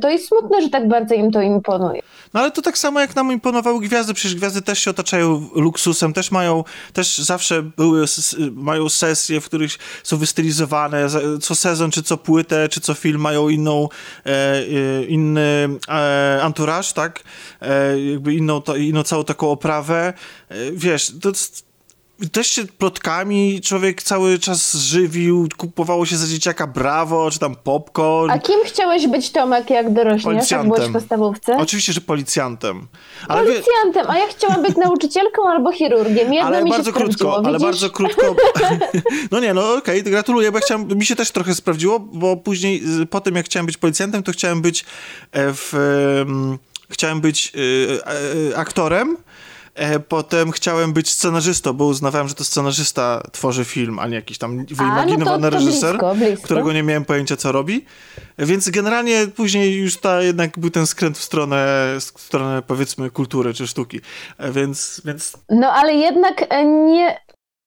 to 0.00 0.10
jest 0.10 0.28
smutne, 0.28 0.62
że 0.62 0.68
tak 0.68 0.88
bardzo 0.88 1.14
im 1.14 1.30
to 1.30 1.40
imponuje. 1.40 2.02
No 2.34 2.40
ale 2.40 2.50
to 2.50 2.62
tak 2.62 2.78
samo 2.78 3.00
jak 3.00 3.16
nam 3.16 3.32
imponowały 3.32 3.80
gwiazdy, 3.80 4.14
przecież 4.14 4.34
gwiazdy 4.34 4.62
też 4.62 4.78
się 4.78 4.90
otaczają 4.90 5.48
luksusem, 5.54 6.12
też 6.12 6.30
mają, 6.30 6.64
też 6.92 7.18
zawsze 7.18 7.62
były, 7.62 8.04
mają 8.52 8.88
sesje, 8.88 9.40
w 9.40 9.44
których 9.44 9.78
są 10.02 10.16
wystylizowane, 10.16 11.06
co 11.40 11.54
sezon, 11.54 11.90
czy 11.90 12.02
co 12.02 12.16
płytę, 12.16 12.68
czy 12.68 12.80
co 12.80 12.94
film 12.94 13.20
mają 13.20 13.48
inną, 13.48 13.88
e, 14.26 14.30
e 14.30 15.04
inny 15.04 15.68
e, 15.88 16.40
anturaż, 16.42 16.92
tak? 16.92 17.22
E, 17.60 18.00
jakby 18.00 18.34
inną, 18.34 18.60
to, 18.60 18.76
inną 18.76 19.02
całą 19.02 19.24
taką 19.24 19.50
oprawę. 19.50 20.12
E, 20.48 20.54
wiesz, 20.72 21.12
to 21.22 21.28
jest 21.28 21.71
też 22.32 22.46
się 22.46 22.64
plotkami 22.64 23.60
człowiek 23.60 24.02
cały 24.02 24.38
czas 24.38 24.74
żywił, 24.74 25.48
kupowało 25.56 26.06
się 26.06 26.16
za 26.16 26.26
dzieciaka 26.26 26.66
brawo, 26.66 27.30
czy 27.30 27.38
tam 27.38 27.56
popcorn. 27.56 28.30
A 28.30 28.38
kim 28.38 28.60
chciałeś 28.64 29.06
być, 29.06 29.30
Tomek, 29.30 29.70
jak 29.70 29.92
dorośniesz, 29.92 30.50
jak 30.50 30.66
byłeś 30.66 30.88
w 30.88 30.92
podstawówce? 30.92 31.56
Oczywiście, 31.56 31.92
że 31.92 32.00
policjantem. 32.00 32.86
Ale 33.28 33.42
policjantem, 33.42 34.10
a 34.10 34.18
ja 34.18 34.26
chciałam 34.26 34.62
być 34.62 34.76
nauczycielką 34.76 35.48
albo 35.48 35.72
chirurgiem. 35.72 36.32
Jedno 36.32 36.48
ale 36.48 36.64
mi 36.64 36.70
bardzo 36.70 36.92
krótko, 36.92 37.42
ale 37.44 37.58
bardzo 37.58 37.90
krótko. 37.90 38.36
no 39.30 39.40
nie, 39.40 39.54
no 39.54 39.74
okej, 39.74 40.00
okay, 40.00 40.10
gratuluję, 40.10 40.52
bo 40.52 40.58
ja 40.58 40.64
chciałem, 40.64 40.88
mi 40.88 41.06
się 41.06 41.16
też 41.16 41.30
trochę 41.30 41.54
sprawdziło, 41.54 42.00
bo 42.00 42.36
później, 42.36 42.82
po 43.10 43.20
tym 43.20 43.36
jak 43.36 43.46
chciałem 43.46 43.66
być 43.66 43.76
policjantem, 43.76 44.22
to 44.22 44.32
chciałem 44.32 44.62
być 44.62 44.84
e, 45.32 45.52
w... 45.52 45.72
Chciałem 46.90 47.20
być 47.20 47.52
e, 48.52 48.56
aktorem, 48.56 49.16
E, 49.16 49.31
potem 50.08 50.52
chciałem 50.52 50.92
być 50.92 51.10
scenarzystą, 51.10 51.72
bo 51.72 51.84
uznawałem, 51.84 52.28
że 52.28 52.34
to 52.34 52.44
scenarzysta 52.44 53.22
tworzy 53.32 53.64
film, 53.64 53.98
a 53.98 54.06
nie 54.06 54.14
jakiś 54.14 54.38
tam 54.38 54.66
wyimaginowany 54.66 55.24
no 55.24 55.50
to, 55.50 55.50
to 55.50 55.50
reżyser, 55.50 55.90
blisko, 55.90 56.14
blisko. 56.14 56.44
którego 56.44 56.72
nie 56.72 56.82
miałem 56.82 57.04
pojęcia, 57.04 57.36
co 57.36 57.52
robi. 57.52 57.84
Więc 58.38 58.70
generalnie 58.70 59.26
później 59.36 59.76
już 59.76 59.96
ta 59.96 60.22
jednak 60.22 60.58
był 60.58 60.70
ten 60.70 60.86
skręt 60.86 61.18
w 61.18 61.22
stronę, 61.22 61.66
w 61.98 62.20
stronę 62.20 62.62
powiedzmy 62.66 63.10
kultury 63.10 63.54
czy 63.54 63.66
sztuki. 63.66 64.00
E, 64.38 64.50
więc, 64.50 65.02
więc... 65.04 65.36
No 65.48 65.72
ale 65.72 65.94
jednak 65.94 66.46
e, 66.48 66.64
nie, 66.64 67.20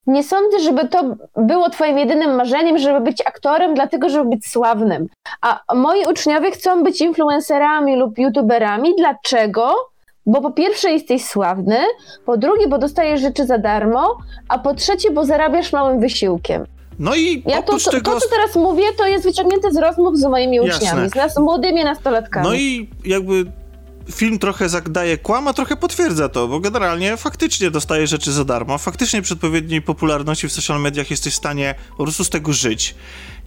nie 0.07 0.23
sądzę, 0.23 0.59
żeby 0.59 0.87
to 0.87 1.15
było 1.37 1.69
twoim 1.69 1.97
jedynym 1.97 2.35
marzeniem, 2.35 2.77
żeby 2.77 2.99
być 3.01 3.21
aktorem, 3.21 3.73
dlatego 3.75 4.09
żeby 4.09 4.29
być 4.29 4.45
sławnym. 4.47 5.07
A 5.41 5.61
moi 5.75 6.05
uczniowie 6.09 6.51
chcą 6.51 6.83
być 6.83 7.01
influencerami 7.01 7.95
lub 7.95 8.17
youtuberami. 8.17 8.95
Dlaczego? 8.97 9.94
Bo 10.25 10.41
po 10.41 10.51
pierwsze 10.51 10.91
jesteś 10.91 11.25
sławny, 11.25 11.77
po 12.25 12.37
drugie, 12.37 12.67
bo 12.67 12.77
dostajesz 12.77 13.21
rzeczy 13.21 13.45
za 13.45 13.57
darmo, 13.57 14.17
a 14.49 14.59
po 14.59 14.73
trzecie, 14.73 15.11
bo 15.11 15.25
zarabiasz 15.25 15.73
małym 15.73 15.99
wysiłkiem. 15.99 16.65
No 16.99 17.15
i 17.15 17.43
ja 17.45 17.61
to, 17.61 17.79
to, 17.79 17.91
tego... 17.91 18.11
to, 18.11 18.19
co 18.19 18.29
teraz 18.29 18.55
mówię, 18.55 18.83
to 18.97 19.07
jest 19.07 19.23
wyciągnięte 19.23 19.71
z 19.71 19.77
rozmów 19.77 20.17
z 20.17 20.23
moimi 20.25 20.59
uczniami, 20.59 21.09
z 21.09 21.15
nas, 21.15 21.37
młodymi 21.37 21.83
nastolatkami. 21.83 22.47
No 22.47 22.53
i 22.55 22.89
jakby 23.05 23.45
film 24.11 24.39
trochę 24.39 24.69
zadaje 24.69 25.17
kłam, 25.17 25.47
a 25.47 25.53
trochę 25.53 25.75
potwierdza 25.75 26.29
to, 26.29 26.47
bo 26.47 26.59
generalnie 26.59 27.17
faktycznie 27.17 27.71
dostaje 27.71 28.07
rzeczy 28.07 28.31
za 28.31 28.45
darmo, 28.45 28.77
faktycznie 28.77 29.21
przy 29.21 29.33
odpowiedniej 29.33 29.81
popularności 29.81 30.47
w 30.47 30.51
social 30.51 30.81
mediach 30.81 31.11
jesteś 31.11 31.33
w 31.33 31.37
stanie 31.37 31.75
po 31.97 32.03
prostu 32.03 32.23
z 32.23 32.29
tego 32.29 32.53
żyć. 32.53 32.95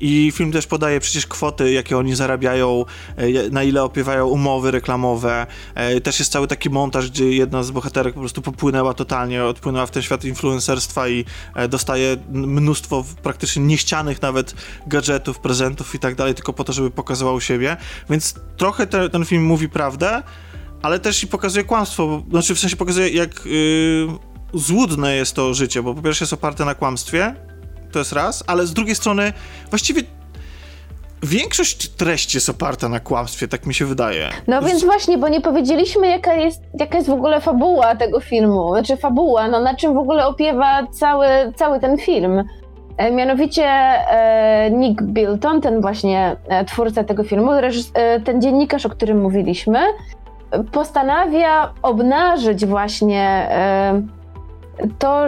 I 0.00 0.32
film 0.34 0.52
też 0.52 0.66
podaje 0.66 1.00
przecież 1.00 1.26
kwoty, 1.26 1.72
jakie 1.72 1.98
oni 1.98 2.14
zarabiają, 2.14 2.84
e, 3.16 3.50
na 3.50 3.62
ile 3.62 3.82
opiewają 3.82 4.26
umowy 4.26 4.70
reklamowe. 4.70 5.46
E, 5.74 6.00
też 6.00 6.18
jest 6.18 6.32
cały 6.32 6.46
taki 6.46 6.70
montaż, 6.70 7.10
gdzie 7.10 7.32
jedna 7.32 7.62
z 7.62 7.70
bohaterek 7.70 8.14
po 8.14 8.20
prostu 8.20 8.42
popłynęła 8.42 8.94
totalnie, 8.94 9.44
odpłynęła 9.44 9.86
w 9.86 9.90
ten 9.90 10.02
świat 10.02 10.24
influencerstwa 10.24 11.08
i 11.08 11.24
e, 11.54 11.68
dostaje 11.68 12.16
mnóstwo 12.32 13.04
praktycznie 13.22 13.62
niechcianych 13.62 14.22
nawet 14.22 14.54
gadżetów, 14.86 15.38
prezentów 15.38 15.94
i 15.94 15.98
tak 15.98 16.14
dalej, 16.14 16.34
tylko 16.34 16.52
po 16.52 16.64
to, 16.64 16.72
żeby 16.72 16.90
pokazywał 16.90 17.40
siebie. 17.40 17.76
Więc 18.10 18.34
trochę 18.56 18.86
te, 18.86 19.10
ten 19.10 19.24
film 19.24 19.44
mówi 19.44 19.68
prawdę, 19.68 20.22
ale 20.82 20.98
też 20.98 21.22
i 21.22 21.26
pokazuje 21.26 21.64
kłamstwo, 21.64 22.22
znaczy 22.30 22.54
w 22.54 22.58
sensie 22.58 22.76
pokazuje, 22.76 23.08
jak 23.08 23.46
yy, 23.46 24.08
złudne 24.54 25.16
jest 25.16 25.34
to 25.34 25.54
życie, 25.54 25.82
bo 25.82 25.94
po 25.94 26.02
pierwsze 26.02 26.24
jest 26.24 26.32
oparte 26.32 26.64
na 26.64 26.74
kłamstwie, 26.74 27.34
to 27.92 27.98
jest 27.98 28.12
raz, 28.12 28.44
ale 28.46 28.66
z 28.66 28.72
drugiej 28.72 28.94
strony 28.94 29.32
właściwie 29.70 30.02
większość 31.22 31.88
treści 31.88 32.36
jest 32.36 32.48
oparta 32.48 32.88
na 32.88 33.00
kłamstwie, 33.00 33.48
tak 33.48 33.66
mi 33.66 33.74
się 33.74 33.84
wydaje. 33.84 34.28
No 34.46 34.62
więc 34.62 34.84
właśnie, 34.84 35.18
bo 35.18 35.28
nie 35.28 35.40
powiedzieliśmy, 35.40 36.08
jaka 36.08 36.34
jest, 36.34 36.62
jaka 36.80 36.96
jest 36.96 37.08
w 37.08 37.12
ogóle 37.12 37.40
fabuła 37.40 37.96
tego 37.96 38.20
filmu. 38.20 38.68
Znaczy 38.72 38.96
fabuła, 38.96 39.48
no 39.48 39.60
na 39.60 39.74
czym 39.74 39.94
w 39.94 39.98
ogóle 39.98 40.26
opiewa 40.26 40.86
cały, 40.92 41.26
cały 41.56 41.80
ten 41.80 41.98
film. 41.98 42.44
E, 42.96 43.10
mianowicie 43.10 43.64
e, 43.64 44.70
Nick 44.70 45.02
Bilton, 45.02 45.60
ten 45.60 45.80
właśnie 45.80 46.36
e, 46.48 46.64
twórca 46.64 47.04
tego 47.04 47.24
filmu, 47.24 47.50
ten 48.24 48.42
dziennikarz, 48.42 48.86
o 48.86 48.88
którym 48.88 49.20
mówiliśmy, 49.20 49.78
postanawia 50.72 51.72
obnażyć 51.82 52.66
właśnie 52.66 53.48
to, 54.98 55.24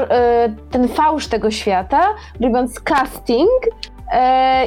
ten 0.70 0.88
fałsz 0.88 1.26
tego 1.26 1.50
świata, 1.50 2.02
robiąc 2.40 2.80
casting 2.80 3.50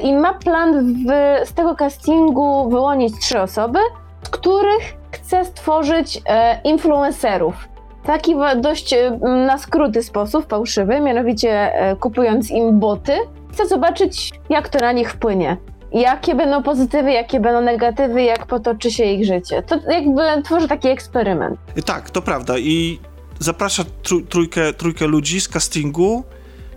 i 0.04 0.14
ma 0.14 0.34
plan 0.34 0.94
w, 0.94 1.08
z 1.48 1.54
tego 1.54 1.76
castingu 1.76 2.70
wyłonić 2.70 3.20
trzy 3.20 3.42
osoby, 3.42 3.80
z 4.24 4.30
których 4.30 4.98
chce 5.12 5.46
stworzyć 5.46 6.22
influencerów 6.64 7.74
taki 8.06 8.36
dość 8.62 8.94
e, 8.94 9.12
na 9.48 9.58
skróty 9.58 10.04
sposób, 10.04 10.50
fałszywy, 10.50 11.00
mianowicie 11.00 11.50
e, 11.50 11.96
kupując 11.96 12.52
im 12.52 12.80
boty. 12.80 13.14
Chcę 13.52 13.68
zobaczyć, 13.68 14.32
jak 14.50 14.70
to 14.70 14.80
na 14.80 14.92
nich 14.92 15.12
wpłynie. 15.12 15.58
Jakie 15.92 16.36
będą 16.36 16.64
pozytywy, 16.64 17.12
jakie 17.12 17.40
będą 17.40 17.62
negatywy, 17.62 18.24
jak 18.24 18.46
potoczy 18.46 18.92
się 18.92 19.04
ich 19.04 19.26
życie. 19.26 19.62
To 19.62 19.76
jakby 19.92 20.22
tworzy 20.44 20.68
taki 20.68 20.88
eksperyment. 20.88 21.60
Tak, 21.86 22.10
to 22.10 22.22
prawda. 22.22 22.58
I 22.58 23.00
zaprasza 23.40 23.86
trójkę, 24.30 24.74
trójkę 24.74 25.08
ludzi 25.08 25.42
z 25.42 25.48
castingu. 25.48 26.24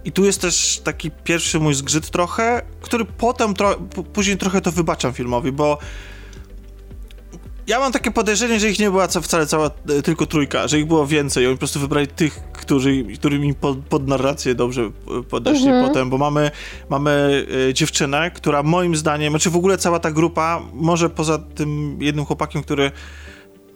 I 0.04 0.12
tu 0.12 0.24
jest 0.24 0.40
też 0.40 0.80
taki 0.84 1.10
pierwszy 1.10 1.60
mój 1.60 1.74
zgrzyt 1.74 2.10
trochę, 2.10 2.62
który 2.80 3.04
potem, 3.04 3.54
tro 3.54 3.74
później 4.12 4.36
trochę 4.36 4.60
to 4.60 4.72
wybaczam 4.72 5.12
filmowi, 5.12 5.52
bo 5.52 5.78
ja 7.66 7.80
mam 7.80 7.92
takie 7.92 8.10
podejrzenie, 8.10 8.60
że 8.60 8.70
ich 8.70 8.78
nie 8.78 8.90
była 8.90 9.08
wcale 9.08 9.46
cała, 9.46 9.70
e, 9.88 10.02
tylko 10.02 10.26
trójka, 10.26 10.68
że 10.68 10.78
ich 10.78 10.86
było 10.86 11.06
więcej. 11.06 11.46
Oni 11.46 11.54
po 11.54 11.58
prostu 11.58 11.80
wybrali 11.80 12.06
tych, 12.06 12.40
którzy, 12.52 13.04
którymi 13.14 13.54
pod, 13.54 13.78
pod 13.78 14.08
narrację 14.08 14.54
dobrze 14.54 14.82
e, 14.82 15.22
podeszli 15.22 15.68
mhm. 15.68 15.88
potem, 15.88 16.10
bo 16.10 16.18
mamy, 16.18 16.50
mamy 16.88 17.46
e, 17.68 17.74
dziewczynę, 17.74 18.30
która 18.30 18.62
moim 18.62 18.96
zdaniem, 18.96 19.32
znaczy 19.32 19.50
w 19.50 19.56
ogóle 19.56 19.78
cała 19.78 19.98
ta 19.98 20.10
grupa, 20.10 20.62
może 20.72 21.10
poza 21.10 21.38
tym 21.38 21.98
jednym 22.02 22.24
chłopakiem, 22.24 22.62
który 22.62 22.90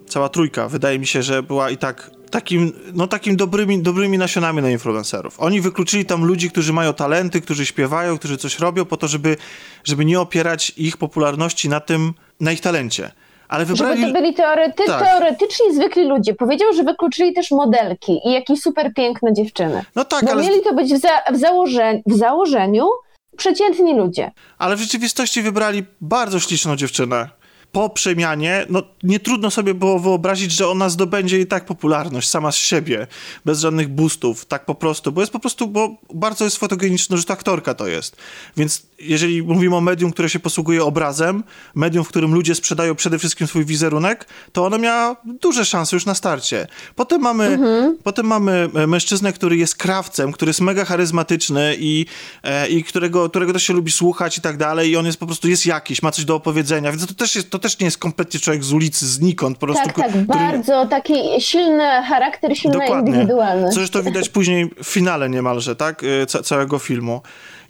cała 0.07 0.29
trójka, 0.29 0.69
wydaje 0.69 0.99
mi 0.99 1.07
się, 1.07 1.23
że 1.23 1.43
była 1.43 1.71
i 1.71 1.77
tak 1.77 2.11
takim, 2.31 2.73
no 2.93 3.07
takim 3.07 3.37
dobrymi, 3.37 3.83
dobrymi 3.83 4.19
nasionami 4.19 4.63
na 4.63 4.71
influencerów. 4.71 5.41
Oni 5.41 5.61
wykluczyli 5.61 6.05
tam 6.05 6.25
ludzi, 6.25 6.51
którzy 6.51 6.73
mają 6.73 6.95
talenty, 6.95 7.41
którzy 7.41 7.67
śpiewają, 7.67 8.19
którzy 8.19 8.37
coś 8.37 8.59
robią 8.59 8.85
po 8.85 8.97
to, 8.97 9.09
żeby, 9.09 9.37
żeby 9.85 10.05
nie 10.05 10.21
opierać 10.21 10.73
ich 10.77 10.97
popularności 10.97 11.69
na 11.69 11.81
tym, 11.81 12.15
na 12.41 12.53
ich 12.53 12.61
talencie. 12.61 13.11
Ale 13.49 13.65
wybrali... 13.65 14.01
Żeby 14.01 14.13
to 14.13 14.21
byli 14.21 14.35
teorety... 14.35 14.83
tak. 14.87 15.05
teoretycznie 15.05 15.75
zwykli 15.75 16.09
ludzie. 16.09 16.35
Powiedział, 16.35 16.73
że 16.73 16.85
wykluczyli 16.85 17.33
też 17.33 17.51
modelki 17.51 18.21
i 18.25 18.33
jakieś 18.33 18.61
super 18.61 18.95
piękne 18.95 19.33
dziewczyny. 19.33 19.85
No 19.97 20.05
tak, 20.05 20.25
Bo 20.25 20.31
ale... 20.31 20.43
mieli 20.43 20.63
to 20.63 20.75
być 20.75 20.95
w, 20.95 21.01
za... 21.01 21.09
w, 21.33 21.37
założe... 21.37 22.01
w 22.07 22.17
założeniu 22.17 22.89
przeciętni 23.37 23.97
ludzie. 23.97 24.31
Ale 24.59 24.77
w 24.77 24.81
rzeczywistości 24.81 25.43
wybrali 25.43 25.85
bardzo 26.01 26.41
śliczną 26.41 26.77
dziewczynę 26.77 27.40
po 27.73 27.91
przemianie, 27.91 28.67
no 28.71 28.83
nie 29.03 29.21
trudno 29.21 29.51
sobie 29.51 29.75
było 29.75 29.99
wyobrazić, 29.99 30.53
że 30.53 30.69
ona 30.69 30.89
zdobędzie 30.89 31.41
i 31.41 31.47
tak 31.47 31.65
popularność 31.65 32.29
sama 32.29 32.53
z 32.53 32.57
siebie, 32.57 33.07
bez 33.45 33.61
żadnych 33.61 33.89
boostów, 33.89 34.45
tak 34.45 34.65
po 34.65 34.75
prostu, 34.75 35.13
bo 35.13 35.21
jest 35.21 35.33
po 35.33 35.41
prostu, 35.41 35.67
bo 35.67 35.97
bardzo 36.15 36.45
jest 36.45 36.57
fotogeniczna, 36.57 37.17
że 37.17 37.25
to 37.25 37.33
aktorka 37.33 37.75
to 37.75 37.87
jest. 37.87 38.17
Więc 38.57 38.83
jeżeli 39.01 39.43
mówimy 39.43 39.77
o 39.77 39.81
medium, 39.81 40.13
które 40.13 40.29
się 40.29 40.41
posługuje 40.41 40.85
obrazem, 40.85 41.45
medium, 41.75 42.05
w 42.05 42.09
którym 42.09 42.35
ludzie 42.35 42.55
sprzedają 42.55 42.95
przede 42.95 43.19
wszystkim 43.19 43.47
swój 43.47 43.65
wizerunek, 43.65 44.27
to 44.53 44.67
ona 44.67 44.79
miała 44.79 45.17
duże 45.25 45.65
szanse 45.65 45.97
już 45.97 46.07
na 46.07 46.15
starcie. 46.15 46.67
Potem 46.97 47.21
mamy, 47.21 47.45
mhm. 47.45 47.97
potem 48.03 48.27
mamy 48.27 48.69
e, 48.75 48.87
mężczyznę, 48.87 49.33
który 49.33 49.57
jest 49.57 49.77
krawcem, 49.77 50.33
który 50.33 50.51
jest 50.51 50.61
mega 50.61 50.85
charyzmatyczny 50.85 51.77
i, 51.79 52.07
e, 52.43 52.69
i 52.69 52.85
którego, 52.85 53.31
którego 53.31 53.53
też 53.53 53.63
się 53.63 53.73
lubi 53.73 53.93
słuchać 53.93 54.39
i 54.39 54.41
tak 54.41 54.57
dalej 54.57 54.91
i 54.91 54.97
on 54.97 55.07
jest 55.07 55.19
po 55.19 55.27
prostu, 55.27 55.49
jest 55.49 55.67
jakiś, 55.67 56.03
ma 56.03 56.11
coś 56.11 56.25
do 56.25 56.35
opowiedzenia, 56.35 56.91
więc 56.91 57.07
to 57.07 57.15
też 57.15 57.35
jest, 57.35 57.51
to 57.51 57.60
też 57.61 57.79
nie 57.79 57.85
jest 57.85 57.99
kompletnie 57.99 58.41
człowiek 58.41 58.65
z 58.65 58.73
ulicy, 58.73 59.07
znikąd, 59.07 59.59
po 59.59 59.67
prostu. 59.67 59.85
Tak, 59.85 59.97
tak, 59.97 60.09
który... 60.09 60.25
bardzo 60.25 60.87
taki 60.87 61.15
silny 61.39 62.03
charakter, 62.03 62.57
silny 62.57 62.79
Dokładnie. 62.79 63.13
indywidualny. 63.13 63.69
Co 63.69 63.75
zresztą 63.75 64.03
widać 64.03 64.29
później 64.29 64.71
w 64.83 64.87
finale 64.87 65.31
niemalże, 65.31 65.77
tak, 65.77 66.05
e, 66.05 66.27
C 66.27 66.43
całego 66.43 66.79
filmu. 66.79 67.23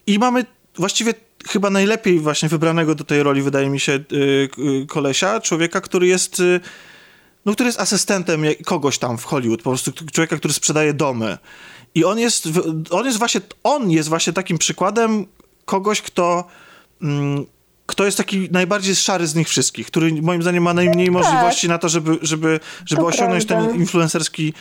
I 0.07 0.19
mamy 0.19 0.45
właściwie 0.77 1.15
chyba 1.49 1.71
najlepiej 1.71 2.21
właśnie 2.21 2.49
wybranego 2.49 2.95
do 2.95 3.05
tej 3.05 3.23
roli, 3.23 3.43
wydaje 3.43 3.71
mi 3.71 3.81
się, 3.81 3.99
yy, 4.11 4.87
kolesia, 4.89 5.41
człowieka, 5.41 5.81
który 5.81 6.07
jest... 6.07 6.39
Yy, 6.39 6.61
no, 7.47 7.53
który 7.53 7.67
jest 7.67 7.81
asystentem 7.81 8.43
kogoś 8.65 8.99
tam 8.99 9.19
w 9.19 9.25
Hollywood, 9.25 9.63
po 9.63 9.71
prostu 9.71 9.93
człowieka, 10.13 10.37
który 10.37 10.55
sprzedaje 10.55 10.95
domy. 10.95 11.39
I 11.95 12.05
on 12.05 12.19
jest, 12.19 12.49
on 12.91 13.07
jest 13.07 13.19
właśnie, 13.19 13.41
on 13.63 13.91
jest 13.91 14.09
właśnie 14.09 14.33
takim 14.33 14.59
przykładem 14.59 15.27
kogoś, 15.65 16.03
kto, 16.03 16.45
mm, 17.03 17.47
kto 17.91 18.05
jest 18.05 18.17
taki 18.17 18.49
najbardziej 18.51 18.97
szary 18.97 19.27
z 19.27 19.35
nich 19.35 19.49
wszystkich, 19.49 19.87
który 19.87 20.23
moim 20.23 20.43
zdaniem 20.43 20.63
ma 20.63 20.75
najmniej 20.75 21.07
tak. 21.07 21.13
możliwości 21.13 21.69
na 21.69 21.79
to, 21.79 21.89
żeby, 21.89 22.19
żeby, 22.23 22.61
żeby 22.87 23.05
osiągnąć 23.05 23.45
prawda. 23.45 23.69
ten 23.69 23.81
influencerski 23.81 24.55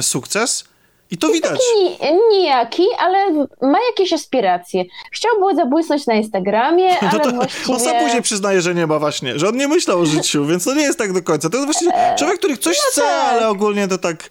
sukces. 0.00 0.64
I 1.10 1.18
to 1.18 1.28
jest 1.28 1.42
widać. 1.42 1.60
Taki 1.98 2.14
nijaki, 2.30 2.86
ale 2.98 3.46
ma 3.62 3.78
jakieś 3.90 4.12
aspiracje. 4.12 4.84
Chciał 5.12 5.38
było 5.38 5.54
zabłysnąć 5.54 6.06
na 6.06 6.14
Instagramie, 6.14 6.88
no 7.02 7.08
ale 7.10 7.20
to, 7.20 7.30
właściwie... 7.30 7.74
On 7.74 7.80
sam 7.80 7.98
później 8.04 8.22
przyznaje, 8.22 8.60
że 8.60 8.74
nie 8.74 8.86
ma 8.86 8.98
właśnie, 8.98 9.38
że 9.38 9.48
on 9.48 9.56
nie 9.56 9.68
myślał 9.68 10.00
o 10.00 10.06
życiu, 10.06 10.46
więc 10.46 10.64
to 10.64 10.74
nie 10.74 10.82
jest 10.82 10.98
tak 10.98 11.12
do 11.12 11.22
końca. 11.22 11.50
To 11.50 11.56
jest 11.56 11.66
właśnie 11.66 11.94
eee, 11.94 12.18
człowiek, 12.18 12.38
który 12.38 12.56
coś 12.56 12.76
no 12.76 12.90
chce, 12.90 13.00
tak. 13.00 13.32
ale 13.32 13.48
ogólnie 13.48 13.88
to 13.88 13.98
tak... 13.98 14.30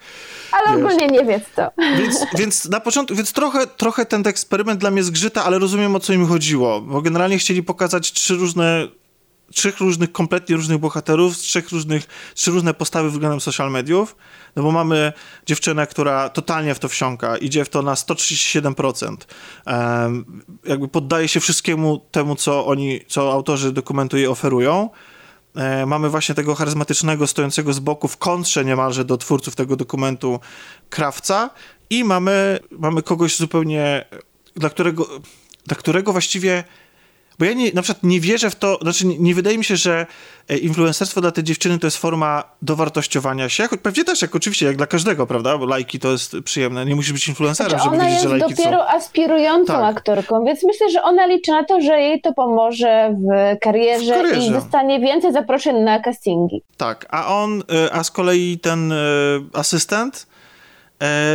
Ale 0.52 0.78
wiesz. 0.78 0.86
ogólnie 0.86 1.08
nie 1.08 1.26
wie 1.26 1.42
co. 1.56 1.72
Więc, 1.98 2.26
więc 2.40 2.66
na 2.66 2.80
początku, 2.80 3.16
więc 3.16 3.34
trochę, 3.34 3.68
trochę 3.68 4.06
ten 4.06 4.28
eksperyment 4.28 4.80
dla 4.80 4.92
mnie 4.92 5.04
zgrzyta, 5.04 5.46
ale 5.46 5.60
rozumiem 5.60 5.96
o 5.96 6.00
co 6.00 6.14
im 6.14 6.28
chodziło, 6.28 6.82
bo 6.82 7.02
generalnie 7.02 7.38
chcieli 7.38 7.64
pokazać 7.64 8.12
trzy 8.12 8.36
różne 8.36 8.88
trzech 9.54 9.80
różnych, 9.80 10.12
kompletnie 10.12 10.56
różnych 10.56 10.78
bohaterów, 10.78 11.38
z 11.38 11.40
trzech 11.40 11.70
różnych, 11.70 12.08
trzy 12.36 12.52
różne 12.52 12.74
postawy 12.74 13.12
względem 13.12 13.42
social 13.42 13.72
mediów, 13.72 14.16
no 14.56 14.64
bo 14.64 14.72
mamy 14.72 15.14
dziewczynę, 15.46 15.88
która 15.88 16.30
totalnie 16.30 16.76
w 16.76 16.80
to 16.80 16.88
wsiąka, 16.88 17.38
idzie 17.38 17.66
w 17.66 17.70
to 17.70 17.82
na 17.82 17.94
137%, 17.94 19.16
um, 19.66 20.44
jakby 20.66 20.88
poddaje 20.88 21.28
się 21.28 21.40
wszystkiemu 21.40 21.98
temu, 22.12 22.36
co 22.36 22.66
oni, 22.66 23.02
co 23.08 23.34
autorzy 23.34 23.72
dokumentu 23.72 24.18
jej 24.18 24.28
oferują, 24.28 24.90
e, 25.56 25.86
mamy 25.86 26.10
właśnie 26.10 26.36
tego 26.36 26.56
charyzmatycznego, 26.56 27.28
stojącego 27.28 27.74
z 27.74 27.80
boku 27.80 28.08
w 28.08 28.18
kontrze 28.18 28.66
niemalże 28.66 29.06
do 29.06 29.18
twórców 29.18 29.56
tego 29.56 29.76
dokumentu 29.76 30.40
krawca 30.90 31.50
i 31.90 32.04
mamy, 32.04 32.60
mamy 32.72 33.04
kogoś 33.04 33.38
zupełnie, 33.38 34.06
dla 34.56 34.70
którego, 34.70 35.08
dla 35.66 35.78
którego 35.78 36.12
właściwie 36.12 36.64
bo 37.40 37.46
ja 37.46 37.54
nie, 37.54 37.72
na 37.74 37.82
przykład 37.82 38.04
nie 38.04 38.20
wierzę 38.20 38.50
w 38.50 38.56
to, 38.56 38.80
znaczy 38.82 39.08
nie, 39.08 39.20
nie, 39.20 39.36
wydaje 39.36 39.58
mi 39.58 39.64
się, 39.64 39.76
że 39.76 40.06
e, 40.48 40.58
influencerstwo 40.58 41.22
dla 41.22 41.32
tej 41.32 41.44
dziewczyny 41.44 41.80
to 41.80 41.88
jest 41.88 41.98
forma 41.98 42.44
dowartościowania 42.62 43.50
się. 43.50 43.68
Pewnie 43.82 44.04
też, 44.04 44.22
jak 44.22 44.36
oczywiście, 44.36 44.66
jak 44.66 44.78
dla 44.78 44.88
każdego, 44.88 45.28
prawda? 45.28 45.58
Bo 45.58 45.66
lajki 45.66 46.00
to 46.00 46.12
jest 46.12 46.36
przyjemne. 46.44 46.86
Nie 46.86 46.96
musisz 46.96 47.14
być 47.14 47.28
influencerem, 47.28 47.80
znaczy, 47.80 47.84
żeby 47.84 47.98
wiedzieć, 47.98 48.22
że 48.22 48.30
lajki 48.30 48.44
Ona 48.44 48.50
jest 48.50 48.64
dopiero 48.64 48.90
aspirującą 48.90 49.74
tak. 49.74 49.98
aktorką, 49.98 50.46
więc 50.46 50.64
myślę, 50.64 50.90
że 50.90 51.04
ona 51.04 51.26
liczy 51.26 51.52
na 51.52 51.64
to, 51.64 51.82
że 51.82 52.00
jej 52.00 52.22
to 52.22 52.34
pomoże 52.34 53.14
w 53.14 53.60
karierze, 53.60 54.20
w 54.20 54.22
karierze. 54.22 54.48
i 54.48 54.52
dostanie 54.52 55.00
więcej 55.00 55.34
zaproszeń 55.34 55.76
na 55.76 56.00
castingi. 56.00 56.62
Tak, 56.78 57.06
a 57.10 57.36
on, 57.36 57.64
e, 57.86 57.94
a 57.94 58.04
z 58.04 58.12
kolei 58.12 58.60
ten 58.60 58.92
e, 58.92 58.96
asystent, 59.54 60.28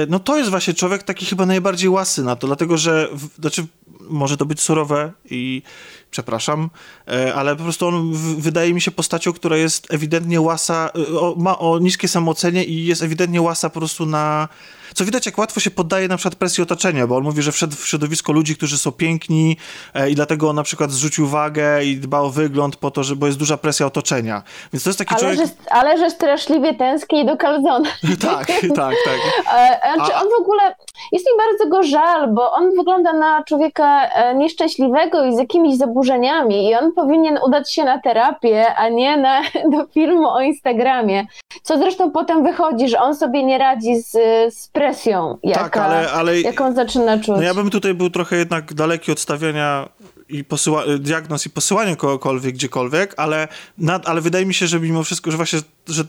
no 0.09 0.19
to 0.19 0.39
jest 0.39 0.51
właśnie 0.51 0.75
człowiek 0.75 1.03
taki 1.03 1.27
chyba 1.27 1.47
najbardziej 1.47 1.89
łasy 1.89 2.23
na 2.23 2.37
to, 2.37 2.47
dlatego 2.47 2.77
że, 2.77 3.09
znaczy 3.39 3.67
może 4.09 4.37
to 4.37 4.47
być 4.47 4.61
surowe 4.61 5.13
i 5.31 5.63
przepraszam, 6.11 6.71
e, 7.09 7.35
ale 7.35 7.57
po 7.57 7.63
prostu 7.63 7.87
on 7.87 8.13
wydaje 8.39 8.75
mi 8.75 8.81
się 8.81 8.91
postacią, 8.91 9.33
która 9.33 9.57
jest 9.57 9.95
ewidentnie 9.95 10.41
łasa, 10.41 10.91
e, 10.95 11.01
ma 11.37 11.59
o 11.59 11.79
niskie 11.79 12.09
samoocenie 12.09 12.65
i 12.65 12.87
jest 12.87 13.03
ewidentnie 13.03 13.43
łasa 13.43 13.71
po 13.71 13.81
prostu 13.81 14.07
na 14.07 14.49
co 14.95 15.05
widać, 15.05 15.27
jak 15.27 15.39
łatwo 15.39 15.61
się 15.61 15.71
poddaje 15.71 16.09
na 16.09 16.17
przykład 16.17 16.35
presji 16.35 16.63
otoczenia, 16.63 17.07
bo 17.07 17.17
on 17.17 17.23
mówi, 17.23 17.43
że 17.43 17.53
wszedł 17.53 17.77
w 17.77 17.89
środowisko 17.89 18.33
ludzi, 18.33 18.57
którzy 18.57 18.79
są 18.79 18.93
piękni 18.93 19.57
e, 19.95 20.11
i 20.11 20.15
dlatego 20.15 20.49
on 20.49 20.57
na 20.57 20.63
przykład 20.63 20.91
zrzucił 20.91 21.27
wagę 21.27 21.85
i 21.85 21.97
dba 21.97 22.21
o 22.21 22.31
wygląd 22.31 22.77
po 22.77 22.91
to, 22.91 23.05
że, 23.05 23.17
bo 23.17 23.27
jest 23.27 23.39
duża 23.39 23.57
presja 23.57 23.87
otoczenia. 23.87 24.43
Więc 24.73 24.85
to 24.85 24.91
jest 24.91 24.99
taki 24.99 25.15
ale 25.15 25.21
człowiek... 25.21 25.39
Że, 25.39 25.71
ale 25.71 25.99
że 25.99 26.11
straszliwie 26.11 26.75
tęskni 26.75 27.27
do 27.27 27.37
kalzona. 27.37 27.91
tak, 28.31 28.47
tak, 28.83 28.97
tak. 29.05 29.21
E, 29.55 29.81
znaczy 29.95 30.15
on 30.15 30.29
w 30.39 30.41
ogóle, 30.41 30.75
jest 31.13 31.27
mi 31.27 31.33
bardzo 31.39 31.71
go 31.71 31.83
żal, 31.83 32.35
bo 32.35 32.53
on 32.53 32.71
wygląda 32.77 33.13
na 33.13 33.45
człowieka 33.45 33.92
nieszczęśliwego 34.35 35.25
i 35.25 35.37
z 35.37 35.39
jakimiś 35.39 35.77
zaburzeniami 35.77 36.71
i 36.71 36.75
on 36.75 36.93
powinien 36.93 37.39
udać 37.47 37.73
się 37.73 37.85
na 37.85 38.01
terapię, 38.01 38.75
a 38.75 38.89
nie 38.89 39.17
na, 39.17 39.43
do 39.73 39.87
filmu 39.87 40.29
o 40.29 40.41
Instagramie. 40.41 41.27
Co 41.63 41.79
zresztą 41.79 42.11
potem 42.11 42.43
wychodzi, 42.43 42.89
że 42.89 43.01
on 43.01 43.17
sobie 43.17 43.45
nie 43.45 43.59
radzi 43.59 43.97
z, 43.97 44.11
z 44.55 44.69
presją, 44.69 45.39
jaka, 45.43 45.63
tak, 45.63 45.77
ale, 45.77 46.13
ale, 46.13 46.41
jaką 46.41 46.73
zaczyna 46.75 47.19
czuć. 47.19 47.29
No 47.29 47.43
ja 47.43 47.55
bym 47.55 47.71
tutaj 47.71 47.95
był 47.95 48.11
trochę 48.11 48.37
jednak 48.37 48.75
daleki 48.75 49.13
od 49.13 49.21
stawiania 49.21 49.89
i 50.29 50.45
posyła, 50.45 50.83
diagnoz 50.99 51.47
i 51.47 51.51
posyłania 51.51 51.97
kogokolwiek 51.97 52.55
gdziekolwiek, 52.55 53.15
ale, 53.17 53.49
nad, 53.79 54.09
ale 54.09 54.21
wydaje 54.21 54.47
mi 54.47 54.55
się, 54.55 54.67
że 54.67 54.81
mimo 54.81 55.03
wszystko, 55.03 55.31
że 55.31 55.37
właśnie, 55.37 55.59
że 55.87 56.05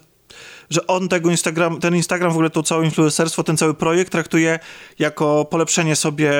że 0.70 0.88
on 0.88 1.10
tego 1.10 1.30
Instagram, 1.30 1.80
ten 1.80 1.96
Instagram, 1.96 2.32
w 2.32 2.34
ogóle 2.34 2.50
to 2.50 2.64
całe 2.64 2.86
influencerstwo, 2.86 3.44
ten 3.44 3.58
cały 3.58 3.74
projekt 3.74 4.12
traktuje 4.12 4.60
jako 5.00 5.46
polepszenie 5.46 5.96
sobie 5.96 6.32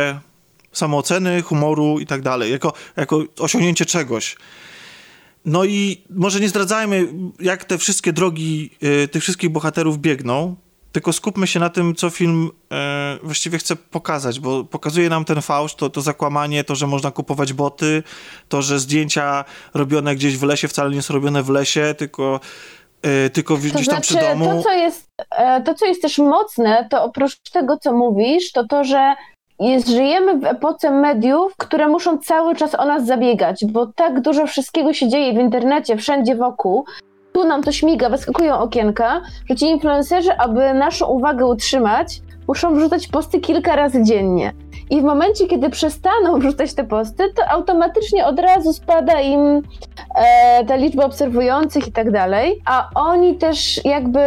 samooceny, 0.74 1.42
humoru 1.42 2.00
i 2.00 2.06
tak 2.06 2.22
dalej, 2.22 2.52
jako, 2.52 2.74
jako 2.96 3.24
osiągnięcie 3.40 3.86
czegoś. 3.86 4.36
No 5.46 5.66
i 5.66 6.04
może 6.10 6.40
nie 6.40 6.50
zdradzajmy, 6.50 7.08
jak 7.40 7.66
te 7.66 7.78
wszystkie 7.78 8.14
drogi 8.14 8.70
y, 9.04 9.08
tych 9.08 9.24
wszystkich 9.24 9.50
bohaterów 9.50 10.00
biegną, 10.00 10.56
tylko 10.94 11.14
skupmy 11.14 11.48
się 11.48 11.60
na 11.60 11.70
tym, 11.70 11.96
co 11.96 12.10
film 12.10 12.52
e, 12.72 13.18
właściwie 13.24 13.58
chce 13.58 13.76
pokazać, 13.76 14.40
bo 14.40 14.64
pokazuje 14.64 15.10
nam 15.10 15.26
ten 15.26 15.42
fałsz, 15.42 15.76
to, 15.76 15.90
to 15.90 16.02
zakłamanie, 16.02 16.64
to, 16.64 16.76
że 16.76 16.88
można 16.88 17.12
kupować 17.12 17.54
boty, 17.54 18.04
to, 18.50 18.62
że 18.62 18.80
zdjęcia 18.80 19.46
robione 19.74 20.16
gdzieś 20.16 20.38
w 20.38 20.44
lesie 20.44 20.68
wcale 20.68 20.96
nie 20.96 21.02
są 21.02 21.14
robione 21.14 21.44
w 21.44 21.50
lesie, 21.50 21.96
tylko, 21.98 22.40
e, 23.02 23.30
tylko 23.30 23.58
gdzieś 23.58 23.72
to 23.72 23.78
tam 23.78 23.86
znaczy, 23.86 24.02
przy 24.02 24.18
domu. 24.18 24.46
To 24.46 24.64
co, 24.64 24.72
jest, 24.72 25.08
e, 25.32 25.62
to, 25.62 25.74
co 25.74 25.86
jest 25.86 26.02
też 26.02 26.18
mocne, 26.18 26.88
to 26.92 27.04
oprócz 27.04 27.40
tego, 27.52 27.78
co 27.78 27.94
mówisz, 27.94 28.52
to 28.52 28.68
to, 28.68 28.84
że 28.84 29.16
jest, 29.60 29.88
żyjemy 29.88 30.38
w 30.38 30.46
epoce 30.46 30.92
mediów, 30.92 31.54
które 31.58 31.88
muszą 31.88 32.18
cały 32.18 32.56
czas 32.56 32.76
o 32.76 32.86
nas 32.86 33.06
zabiegać, 33.06 33.66
bo 33.66 33.88
tak 33.88 34.22
dużo 34.22 34.48
wszystkiego 34.48 34.94
się 34.94 35.10
dzieje 35.10 35.34
w 35.34 35.42
internecie, 35.42 35.98
wszędzie 35.98 36.36
wokół, 36.36 36.86
tu 37.34 37.44
nam 37.44 37.64
to 37.64 37.72
śmiga, 37.72 38.10
wyskakują 38.10 38.60
okienka, 38.60 39.22
że 39.50 39.56
ci 39.56 39.66
influencerzy, 39.66 40.38
aby 40.38 40.74
naszą 40.74 41.08
uwagę 41.08 41.46
utrzymać, 41.46 42.22
muszą 42.48 42.76
wrzucać 42.76 43.08
posty 43.08 43.40
kilka 43.40 43.76
razy 43.76 44.04
dziennie. 44.04 44.54
I 44.90 45.02
w 45.02 45.04
momencie, 45.04 45.48
kiedy 45.48 45.70
przestaną 45.70 46.36
wrzucać 46.40 46.74
te 46.74 46.84
posty, 46.84 47.34
to 47.34 47.52
automatycznie 47.52 48.26
od 48.26 48.40
razu 48.40 48.74
spada 48.74 49.22
im 49.22 49.62
e, 50.16 50.66
ta 50.66 50.76
liczba 50.76 51.06
obserwujących 51.06 51.88
i 51.88 51.92
tak 51.92 52.12
dalej, 52.12 52.62
a 52.66 52.90
oni 52.96 53.36
też 53.36 53.86
jakby 53.86 54.20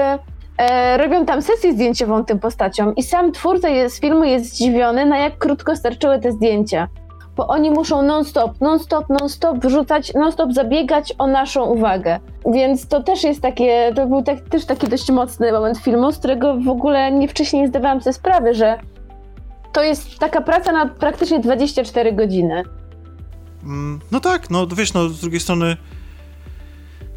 e, 0.59 0.99
robią 0.99 1.27
tam 1.27 1.43
sesję 1.43 1.73
zdjęciową 1.73 2.25
tym 2.25 2.39
postaciom 2.39 2.95
i 2.95 3.03
sam 3.03 3.33
twórca 3.33 3.69
jest, 3.69 4.01
filmu 4.01 4.25
jest 4.25 4.47
zdziwiony, 4.47 5.07
na 5.07 5.19
jak 5.19 5.39
krótko 5.39 5.77
starczyły 5.77 6.19
te 6.19 6.33
zdjęcia 6.33 6.89
bo 7.37 7.47
oni 7.47 7.71
muszą 7.71 8.03
non-stop, 8.03 8.61
non-stop, 8.61 9.09
non-stop 9.09 9.59
wrzucać, 9.59 10.15
non-stop 10.15 10.53
zabiegać 10.53 11.15
o 11.19 11.27
naszą 11.27 11.65
uwagę. 11.65 12.21
Więc 12.53 12.89
to 12.89 13.03
też 13.03 13.25
jest 13.25 13.41
takie, 13.41 13.93
to 13.97 14.07
był 14.07 14.23
tak, 14.23 14.41
też 14.41 14.65
taki 14.65 14.89
dość 14.89 15.11
mocny 15.11 15.53
moment 15.53 15.79
filmu, 15.79 16.13
z 16.13 16.19
którego 16.19 16.61
w 16.61 16.69
ogóle 16.69 17.13
nie 17.13 17.29
wcześniej 17.29 17.63
nie 17.63 17.69
zdawałam 17.69 18.01
sobie 18.01 18.15
sprawy, 18.15 18.55
że 18.55 18.79
to 19.73 19.83
jest 19.83 20.19
taka 20.19 20.41
praca 20.41 20.73
na 20.73 20.87
praktycznie 20.87 21.41
24 21.41 22.13
godziny. 22.13 22.63
Mm, 23.65 24.01
no 24.13 24.21
tak, 24.21 24.51
no 24.51 24.67
wiesz, 24.67 24.95
no 24.95 25.09
z 25.09 25.21
drugiej 25.21 25.41
strony 25.41 25.77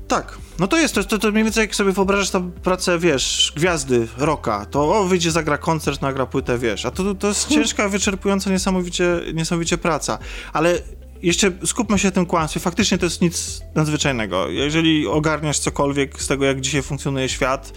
tak, 0.10 0.38
no 0.60 0.68
to 0.68 0.78
jest, 0.78 0.96
to, 0.96 1.04
to, 1.04 1.18
to 1.18 1.32
mniej 1.32 1.44
więcej 1.44 1.62
jak 1.62 1.76
sobie 1.76 1.92
wyobrażasz 1.92 2.30
tam 2.30 2.52
pracę, 2.52 3.00
wiesz, 3.00 3.54
gwiazdy, 3.56 4.08
roka, 4.18 4.66
to 4.66 5.00
o, 5.00 5.04
wyjdzie, 5.04 5.32
zagra 5.32 5.58
koncert, 5.58 6.02
nagra 6.02 6.26
płytę, 6.26 6.58
wiesz, 6.58 6.86
a 6.86 6.92
to, 6.92 7.16
to 7.16 7.28
jest 7.28 7.48
ciężka, 7.48 7.90
wyczerpująca, 7.90 8.50
niesamowicie, 8.50 9.20
niesamowicie 9.34 9.78
praca, 9.78 10.18
ale 10.54 10.80
jeszcze 11.22 11.52
skupmy 11.66 12.00
się 12.00 12.08
na 12.08 12.12
tym 12.12 12.26
kłamstwie, 12.26 12.60
faktycznie 12.60 12.98
to 12.98 13.06
jest 13.06 13.22
nic 13.22 13.62
nadzwyczajnego, 13.76 14.48
jeżeli 14.48 15.08
ogarniasz 15.08 15.60
cokolwiek 15.60 16.22
z 16.22 16.28
tego, 16.28 16.46
jak 16.46 16.62
dzisiaj 16.62 16.82
funkcjonuje 16.82 17.30
świat, 17.30 17.74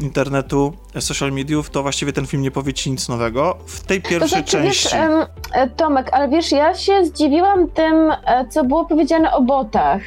internetu, 0.00 0.72
social 1.00 1.32
mediów, 1.32 1.70
to 1.70 1.82
właściwie 1.82 2.12
ten 2.12 2.26
film 2.26 2.42
nie 2.42 2.50
powie 2.50 2.72
ci 2.72 2.90
nic 2.90 3.08
nowego. 3.08 3.58
W 3.66 3.80
tej 3.80 4.02
pierwszej 4.02 4.20
to 4.20 4.28
znaczy, 4.28 4.50
części. 4.50 4.88
Wiesz, 4.88 5.68
Tomek, 5.76 6.08
ale 6.12 6.28
wiesz, 6.28 6.52
ja 6.52 6.74
się 6.74 7.04
zdziwiłam 7.04 7.70
tym, 7.70 8.10
e, 8.10 8.48
co 8.50 8.64
było 8.64 8.84
powiedziane 8.84 9.32
o 9.32 9.42
botach. 9.42 10.02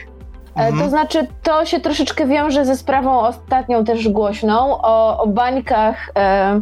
E, 0.56 0.60
mhm. 0.60 0.84
To 0.84 0.90
znaczy, 0.90 1.28
to 1.44 1.66
się 1.66 1.80
troszeczkę 1.80 2.28
wiąże 2.28 2.66
ze 2.66 2.78
sprawą 2.78 3.20
ostatnią 3.20 3.86
też 3.86 4.10
głośną 4.10 4.82
o, 4.82 5.20
o 5.20 5.28
bańkach 5.28 6.10
e, 6.16 6.60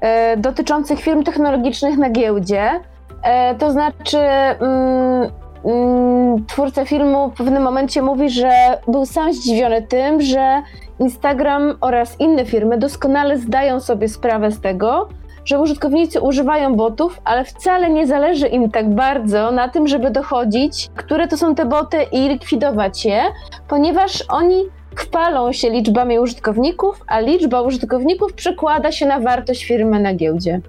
e, 0.00 0.36
dotyczących 0.36 1.00
firm 1.00 1.22
technologicznych 1.22 1.98
na 1.98 2.10
giełdzie. 2.10 2.80
E, 3.22 3.54
to 3.54 3.70
znaczy, 3.70 4.18
mm, 4.18 5.30
mm, 5.64 6.46
twórca 6.46 6.84
filmu 6.84 7.30
w 7.30 7.34
pewnym 7.34 7.62
momencie 7.62 8.02
mówi, 8.02 8.30
że 8.30 8.50
był 8.88 9.06
sam 9.06 9.32
zdziwiony 9.32 9.82
tym, 9.82 10.20
że 10.20 10.62
Instagram 10.98 11.74
oraz 11.80 12.20
inne 12.20 12.44
firmy 12.44 12.78
doskonale 12.78 13.38
zdają 13.38 13.80
sobie 13.80 14.08
sprawę 14.08 14.50
z 14.50 14.60
tego, 14.60 15.08
że 15.48 15.60
użytkownicy 15.60 16.20
używają 16.20 16.74
botów, 16.74 17.20
ale 17.24 17.44
wcale 17.44 17.90
nie 17.90 18.06
zależy 18.06 18.48
im 18.48 18.70
tak 18.70 18.94
bardzo 18.94 19.50
na 19.50 19.68
tym, 19.68 19.88
żeby 19.88 20.10
dochodzić, 20.10 20.88
które 20.96 21.28
to 21.28 21.36
są 21.36 21.54
te 21.54 21.64
boty 21.64 21.96
i 22.12 22.28
likwidować 22.28 23.04
je, 23.04 23.22
ponieważ 23.68 24.24
oni 24.28 24.64
chwalą 24.94 25.52
się 25.52 25.70
liczbami 25.70 26.18
użytkowników, 26.18 27.04
a 27.06 27.20
liczba 27.20 27.62
użytkowników 27.62 28.32
przekłada 28.32 28.92
się 28.92 29.06
na 29.06 29.20
wartość 29.20 29.64
firmy 29.64 30.00
na 30.00 30.14
giełdzie 30.14 30.60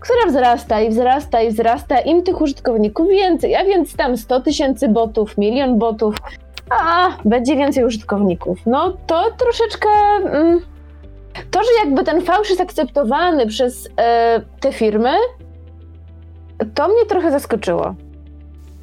która 0.00 0.26
wzrasta 0.26 0.80
i 0.80 0.90
wzrasta 0.90 1.42
i 1.42 1.50
wzrasta, 1.50 2.00
im 2.00 2.22
tych 2.22 2.40
użytkowników 2.40 3.08
więcej, 3.08 3.54
a 3.54 3.64
więc 3.64 3.96
tam 3.96 4.16
100 4.16 4.40
tysięcy 4.40 4.88
botów, 4.88 5.38
milion 5.38 5.78
botów, 5.78 6.14
a 6.70 7.08
będzie 7.24 7.56
więcej 7.56 7.84
użytkowników. 7.84 8.58
No 8.66 8.92
to 9.06 9.24
troszeczkę 9.38 9.88
mm, 10.24 10.60
to, 11.50 11.62
że 11.62 11.70
jakby 11.84 12.04
ten 12.04 12.22
fałsz 12.22 12.48
jest 12.48 12.60
akceptowany 12.60 13.46
przez 13.46 13.88
e, 13.96 14.40
te 14.60 14.72
firmy, 14.72 15.12
to 16.74 16.88
mnie 16.88 17.06
trochę 17.06 17.30
zaskoczyło. 17.30 17.94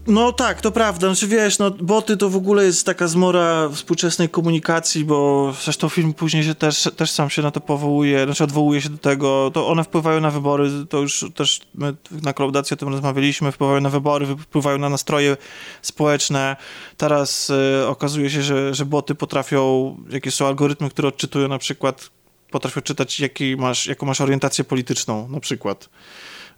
No 0.07 0.31
tak, 0.31 0.61
to 0.61 0.71
prawda. 0.71 1.07
Znaczy 1.07 1.27
wiesz, 1.27 1.59
no 1.59 1.71
boty 1.71 2.17
to 2.17 2.29
w 2.29 2.35
ogóle 2.35 2.65
jest 2.65 2.85
taka 2.85 3.07
zmora 3.07 3.69
współczesnej 3.69 4.29
komunikacji, 4.29 5.05
bo 5.05 5.53
zresztą 5.63 5.89
film 5.89 6.13
później 6.13 6.43
się 6.43 6.55
też, 6.55 6.89
też 6.97 7.11
sam 7.11 7.29
się 7.29 7.41
na 7.41 7.51
to 7.51 7.59
powołuje, 7.59 8.25
znaczy 8.25 8.43
odwołuje 8.43 8.81
się 8.81 8.89
do 8.89 8.97
tego, 8.97 9.51
to 9.53 9.67
one 9.67 9.83
wpływają 9.83 10.19
na 10.19 10.31
wybory, 10.31 10.69
to 10.89 10.97
już 10.97 11.25
też 11.35 11.61
my 11.75 11.93
na 12.21 12.33
Klaudacji 12.33 12.73
o 12.73 12.77
tym 12.77 12.89
rozmawialiśmy, 12.89 13.51
wpływają 13.51 13.81
na 13.81 13.89
wybory, 13.89 14.25
wpływają 14.25 14.77
na 14.77 14.89
nastroje 14.89 15.37
społeczne. 15.81 16.55
Teraz 16.97 17.49
y, 17.49 17.87
okazuje 17.87 18.29
się, 18.29 18.41
że, 18.41 18.73
że 18.73 18.85
boty 18.85 19.15
potrafią, 19.15 19.95
jakie 20.09 20.31
są 20.31 20.47
algorytmy, 20.47 20.89
które 20.89 21.07
odczytują 21.07 21.47
na 21.47 21.57
przykład 21.57 22.09
potrafią 22.51 22.81
czytać, 22.81 23.19
jaki 23.19 23.55
masz, 23.55 23.87
jaką 23.87 24.05
masz 24.05 24.21
orientację 24.21 24.63
polityczną, 24.63 25.27
na 25.29 25.39
przykład. 25.39 25.89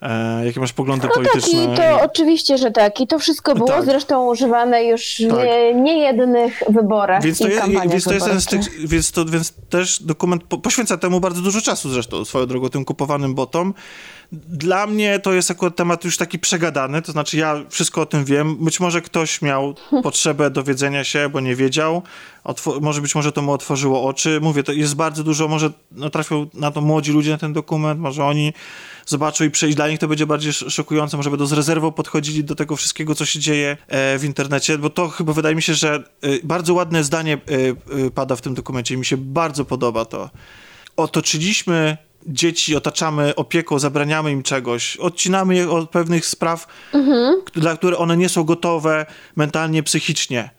E, 0.02 0.46
jakie 0.46 0.60
masz 0.60 0.74
poglądy 0.74 1.08
no 1.08 1.14
polityczne. 1.14 1.66
Tak, 1.68 1.74
i 1.74 1.78
to 1.78 2.02
oczywiście, 2.06 2.58
że 2.58 2.72
tak. 2.72 3.00
I 3.02 3.08
to 3.08 3.20
wszystko 3.20 3.56
było 3.56 3.68
tak. 3.68 3.86
zresztą 3.86 4.28
używane 4.28 4.84
już 4.84 5.22
tak. 5.30 5.40
w 5.40 5.76
niejednych 5.76 6.64
wyborach. 6.70 7.24
Więc 7.24 7.38
to, 7.38 7.48
je, 7.48 7.62
więc 7.90 8.04
to 8.04 8.14
jest 8.14 8.50
tych, 8.50 8.88
więc, 8.88 9.12
to, 9.12 9.26
więc 9.26 9.54
też 9.70 10.04
dokument 10.04 10.44
po, 10.44 10.58
poświęca 10.58 10.98
temu 10.98 11.20
bardzo 11.20 11.42
dużo 11.42 11.62
czasu 11.62 11.90
zresztą, 11.90 12.26
swoją 12.26 12.46
drogą, 12.46 12.70
tym 12.70 12.86
kupowanym 12.86 13.36
botom. 13.36 13.74
Dla 14.34 14.88
mnie 14.88 15.20
to 15.20 15.34
jest 15.34 15.52
akurat 15.52 15.76
temat 15.76 16.06
już 16.06 16.18
taki 16.18 16.40
przegadany, 16.40 17.02
to 17.02 17.12
znaczy 17.12 17.38
ja 17.38 17.56
wszystko 17.70 18.02
o 18.02 18.06
tym 18.06 18.26
wiem. 18.26 18.56
Być 18.56 18.80
może 18.80 19.02
ktoś 19.02 19.42
miał 19.42 19.76
potrzebę 20.04 20.50
dowiedzenia 20.52 21.04
się, 21.04 21.30
bo 21.30 21.40
nie 21.40 21.56
wiedział. 21.56 22.02
Otw- 22.44 22.82
może 22.82 23.02
być 23.02 23.16
może 23.16 23.32
to 23.32 23.42
mu 23.42 23.52
otworzyło 23.52 24.06
oczy. 24.06 24.40
Mówię, 24.42 24.64
to 24.64 24.72
jest 24.72 24.96
bardzo 24.96 25.24
dużo, 25.24 25.48
może 25.48 25.72
no, 25.92 26.10
trafią 26.10 26.48
na 26.54 26.72
to 26.72 26.82
młodzi 26.82 27.12
ludzie 27.12 27.32
na 27.32 27.38
ten 27.38 27.54
dokument, 27.54 28.00
może 28.00 28.26
oni 28.26 28.54
zobaczą 29.06 29.44
i 29.44 29.52
przejść 29.52 29.76
dla 29.76 29.88
nich 29.88 30.00
to 30.00 30.08
będzie 30.08 30.26
bardziej 30.26 30.54
szokujące, 30.54 31.18
może 31.18 31.30
będą 31.30 31.46
z 31.46 31.54
rezerwą 31.54 31.92
podchodzili 31.92 32.44
do 32.44 32.56
tego 32.56 32.76
wszystkiego, 32.76 33.16
co 33.16 33.26
się 33.26 33.40
dzieje 33.40 33.78
e, 33.88 34.20
w 34.20 34.24
internecie, 34.24 34.78
bo 34.78 34.90
to 34.90 35.10
chyba 35.10 35.34
wydaje 35.34 35.56
mi 35.56 35.62
się, 35.62 35.74
że 35.74 36.04
e, 36.22 36.30
bardzo 36.44 36.74
ładne 36.74 37.04
zdanie 37.04 37.34
e, 37.34 38.12
pada 38.12 38.36
w 38.36 38.42
tym 38.42 38.54
dokumencie 38.54 38.96
i 38.96 38.98
mi 38.98 39.06
się 39.06 39.18
bardzo 39.18 39.66
podoba 39.66 40.06
to. 40.06 40.30
Otoczyliśmy 40.98 41.98
dzieci 42.28 42.76
otaczamy 42.76 43.36
opieką, 43.36 43.80
zabraniamy 43.80 44.32
im 44.32 44.44
czegoś, 44.44 44.98
odcinamy 44.98 45.56
je 45.56 45.70
od 45.70 45.90
pewnych 45.90 46.26
spraw, 46.26 46.68
mhm. 46.94 47.42
dla 47.54 47.78
których 47.78 48.02
one 48.02 48.18
nie 48.18 48.30
są 48.30 48.44
gotowe 48.44 49.06
mentalnie, 49.36 49.84
psychicznie. 49.84 50.50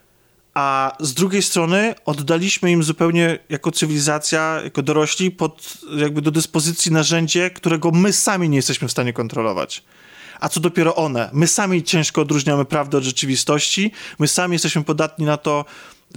A 0.55 0.97
z 1.01 1.15
drugiej 1.15 1.43
strony 1.43 1.95
oddaliśmy 2.05 2.71
im 2.71 2.83
zupełnie 2.83 3.39
jako 3.49 3.71
cywilizacja, 3.71 4.61
jako 4.65 4.83
dorośli, 4.83 5.31
pod, 5.31 5.75
jakby 5.97 6.23
do 6.23 6.31
dyspozycji 6.31 6.93
narzędzie, 6.93 7.51
którego 7.51 7.91
my 7.91 8.13
sami 8.13 8.49
nie 8.49 8.57
jesteśmy 8.57 8.89
w 8.89 8.93
stanie 8.93 9.13
kontrolować. 9.13 9.85
A 10.41 10.49
co 10.49 10.61
dopiero 10.61 10.95
one? 10.95 11.31
My 11.33 11.47
sami 11.47 11.83
ciężko 11.83 12.21
odróżniamy 12.21 12.65
prawdę 12.65 12.99
od 12.99 13.05
rzeczywistości, 13.05 13.93
my 14.19 14.29
sami 14.29 14.53
jesteśmy 14.53 14.85
podatni 14.85 15.27
na 15.27 15.37
to, 15.37 15.65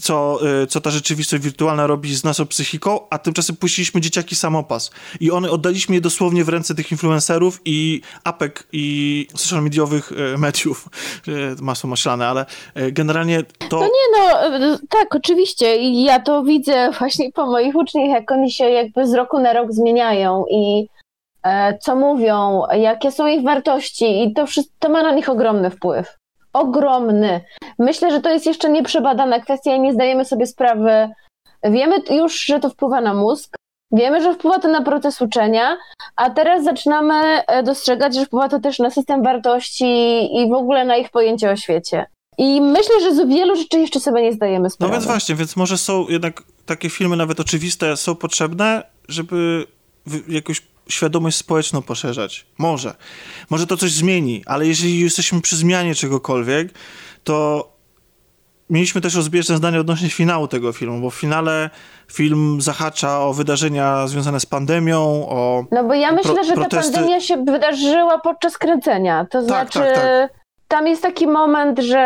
co, 0.02 0.40
y, 0.64 0.68
co 0.68 0.82
ta 0.82 0.90
rzeczywistość 0.90 1.44
wirtualna 1.44 1.88
robi 1.88 2.16
z 2.16 2.24
naszą 2.24 2.46
psychiką, 2.46 3.00
a 3.10 3.18
tymczasem 3.18 3.56
puściliśmy 3.56 4.02
dzieciaki 4.02 4.36
samopas. 4.36 4.92
I 5.20 5.32
one 5.32 5.52
oddaliśmy 5.52 5.96
je 5.96 6.02
dosłownie 6.02 6.44
w 6.44 6.50
ręce 6.50 6.76
tych 6.76 6.92
influencerów 6.92 7.62
i 7.66 8.02
apek 8.24 8.68
i 8.72 9.28
social 9.36 9.64
mediowych 9.64 10.12
y, 10.12 10.38
mediów. 10.38 10.90
Y, 11.28 11.62
masło 11.62 11.90
maślane, 11.90 12.28
ale 12.28 12.46
generalnie 12.92 13.44
to... 13.70 13.80
No 13.80 13.86
nie 13.86 14.60
no, 14.60 14.80
tak, 14.90 15.16
oczywiście. 15.16 15.78
I 15.78 16.04
ja 16.04 16.20
to 16.20 16.44
widzę 16.44 16.92
właśnie 17.00 17.32
po 17.32 17.46
moich 17.46 17.76
uczniach, 17.76 18.10
jak 18.10 18.32
oni 18.32 18.52
się 18.52 18.70
jakby 18.70 19.08
z 19.08 19.14
roku 19.14 19.40
na 19.40 19.54
rok 19.54 19.74
zmieniają 19.74 20.46
i 20.52 20.88
e, 21.44 21.78
co 21.78 21.96
mówią, 21.96 22.64
jakie 22.72 23.12
są 23.12 23.28
ich 23.28 23.44
wartości 23.44 24.24
i 24.24 24.34
to, 24.34 24.46
wszystko, 24.46 24.76
to 24.80 24.90
ma 24.90 25.04
na 25.04 25.12
nich 25.12 25.30
ogromny 25.30 25.70
wpływ 25.70 26.18
ogromny. 26.60 27.42
Myślę, 27.80 28.12
że 28.12 28.22
to 28.22 28.30
jest 28.30 28.46
jeszcze 28.46 28.70
nieprzebadana 28.70 29.40
kwestia 29.40 29.76
i 29.76 29.80
nie 29.80 29.94
zdajemy 29.94 30.26
sobie 30.26 30.48
sprawy. 30.48 31.10
Wiemy 31.64 31.96
już, 32.10 32.46
że 32.46 32.60
to 32.60 32.70
wpływa 32.70 33.02
na 33.02 33.14
mózg, 33.14 33.58
Wiemy, 33.92 34.22
że 34.22 34.34
wpływa 34.34 34.60
to 34.60 34.68
na 34.68 34.82
proces 34.82 35.22
uczenia, 35.22 35.78
a 36.16 36.30
teraz 36.30 36.64
zaczynamy 36.64 37.14
e, 37.14 37.64
dostrzegać, 37.64 38.16
że 38.16 38.26
wpływa 38.26 38.50
to 38.50 38.60
też 38.60 38.80
na 38.80 38.90
system 38.90 39.24
wartości 39.24 39.86
i 40.38 40.50
w 40.50 40.54
ogóle 40.54 40.86
na 40.86 40.98
ich 40.98 41.10
pojęcie 41.10 41.52
o 41.52 41.56
świecie. 41.56 42.06
I 42.38 42.62
myślę, 42.62 43.02
że 43.02 43.16
z 43.16 43.28
wielu 43.28 43.56
rzeczy 43.56 43.80
jeszcze 43.80 44.00
sobie 44.00 44.22
nie 44.22 44.34
zdajemy 44.34 44.70
sprawy. 44.70 44.92
No 44.92 44.98
więc 45.00 45.08
właśnie, 45.08 45.36
więc 45.36 45.56
może 45.56 45.78
są 45.78 46.06
jednak 46.10 46.44
takie 46.66 46.90
filmy 46.90 47.16
nawet 47.16 47.40
oczywiste 47.40 47.98
są 47.98 48.16
potrzebne, 48.16 48.84
żeby 49.08 49.68
jakoś 50.28 50.62
świadomość 50.90 51.38
społeczną 51.38 51.82
poszerzać. 51.82 52.46
Może. 52.58 52.96
Może 53.50 53.68
to 53.68 53.78
coś 53.78 53.92
zmieni, 53.92 54.44
ale 54.46 54.68
jeżeli 54.68 55.00
jesteśmy 55.00 55.42
przy 55.42 55.56
zmianie 55.56 55.96
czegokolwiek, 55.96 56.74
to 57.24 57.68
mieliśmy 58.70 59.02
też 59.02 59.16
rozbieżne 59.16 59.58
zdanie 59.58 59.80
odnośnie 59.80 60.10
finału 60.10 60.48
tego 60.48 60.74
filmu, 60.74 61.02
bo 61.02 61.10
w 61.10 61.16
finale 61.16 61.70
film 62.12 62.62
zahacza 62.62 63.20
o 63.20 63.34
wydarzenia 63.34 64.08
związane 64.08 64.40
z 64.40 64.46
pandemią, 64.46 65.00
o 65.30 65.64
No 65.72 65.84
bo 65.84 65.94
ja 65.94 66.12
myślę, 66.12 66.44
że 66.44 66.54
protesty... 66.54 66.92
ta 66.92 66.98
pandemia 66.98 67.22
się 67.22 67.38
wydarzyła 67.38 68.20
podczas 68.20 68.58
kręcenia. 68.58 69.26
To 69.30 69.40
tak, 69.40 69.48
znaczy... 69.48 69.80
Tak, 69.80 69.96
tak. 69.96 70.38
Tam 70.68 70.88
jest 70.88 71.02
taki 71.02 71.28
moment, 71.28 71.80
że 71.80 72.00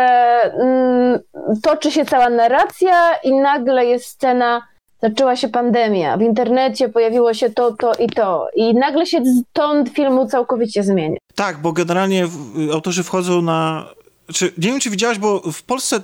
mm, 0.60 1.18
toczy 1.62 1.90
się 1.90 2.04
cała 2.04 2.30
narracja 2.30 3.14
i 3.24 3.32
nagle 3.32 3.86
jest 3.86 4.06
scena 4.06 4.62
zaczęła 5.02 5.36
się 5.36 5.48
pandemia, 5.48 6.16
w 6.16 6.22
internecie 6.22 6.88
pojawiło 6.88 7.34
się 7.34 7.50
to, 7.50 7.72
to 7.72 7.94
i 7.94 8.06
to. 8.06 8.48
I 8.54 8.74
nagle 8.74 9.06
się 9.06 9.22
ton 9.52 9.90
filmu 9.90 10.26
całkowicie 10.26 10.82
zmienia. 10.82 11.16
Tak, 11.34 11.62
bo 11.62 11.72
generalnie 11.72 12.28
autorzy 12.72 13.02
wchodzą 13.02 13.42
na. 13.42 13.88
Czy, 14.32 14.52
nie 14.58 14.68
wiem, 14.68 14.80
czy 14.80 14.90
widziałaś, 14.90 15.18
bo 15.18 15.52
w 15.52 15.62
Polsce 15.62 16.00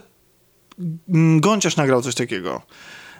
Gąciarz 1.40 1.76
nagrał 1.76 2.02
coś 2.02 2.14
takiego. 2.14 2.62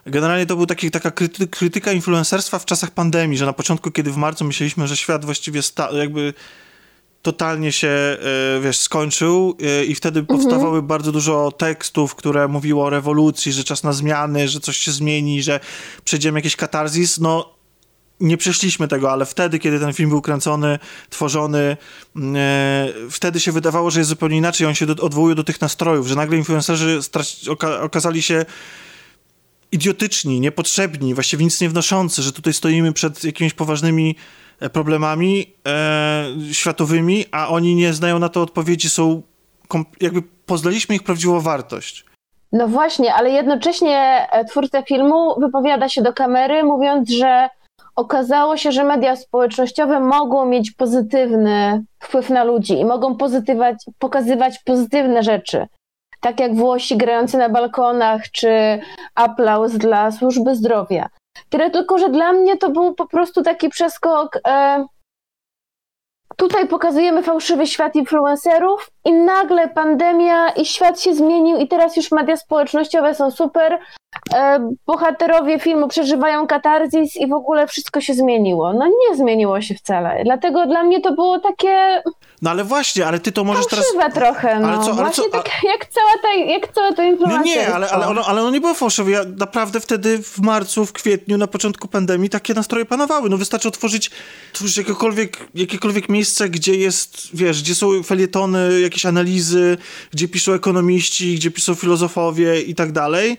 Generalnie 0.06 0.46
to 0.46 0.56
był 0.56 0.66
taki, 0.66 0.90
taka 0.90 1.10
kryty, 1.10 1.46
krytyka 1.46 1.92
influencerstwa 1.92 2.58
w 2.58 2.64
czasach 2.64 2.90
pandemii, 2.90 3.38
że 3.38 3.46
na 3.46 3.52
początku, 3.52 3.90
kiedy 3.90 4.10
w 4.10 4.16
marcu 4.16 4.44
myśleliśmy, 4.44 4.86
że 4.86 4.96
świat 4.96 5.24
właściwie 5.24 5.62
sta, 5.62 5.88
jakby 5.92 6.34
totalnie 7.22 7.72
się, 7.72 7.88
e, 7.88 8.61
wiesz, 8.61 8.78
skończył 8.78 9.57
e, 9.62 9.85
i 9.85 9.94
wtedy 9.94 10.20
mhm. 10.20 10.38
powstawały 10.38 10.83
bardzo 10.83 11.12
dużo 11.12 11.52
tekstów, 11.52 12.14
które 12.14 12.48
mówiło 12.48 12.85
o 12.85 12.90
rewolucji, 12.90 13.52
że 13.52 13.64
czas 13.64 13.83
na 13.85 13.92
zmiany, 13.92 14.48
że 14.48 14.61
coś 14.61 14.76
się 14.76 14.92
zmieni, 14.92 15.42
że 15.42 15.61
przejdziemy 16.04 16.38
jakiś 16.38 16.57
katarzis. 16.57 17.20
No, 17.20 17.54
nie 18.20 18.37
przeszliśmy 18.37 18.88
tego, 18.88 19.12
ale 19.12 19.26
wtedy, 19.26 19.59
kiedy 19.59 19.81
ten 19.81 19.92
film 19.92 20.11
był 20.11 20.22
kręcony, 20.22 20.78
tworzony, 21.11 21.76
mm, 22.16 22.37
e, 22.37 23.11
wtedy 23.11 23.40
się 23.40 23.52
wydawało, 23.52 23.90
że 23.90 24.00
jest 24.00 24.11
zupełnie 24.11 24.37
inaczej. 24.37 24.66
On 24.66 24.74
się 24.74 24.87
do, 24.87 25.04
odwołuje 25.04 25.35
do 25.35 25.44
tych 25.44 25.61
nastrojów, 25.61 26.07
że 26.07 26.14
nagle 26.14 26.37
influencerzy 26.37 27.00
oka 27.48 27.81
okazali 27.81 28.22
się 28.22 28.46
idiotyczni, 29.72 30.40
niepotrzebni, 30.40 31.14
właściwie 31.14 31.44
nic 31.44 31.61
nie 31.61 31.68
wnoszący, 31.68 32.22
że 32.22 32.33
tutaj 32.33 32.52
stoimy 32.52 32.92
przed 32.92 33.24
jakimiś 33.24 33.54
poważnymi 33.54 34.16
problemami 34.72 35.54
e, 35.68 36.24
światowymi, 36.52 37.24
a 37.32 37.48
oni 37.48 37.74
nie 37.74 37.92
znają 37.92 38.18
na 38.18 38.28
to 38.28 38.42
odpowiedzi, 38.42 38.90
są 38.90 39.22
jakby 40.00 40.22
poznaliśmy 40.22 40.94
ich 40.94 41.02
prawdziwą 41.02 41.40
wartość. 41.40 42.04
No 42.52 42.68
właśnie, 42.68 43.14
ale 43.14 43.30
jednocześnie 43.30 44.26
e, 44.30 44.44
twórca 44.44 44.82
filmu 44.82 45.40
wypowiada 45.40 45.88
się 45.88 46.02
do 46.02 46.12
kamery, 46.12 46.64
mówiąc, 46.64 47.10
że 47.10 47.48
okazało 47.96 48.56
się, 48.56 48.72
że 48.72 48.84
media 48.84 49.16
społecznościowe 49.16 50.00
mogą 50.00 50.46
mieć 50.46 50.70
pozytywny 50.70 51.84
wpływ 51.98 52.30
na 52.30 52.44
ludzi 52.44 52.78
i 52.78 52.84
mogą 52.84 53.16
pokazywać 53.98 54.58
pozytywne 54.64 55.22
rzeczy. 55.22 55.66
Tak 56.20 56.40
jak 56.40 56.54
Włosi 56.54 56.96
grający 56.96 57.38
na 57.38 57.48
balkonach, 57.48 58.30
czy 58.30 58.80
aplauz 59.14 59.72
dla 59.72 60.10
służby 60.10 60.54
zdrowia. 60.54 61.08
Tyle 61.48 61.70
tylko, 61.70 61.98
że 61.98 62.09
dla 62.09 62.33
mnie 62.33 62.57
to 62.57 62.70
był 62.70 62.94
po 62.94 63.07
prostu 63.07 63.42
taki 63.42 63.68
przeskok. 63.68 64.38
E, 64.46 64.85
tutaj 66.37 66.68
pokazujemy 66.68 67.22
fałszywy 67.22 67.66
świat 67.66 67.96
influencerów 67.96 68.90
i 69.05 69.12
nagle 69.12 69.68
pandemia 69.68 70.51
i 70.51 70.64
świat 70.64 71.01
się 71.01 71.14
zmienił 71.14 71.57
i 71.57 71.68
teraz 71.68 71.96
już 71.96 72.12
media 72.12 72.37
społecznościowe 72.37 73.14
są 73.14 73.31
super, 73.31 73.79
e, 74.35 74.70
bohaterowie 74.87 75.59
filmu 75.59 75.88
przeżywają 75.88 76.46
katarzis 76.46 77.16
i 77.16 77.27
w 77.27 77.33
ogóle 77.33 77.66
wszystko 77.66 78.01
się 78.01 78.14
zmieniło. 78.14 78.72
No 78.72 78.87
nie 78.87 79.16
zmieniło 79.16 79.61
się 79.61 79.74
wcale. 79.74 80.24
Dlatego 80.24 80.66
dla 80.66 80.83
mnie 80.83 81.01
to 81.01 81.12
było 81.12 81.40
takie 81.40 82.03
no 82.42 82.51
ale 82.51 82.64
właśnie, 82.64 83.07
ale 83.07 83.20
ty 83.20 83.33
to 83.33 83.44
możesz 83.44 83.66
fałszywe 83.66 84.11
teraz... 84.12 84.14
trochę, 84.14 84.61
no. 84.61 84.68
Ale 84.68 84.85
co, 84.85 84.92
ale 84.92 84.94
właśnie 84.94 85.24
co, 85.24 85.31
tak 85.31 85.51
jak 85.72 85.87
cała 85.88 86.12
ta, 86.22 86.35
jak 86.35 86.72
cała 86.72 86.92
ta 86.92 87.03
No 87.29 87.42
nie, 87.42 87.74
ale, 87.74 87.90
ale, 87.90 88.07
ono, 88.07 88.24
ale 88.27 88.40
ono 88.40 88.51
nie 88.51 88.61
było 88.61 88.74
fałszywe. 88.74 89.11
Ja 89.11 89.24
naprawdę 89.37 89.81
wtedy 89.81 90.22
w 90.22 90.38
marcu, 90.38 90.87
w 90.87 90.92
kwietniu, 90.92 91.38
na 91.38 91.46
początku 91.46 91.88
pandemii 91.88 92.31
takie 92.31 92.55
nastroje 92.55 92.85
panowały. 92.85 93.31
No 93.31 93.37
wystarczy 93.37 93.68
otworzyć, 93.68 94.11
otworzyć 94.53 94.77
jakiekolwiek, 94.77 95.38
jakiekolwiek 95.55 96.09
miejsce, 96.09 96.48
gdzie 96.48 96.74
jest, 96.74 97.29
wiesz, 97.35 97.62
gdzie 97.62 97.74
są 97.74 98.03
felietony, 98.03 98.81
jakieś 98.81 99.07
analizy, 99.07 99.77
gdzie 100.12 100.29
piszą 100.29 100.53
ekonomiści, 100.53 101.35
gdzie 101.35 101.51
piszą 101.51 101.74
filozofowie 101.74 102.61
i 102.61 102.74
tak 102.74 102.92
dalej, 102.92 103.38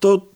to 0.00 0.33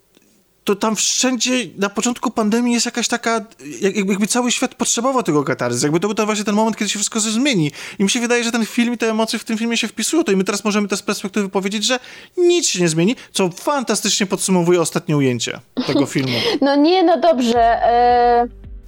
to 0.69 0.77
tam 0.77 0.97
wszędzie 0.97 1.53
na 1.79 1.89
początku 1.89 2.31
pandemii 2.31 2.75
jest 2.75 2.87
jakaś 2.87 3.09
taka, 3.09 3.41
jakby, 3.81 4.27
cały 4.27 4.53
świat 4.53 4.75
potrzebował 4.75 5.23
tego 5.23 5.45
katarzy. 5.45 5.87
Jakby 5.87 6.01
to 6.01 6.09
był 6.09 6.15
to 6.15 6.27
właśnie 6.27 6.45
ten 6.45 6.55
moment, 6.55 6.77
kiedy 6.77 6.89
się 6.89 6.99
wszystko 6.99 7.21
zmieni. 7.21 7.71
I 7.99 8.03
mi 8.03 8.11
się 8.11 8.21
wydaje, 8.21 8.45
że 8.45 8.53
ten 8.53 8.67
film 8.67 8.95
i 8.95 8.99
te 8.99 9.11
emocje 9.11 9.39
w 9.39 9.45
tym 9.45 9.59
filmie 9.59 9.77
się 9.77 9.89
wpisują. 9.89 10.25
To 10.25 10.33
i 10.33 10.37
my 10.37 10.45
teraz 10.45 10.65
możemy 10.65 10.89
też 10.89 10.99
z 10.99 11.03
perspektywy 11.03 11.49
powiedzieć, 11.49 11.85
że 11.85 11.99
nic 12.37 12.69
się 12.69 12.81
nie 12.81 12.89
zmieni, 12.89 13.17
co 13.33 13.49
fantastycznie 13.49 14.27
podsumowuje 14.27 14.81
ostatnie 14.81 15.17
ujęcie 15.17 15.61
tego 15.87 16.07
filmu. 16.15 16.39
No 16.61 16.77
nie, 16.77 17.03
no 17.03 17.21
dobrze. 17.21 17.61
E... 17.83 18.47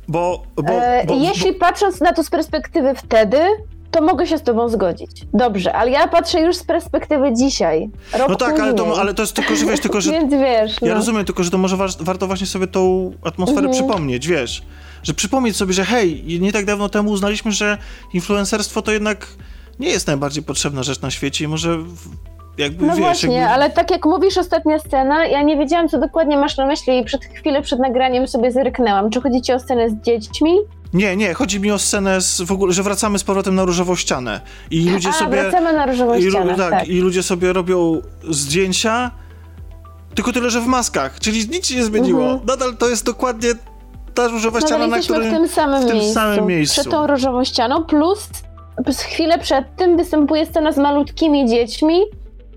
Bo, 0.08 0.42
bo, 0.56 0.72
e, 0.72 1.04
bo, 1.06 1.14
jeśli 1.14 1.52
patrząc 1.52 2.00
na 2.00 2.12
to 2.12 2.24
z 2.24 2.30
perspektywy 2.30 2.94
wtedy, 2.94 3.38
to 3.90 4.00
mogę 4.02 4.26
się 4.26 4.38
z 4.38 4.42
tobą 4.42 4.68
zgodzić. 4.68 5.10
Dobrze, 5.34 5.72
ale 5.72 5.90
ja 5.90 6.08
patrzę 6.08 6.40
już 6.40 6.56
z 6.56 6.64
perspektywy 6.64 7.34
dzisiaj. 7.34 7.90
Rok 8.12 8.28
no 8.28 8.36
tak, 8.36 8.60
ale 8.60 8.74
to, 8.74 9.00
ale 9.00 9.14
to 9.14 9.22
jest 9.22 9.34
tylko, 9.34 9.56
że 9.56 9.66
wiesz, 9.66 9.80
tylko, 9.80 10.00
że... 10.00 10.12
Więc 10.20 10.32
wiesz, 10.32 10.80
no. 10.80 10.88
Ja 10.88 10.94
rozumiem, 10.94 11.24
tylko, 11.24 11.44
że 11.44 11.50
to 11.50 11.58
może 11.58 11.76
warto 12.00 12.26
właśnie 12.26 12.46
sobie 12.46 12.66
tą 12.66 13.12
atmosferę 13.24 13.66
mhm. 13.66 13.74
przypomnieć, 13.74 14.28
wiesz. 14.28 14.62
Że 15.02 15.14
przypomnieć 15.14 15.56
sobie, 15.56 15.72
że 15.72 15.84
hej, 15.84 16.40
nie 16.40 16.52
tak 16.52 16.64
dawno 16.64 16.88
temu 16.88 17.10
uznaliśmy, 17.10 17.52
że 17.52 17.78
influencerstwo 18.14 18.82
to 18.82 18.92
jednak 18.92 19.26
nie 19.80 19.88
jest 19.88 20.06
najbardziej 20.06 20.42
potrzebna 20.42 20.82
rzecz 20.82 21.00
na 21.00 21.10
świecie 21.10 21.44
i 21.44 21.48
może 21.48 21.78
jakby, 22.58 22.86
no 22.86 22.92
wiesz, 22.92 23.00
właśnie, 23.00 23.34
jakby... 23.34 23.54
ale 23.54 23.70
tak 23.70 23.90
jak 23.90 24.06
mówisz 24.06 24.38
ostatnia 24.38 24.78
scena, 24.78 25.26
ja 25.26 25.42
nie 25.42 25.56
wiedziałam, 25.56 25.88
co 25.88 25.98
dokładnie 25.98 26.36
masz 26.36 26.56
na 26.56 26.66
myśli 26.66 26.98
i 26.98 27.04
przed 27.04 27.24
chwilę 27.24 27.62
przed 27.62 27.78
nagraniem 27.78 28.28
sobie 28.28 28.52
zerknęłam. 28.52 29.10
Czy 29.10 29.20
chodzi 29.20 29.42
ci 29.42 29.52
o 29.52 29.60
scenę 29.60 29.90
z 29.90 29.94
dziećmi? 29.94 30.56
Nie, 30.94 31.16
nie, 31.16 31.34
chodzi 31.34 31.60
mi 31.60 31.70
o 31.70 31.78
scenę 31.78 32.20
z, 32.20 32.40
w 32.40 32.52
ogóle, 32.52 32.72
że 32.72 32.82
wracamy 32.82 33.18
z 33.18 33.24
powrotem 33.24 33.54
na 33.54 33.64
różową 33.64 33.96
ścianę. 33.96 34.40
I 34.70 34.90
ludzie 34.90 35.08
A, 35.08 35.12
sobie. 35.12 35.42
Wracamy 35.42 35.72
na 35.72 35.86
różową 35.86 36.14
i, 36.14 36.30
ścianę. 36.30 36.54
Tak, 36.56 36.70
tak, 36.70 36.88
i 36.88 37.00
ludzie 37.00 37.22
sobie 37.22 37.52
robią 37.52 38.02
zdjęcia, 38.30 39.10
tylko 40.14 40.32
tyle, 40.32 40.50
że 40.50 40.60
w 40.60 40.66
maskach, 40.66 41.20
czyli 41.20 41.48
nic 41.48 41.66
się 41.66 41.76
nie 41.76 41.84
zmieniło. 41.84 42.22
Mhm. 42.22 42.46
Nadal 42.46 42.76
to 42.76 42.88
jest 42.88 43.04
dokładnie 43.04 43.50
ta 44.14 44.28
różowa 44.28 44.58
Nadal 44.58 44.68
ściana, 44.68 44.86
na 44.86 44.98
której. 44.98 45.28
W 45.28 45.32
tym 45.32 45.48
samym, 45.48 45.82
w 45.82 45.86
tym 45.86 45.96
miejscu, 45.96 46.14
samym 46.14 46.46
miejscu. 46.46 46.80
Przed 46.80 46.92
tą 46.92 47.06
różową 47.06 47.44
ścianą, 47.44 47.84
plus 47.84 48.28
chwilę 48.98 49.38
przed 49.38 49.76
tym 49.76 49.96
występuje 49.96 50.46
scena 50.46 50.72
z 50.72 50.78
malutkimi 50.78 51.48
dziećmi, 51.48 52.00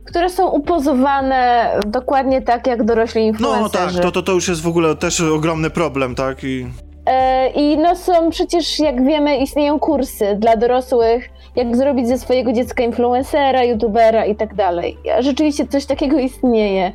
które 0.05 0.29
są 0.29 0.49
upozowane 0.49 1.71
dokładnie 1.87 2.41
tak, 2.41 2.67
jak 2.67 2.85
dorośli 2.85 3.21
influencerzy. 3.21 3.63
No 3.63 3.69
tak, 3.69 4.03
to, 4.03 4.11
to, 4.11 4.21
to 4.21 4.31
już 4.31 4.47
jest 4.47 4.61
w 4.61 4.67
ogóle 4.67 4.95
też 4.95 5.21
ogromny 5.21 5.69
problem, 5.69 6.15
tak? 6.15 6.43
I... 6.43 6.67
E, 7.05 7.47
I 7.49 7.77
no 7.77 7.95
są 7.95 8.29
przecież, 8.29 8.79
jak 8.79 9.05
wiemy, 9.05 9.37
istnieją 9.37 9.79
kursy 9.79 10.35
dla 10.35 10.55
dorosłych, 10.55 11.29
jak 11.55 11.77
zrobić 11.77 12.07
ze 12.07 12.17
swojego 12.17 12.53
dziecka 12.53 12.83
influencera, 12.83 13.63
youtubera 13.63 14.25
i 14.25 14.35
tak 14.35 14.55
dalej. 14.55 14.97
Rzeczywiście 15.19 15.67
coś 15.67 15.85
takiego 15.85 16.19
istnieje. 16.19 16.91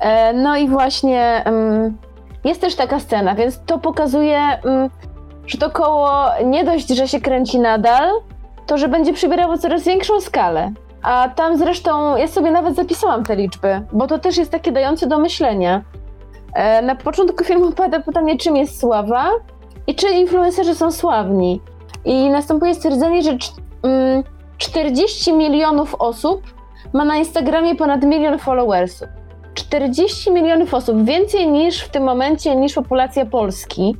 E, 0.00 0.32
no 0.32 0.56
i 0.56 0.68
właśnie 0.68 1.44
jest 2.44 2.60
też 2.60 2.74
taka 2.76 3.00
scena, 3.00 3.34
więc 3.34 3.60
to 3.66 3.78
pokazuje, 3.78 4.40
że 5.46 5.58
to 5.58 5.70
koło 5.70 6.10
nie 6.44 6.64
dość, 6.64 6.88
że 6.88 7.08
się 7.08 7.20
kręci 7.20 7.58
nadal, 7.58 8.10
to 8.66 8.78
że 8.78 8.88
będzie 8.88 9.12
przybierało 9.12 9.58
coraz 9.58 9.84
większą 9.84 10.20
skalę. 10.20 10.72
A 11.02 11.28
tam 11.28 11.58
zresztą, 11.58 12.16
ja 12.16 12.28
sobie 12.28 12.50
nawet 12.50 12.76
zapisałam 12.76 13.24
te 13.24 13.36
liczby, 13.36 13.82
bo 13.92 14.06
to 14.06 14.18
też 14.18 14.36
jest 14.36 14.50
takie 14.50 14.72
dające 14.72 15.06
do 15.06 15.18
myślenia. 15.18 15.82
E, 16.54 16.82
na 16.82 16.94
początku 16.94 17.44
filmu 17.44 17.72
pada 17.72 18.00
pytanie, 18.00 18.38
czym 18.38 18.56
jest 18.56 18.80
sława 18.80 19.30
i 19.86 19.94
czy 19.94 20.08
influencerzy 20.08 20.74
są 20.74 20.92
sławni. 20.92 21.60
I 22.04 22.30
następuje 22.30 22.74
stwierdzenie, 22.74 23.22
że 23.22 23.36
40 24.58 25.30
mm, 25.30 25.42
milionów 25.42 25.94
osób 25.98 26.42
ma 26.92 27.04
na 27.04 27.16
Instagramie 27.16 27.76
ponad 27.76 28.04
milion 28.04 28.38
followersów. 28.38 29.08
40 29.54 30.30
milionów 30.30 30.74
osób, 30.74 31.04
więcej 31.04 31.48
niż 31.48 31.80
w 31.80 31.88
tym 31.88 32.02
momencie, 32.02 32.56
niż 32.56 32.74
populacja 32.74 33.26
Polski. 33.26 33.96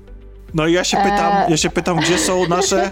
No 0.55 0.67
i 0.67 0.73
ja 0.73 0.85
się 0.85 0.97
pytam, 0.97 1.33
e... 1.33 1.47
ja 1.49 1.57
się 1.57 1.71
pytam, 1.71 1.97
gdzie 1.97 2.19
są 2.19 2.49
nasze 2.49 2.91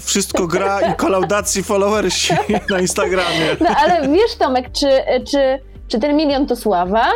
wszystko 0.00 0.46
gra 0.46 0.80
i 0.80 0.94
kolaudacji 0.94 1.62
followersi 1.62 2.34
na 2.70 2.80
Instagramie. 2.80 3.56
No 3.60 3.68
ale 3.76 4.08
wiesz 4.08 4.36
Tomek, 4.38 4.72
czy, 4.72 4.88
czy, 5.30 5.58
czy 5.88 6.00
ten 6.00 6.16
milion 6.16 6.46
to 6.46 6.56
sława? 6.56 7.06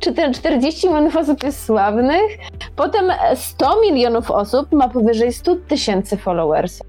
Czy 0.00 0.12
ten 0.12 0.34
40 0.34 0.86
milionów 0.88 1.16
osób 1.16 1.42
jest 1.44 1.64
sławnych? 1.64 2.38
Potem 2.76 3.12
100 3.34 3.80
milionów 3.80 4.30
osób 4.30 4.72
ma 4.72 4.88
powyżej 4.88 5.32
100 5.32 5.56
tysięcy 5.56 6.16
followers. 6.16 6.82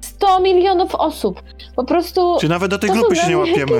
100 0.00 0.40
milionów 0.40 0.94
osób. 0.94 1.42
Po 1.76 1.84
prostu. 1.84 2.36
Czy 2.40 2.48
nawet 2.48 2.70
do 2.70 2.78
tej 2.78 2.90
grupy 2.90 3.16
się 3.16 3.28
nie 3.28 3.38
łapiemy? 3.38 3.72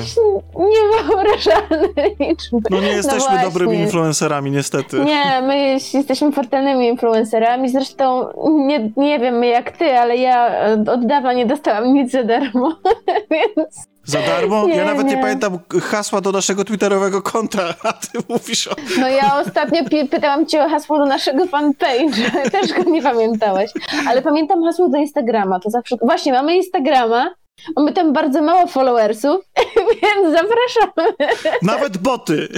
Niewyobrażalne 0.56 1.88
liczby. 2.20 2.58
No 2.70 2.80
nie 2.80 2.88
jesteśmy 2.88 3.36
no 3.36 3.42
dobrymi 3.42 3.76
influencerami, 3.76 4.50
niestety. 4.50 4.98
Nie, 5.04 5.42
my 5.42 5.78
jesteśmy 5.94 6.32
fatalnymi 6.32 6.88
influencerami. 6.88 7.68
Zresztą 7.68 8.28
nie, 8.66 8.90
nie 8.96 9.18
wiem 9.18 9.44
jak 9.44 9.76
ty, 9.76 9.98
ale 9.98 10.16
ja 10.16 10.50
od 10.92 11.06
dawna 11.06 11.32
nie 11.32 11.46
dostałam 11.46 11.94
nic 11.94 12.12
za 12.12 12.24
darmo, 12.24 12.76
więc. 13.30 13.93
Za 14.04 14.18
darmo? 14.22 14.66
Nie, 14.66 14.76
ja 14.76 14.84
nawet 14.84 15.06
nie. 15.06 15.16
nie. 15.16 15.22
pamiętam 15.22 15.58
hasła 15.82 16.20
do 16.20 16.32
naszego 16.32 16.64
twitterowego 16.64 17.22
konta, 17.22 17.74
a 17.82 17.92
ty 17.92 18.18
mówisz 18.28 18.68
o... 18.68 18.74
No 18.98 19.08
ja 19.08 19.40
ostatnio 19.40 19.80
pytałam 20.10 20.46
cię 20.46 20.64
o 20.64 20.68
hasło 20.68 20.98
do 20.98 21.06
naszego 21.06 21.46
fanpage, 21.46 22.30
też 22.52 22.72
go 22.72 22.90
nie 22.90 23.02
pamiętałeś. 23.02 23.70
Ale 24.08 24.22
pamiętam 24.22 24.64
hasło 24.64 24.88
do 24.88 24.98
Instagrama, 24.98 25.60
to 25.60 25.70
zawsze... 25.70 25.96
Właśnie, 26.02 26.32
mamy 26.32 26.56
Instagrama, 26.56 27.34
mamy 27.76 27.92
tam 27.92 28.12
bardzo 28.12 28.42
mało 28.42 28.66
followersów, 28.66 29.40
więc 30.02 30.36
zapraszamy. 30.36 31.32
Nawet 31.62 31.98
boty. 31.98 32.48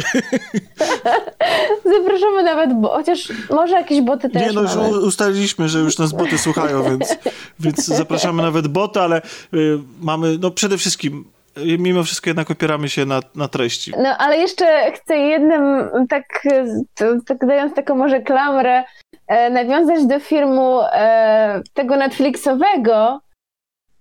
zapraszamy 1.99 2.43
nawet, 2.43 2.81
bo 2.81 2.89
chociaż 2.89 3.33
może 3.51 3.75
jakieś 3.75 4.01
boty 4.01 4.31
też 4.31 4.43
Nie, 4.43 4.53
no 4.53 4.63
mamy. 4.63 4.89
już 4.89 5.05
ustaliliśmy, 5.05 5.69
że 5.69 5.79
już 5.79 5.99
nas 5.99 6.13
boty 6.13 6.39
słuchają, 6.39 6.83
więc, 6.83 7.17
więc 7.61 7.87
zapraszamy 7.87 8.43
nawet 8.43 8.69
boty, 8.69 9.01
ale 9.01 9.23
y, 9.55 9.79
mamy, 10.01 10.39
no 10.41 10.51
przede 10.51 10.79
wszystkim 10.79 11.36
mimo 11.79 12.03
wszystko 12.03 12.31
jednak 12.31 12.51
opieramy 12.51 12.89
się 12.89 13.07
na, 13.07 13.21
na 13.35 13.49
treści. 13.49 13.93
No 14.03 14.17
ale 14.19 14.37
jeszcze 14.39 14.93
chcę 14.93 15.17
jednym, 15.17 15.91
tak, 16.09 16.43
tak 17.27 17.47
dając 17.47 17.75
taką 17.75 17.95
może 17.95 18.21
klamrę, 18.21 18.85
e, 19.29 19.51
nawiązać 19.51 20.07
do 20.07 20.21
filmu 20.21 20.81
e, 20.83 21.63
tego 21.75 21.97
Netflixowego, 21.97 23.21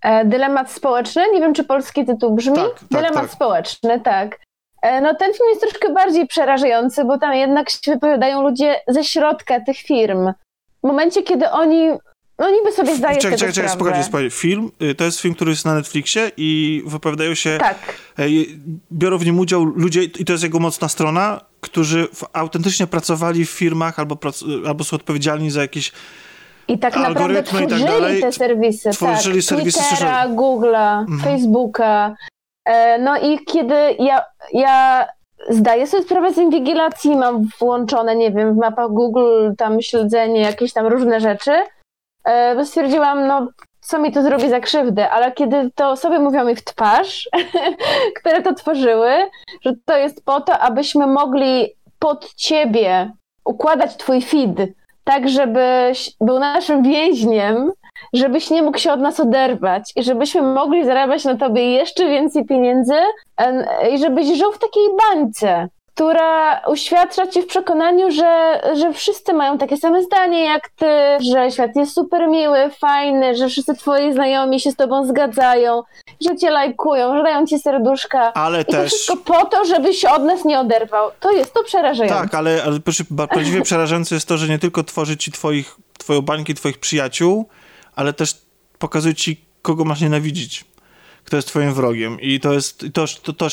e, 0.02 0.26
Dylemat 0.26 0.72
Społeczny. 0.72 1.24
Nie 1.34 1.40
wiem, 1.40 1.54
czy 1.54 1.64
polski 1.64 2.06
tytuł 2.06 2.36
brzmi. 2.36 2.56
Tak, 2.56 2.80
tak, 2.80 2.90
Dylemat 2.92 3.22
tak. 3.22 3.32
Społeczny, 3.32 4.00
tak. 4.00 4.40
E, 4.82 5.02
no 5.02 5.16
ten 5.16 5.34
film 5.34 5.50
jest 5.50 5.62
troszkę 5.62 5.94
bardziej 5.94 6.28
przerażający, 6.28 7.06
bo 7.06 7.18
tam 7.18 7.34
jednak 7.34 7.70
się 7.70 7.92
wypowiadają 7.92 8.42
ludzie 8.42 8.76
ze 8.88 9.04
środka 9.04 9.60
tych 9.60 9.78
firm. 9.78 10.34
W 10.84 10.88
momencie, 10.88 11.24
kiedy 11.24 11.50
oni 11.50 11.90
no 12.40 12.52
niby 12.52 12.72
sobie 12.72 12.96
zdaje 12.96 13.18
czekaj, 13.18 13.38
czekaj, 13.38 13.54
czekaj, 13.54 13.70
spokojnie, 13.70 14.04
spokojnie. 14.04 14.30
Film, 14.30 14.72
y, 14.82 14.96
to 14.96 15.04
jest 15.04 15.20
film, 15.20 15.36
który 15.36 15.52
jest 15.52 15.66
na 15.66 15.74
Netflixie 15.74 16.32
i 16.38 16.84
wypowiadają 16.86 17.36
się, 17.36 17.58
tak. 17.60 17.78
E, 18.20 18.24
biorą 18.92 19.18
w 19.18 19.26
nim 19.26 19.40
udział 19.40 19.64
ludzie, 19.64 20.04
i 20.04 20.26
to 20.26 20.32
jest 20.32 20.44
jego 20.44 20.60
mocna 20.60 20.90
strona, 20.90 21.42
którzy 21.62 22.08
autentycznie 22.34 22.88
pracowali 22.88 23.46
w 23.46 23.50
firmach 23.50 24.00
albo, 24.00 24.18
albo 24.68 24.84
są 24.84 24.96
odpowiedzialni 24.96 25.52
za 25.52 25.62
jakieś 25.62 25.92
i 26.68 26.80
tak 26.80 26.96
naprawdę 26.96 27.36
tak 27.36 27.46
tworzyli 27.46 27.70
tak 27.70 27.84
dalej, 27.84 28.22
te 28.22 28.32
serwisy, 28.32 28.90
tworzyli 28.90 29.36
tak, 29.36 29.44
serwisy 29.44 29.80
Twittera, 29.80 30.28
Google'a, 30.28 31.00
mhm. 31.00 31.20
Facebooka. 31.20 32.16
E, 32.66 32.98
no 33.00 33.18
i 33.18 33.46
kiedy 33.46 33.76
ja, 34.00 34.22
ja 34.54 35.06
zdaję 35.50 35.88
sobie 35.88 36.04
sprawę 36.04 36.34
z 36.34 36.38
inwigilacji, 36.38 37.16
mam 37.16 37.48
włączone, 37.60 38.16
nie 38.16 38.32
wiem, 38.32 38.54
w 38.54 38.58
mapach 38.58 38.90
Google 38.90 39.52
tam 39.58 39.82
śledzenie, 39.82 40.42
jakieś 40.42 40.74
tam 40.74 40.88
różne 40.88 41.20
rzeczy, 41.20 41.52
bo 42.56 42.66
stwierdziłam, 42.66 43.28
no 43.28 43.48
co 43.80 44.00
mi 44.00 44.12
to 44.12 44.22
zrobi 44.22 44.50
za 44.50 44.60
krzywdę, 44.60 45.10
ale 45.10 45.32
kiedy 45.32 45.72
to 45.76 45.90
osoby 45.90 46.20
mówią 46.20 46.46
mi 46.46 46.56
w 46.56 46.64
twarz, 46.64 47.30
które 48.20 48.42
to 48.42 48.54
tworzyły, 48.54 49.10
że 49.62 49.74
to 49.86 49.98
jest 49.98 50.26
po 50.26 50.42
to, 50.42 50.60
abyśmy 50.60 51.08
mogli 51.08 51.70
pod 52.00 52.34
ciebie 52.34 53.12
układać 53.46 53.98
twój 53.98 54.22
feed, 54.22 54.58
tak 55.04 55.30
żebyś 55.30 56.12
był 56.22 56.40
naszym 56.40 56.84
więźniem, 56.84 57.72
żebyś 58.14 58.50
nie 58.50 58.64
mógł 58.64 58.78
się 58.78 58.94
od 58.94 59.00
nas 59.00 59.20
oderwać 59.20 59.94
i 59.96 60.04
żebyśmy 60.04 60.42
mogli 60.42 60.86
zarabiać 60.86 61.26
na 61.26 61.38
tobie 61.38 61.72
jeszcze 61.72 62.06
więcej 62.06 62.46
pieniędzy 62.46 62.96
i 63.92 63.98
żebyś 63.98 64.38
żył 64.38 64.52
w 64.52 64.60
takiej 64.60 64.84
bańce 64.98 65.68
która 65.96 66.62
uświadcza 66.68 67.28
ci 67.28 67.42
w 67.42 67.46
przekonaniu, 67.46 68.12
że, 68.12 68.62
że 68.80 68.94
wszyscy 68.94 69.34
mają 69.34 69.58
takie 69.58 69.78
same 69.78 70.04
zdanie 70.04 70.44
jak 70.44 70.70
ty, 70.70 70.86
że 71.32 71.52
świat 71.52 71.76
jest 71.76 71.94
super 71.94 72.28
miły, 72.28 72.70
fajny, 72.80 73.36
że 73.36 73.50
wszyscy 73.50 73.74
twoi 73.76 74.14
znajomi 74.14 74.60
się 74.60 74.72
z 74.72 74.76
tobą 74.76 75.08
zgadzają, 75.08 75.84
że 76.22 76.36
cię 76.38 76.50
lajkują, 76.50 77.18
że 77.18 77.24
dają 77.24 77.46
ci 77.46 77.60
serduszka. 77.60 78.34
Ale 78.34 78.62
I 78.62 78.66
też... 78.66 78.92
to 78.92 78.96
wszystko 78.96 79.18
po 79.18 79.46
to, 79.46 79.66
żebyś 79.66 79.98
się 79.98 80.10
od 80.10 80.24
nas 80.24 80.46
nie 80.46 80.60
oderwał. 80.60 81.12
To 81.20 81.32
jest 81.32 81.54
to 81.54 81.64
przerażające. 81.64 82.20
Tak, 82.22 82.34
ale, 82.36 82.64
ale 82.64 82.80
prawdziwie 83.30 83.62
przerażające 83.72 84.16
jest 84.16 84.28
to, 84.28 84.38
że 84.38 84.48
nie 84.48 84.60
tylko 84.60 84.84
tworzy 84.84 85.18
ci 85.18 85.32
twoich, 85.32 85.76
twoją 85.98 86.22
bańkę 86.22 86.54
twoich 86.54 86.78
przyjaciół, 86.78 87.46
ale 87.96 88.14
też 88.14 88.42
pokazuje 88.80 89.16
ci, 89.16 89.42
kogo 89.62 89.86
masz 89.86 90.02
nienawidzić. 90.02 90.66
Kto 91.24 91.36
jest 91.36 91.48
twoim 91.48 91.74
wrogiem. 91.74 92.22
I 92.22 92.40
to 92.40 92.54
jest, 92.54 92.86
to, 92.94 93.06
to, 93.24 93.34
to, 93.34 93.48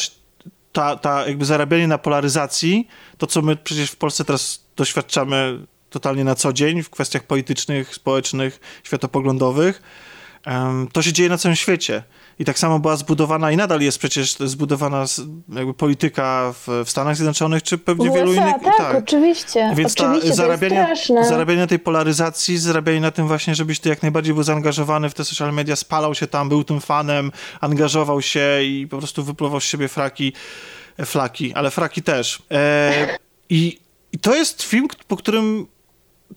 ta, 0.72 0.96
ta 0.96 1.26
jakby 1.26 1.44
zarabianie 1.44 1.88
na 1.88 1.98
polaryzacji, 1.98 2.88
to 3.18 3.26
co 3.26 3.42
my 3.42 3.56
przecież 3.56 3.90
w 3.90 3.96
Polsce 3.96 4.24
teraz 4.24 4.64
doświadczamy 4.76 5.58
totalnie 5.90 6.24
na 6.24 6.34
co 6.34 6.52
dzień 6.52 6.82
w 6.82 6.90
kwestiach 6.90 7.22
politycznych, 7.22 7.94
społecznych, 7.94 8.60
światopoglądowych, 8.84 9.82
to 10.92 11.02
się 11.02 11.12
dzieje 11.12 11.28
na 11.28 11.38
całym 11.38 11.56
świecie. 11.56 12.02
I 12.38 12.44
tak 12.44 12.58
samo 12.58 12.78
była 12.78 12.96
zbudowana 12.96 13.52
i 13.52 13.56
nadal 13.56 13.80
jest 13.80 13.98
przecież 13.98 14.34
zbudowana 14.34 15.04
jakby 15.48 15.74
polityka 15.74 16.54
w, 16.66 16.84
w 16.84 16.90
Stanach 16.90 17.16
Zjednoczonych, 17.16 17.62
czy 17.62 17.78
pewnie 17.78 18.10
USA, 18.10 18.18
wielu 18.18 18.32
innych. 18.32 18.54
Tak, 18.64 18.76
tak, 18.76 18.96
oczywiście. 18.96 19.72
Więc 19.76 20.00
oczywiście, 20.00 20.28
ta 20.28 20.34
zarabianie, 20.34 20.94
zarabianie 21.28 21.66
tej 21.66 21.78
polaryzacji, 21.78 22.58
zarabianie 22.58 23.00
na 23.00 23.10
tym 23.10 23.28
właśnie, 23.28 23.54
żebyś 23.54 23.80
ty 23.80 23.88
jak 23.88 24.02
najbardziej 24.02 24.34
był 24.34 24.42
zaangażowany 24.42 25.10
w 25.10 25.14
te 25.14 25.24
social 25.24 25.52
media, 25.52 25.76
spalał 25.76 26.14
się 26.14 26.26
tam, 26.26 26.48
był 26.48 26.64
tym 26.64 26.80
fanem, 26.80 27.32
angażował 27.60 28.22
się 28.22 28.62
i 28.62 28.86
po 28.90 28.98
prostu 28.98 29.24
wypluwał 29.24 29.60
z 29.60 29.64
siebie 29.64 29.88
fraki, 29.88 30.32
flaki, 31.04 31.54
ale 31.54 31.70
fraki 31.70 32.02
też. 32.02 32.42
E, 32.50 33.18
i, 33.50 33.78
I 34.12 34.18
to 34.18 34.34
jest 34.34 34.62
film, 34.62 34.88
po 35.08 35.16
którym 35.16 35.66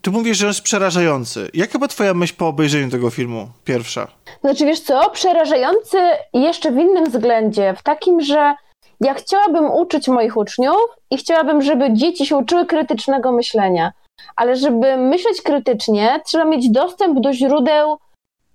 ty 0.02 0.12
mówisz, 0.12 0.38
że 0.38 0.48
jest 0.48 0.62
przerażający. 0.62 1.50
Jaka 1.54 1.80
była 1.80 1.88
twoja 1.88 2.14
myśl 2.14 2.36
po 2.38 2.48
obejrzeniu 2.48 2.92
tego 2.92 3.10
filmu? 3.10 3.48
Pierwsza. 3.64 4.08
Znaczy, 4.42 4.66
wiesz 4.66 4.80
co, 4.80 5.10
przerażający 5.10 5.98
jeszcze 6.34 6.72
w 6.72 6.78
innym 6.78 7.06
względzie, 7.06 7.74
w 7.78 7.84
takim, 7.84 8.22
że 8.22 8.56
ja 9.02 9.14
chciałabym 9.14 9.72
uczyć 9.72 10.08
moich 10.08 10.38
uczniów 10.38 10.78
i 11.12 11.18
chciałabym, 11.18 11.62
żeby 11.62 11.94
dzieci 11.94 12.26
się 12.26 12.38
uczyły 12.38 12.66
krytycznego 12.66 13.32
myślenia. 13.32 13.92
Ale 14.36 14.56
żeby 14.56 14.98
myśleć 14.98 15.42
krytycznie, 15.42 16.22
trzeba 16.26 16.46
mieć 16.46 16.70
dostęp 16.70 17.20
do 17.20 17.34
źródeł 17.34 17.98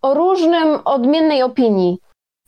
o 0.02 0.14
różnym, 0.14 0.78
odmiennej 0.84 1.42
opinii. 1.42 1.98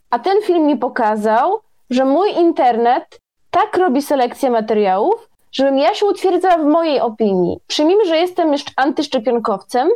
A 0.09 0.19
ten 0.19 0.41
film 0.41 0.67
mi 0.67 0.77
pokazał, 0.77 1.59
że 1.89 2.05
mój 2.05 2.31
internet 2.31 3.19
tak 3.51 3.77
robi 3.77 4.01
selekcję 4.01 4.49
materiałów, 4.49 5.29
żebym 5.53 5.77
ja 5.77 5.93
się 5.95 6.05
utwierdzała 6.05 6.57
w 6.57 6.65
mojej 6.65 6.99
opinii. 6.99 7.57
Przyjmijmy, 7.67 8.05
że 8.05 8.17
jestem 8.17 8.51
antyszczepionkowcem 8.75 9.89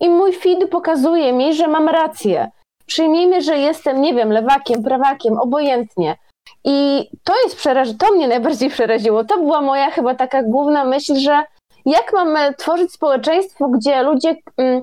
i 0.00 0.08
mój 0.08 0.32
feed 0.32 0.70
pokazuje 0.70 1.32
mi, 1.32 1.54
że 1.54 1.68
mam 1.68 1.88
rację. 1.88 2.50
Przyjmijmy, 2.86 3.42
że 3.42 3.58
jestem, 3.58 4.00
nie 4.00 4.14
wiem, 4.14 4.32
lewakiem, 4.32 4.82
prawakiem, 4.82 5.38
obojętnie. 5.38 6.16
I 6.64 7.08
to 7.24 7.32
jest 7.44 7.56
przeraż... 7.56 7.88
to 7.98 8.14
mnie 8.14 8.28
najbardziej 8.28 8.70
przeraziło. 8.70 9.24
To 9.24 9.38
była 9.38 9.60
moja 9.60 9.90
chyba 9.90 10.14
taka 10.14 10.42
główna 10.42 10.84
myśl, 10.84 11.16
że 11.16 11.42
jak 11.86 12.12
mamy 12.12 12.54
tworzyć 12.54 12.92
społeczeństwo, 12.92 13.68
gdzie 13.68 14.02
ludzie 14.02 14.36
mm, 14.56 14.82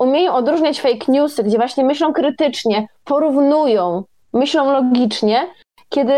umieją 0.00 0.34
odróżniać 0.34 0.80
fake 0.80 1.12
newsy, 1.12 1.42
gdzie 1.44 1.58
właśnie 1.58 1.84
myślą 1.84 2.12
krytycznie, 2.12 2.86
porównują, 3.04 4.04
myślą 4.32 4.72
logicznie, 4.72 5.46
kiedy 5.88 6.14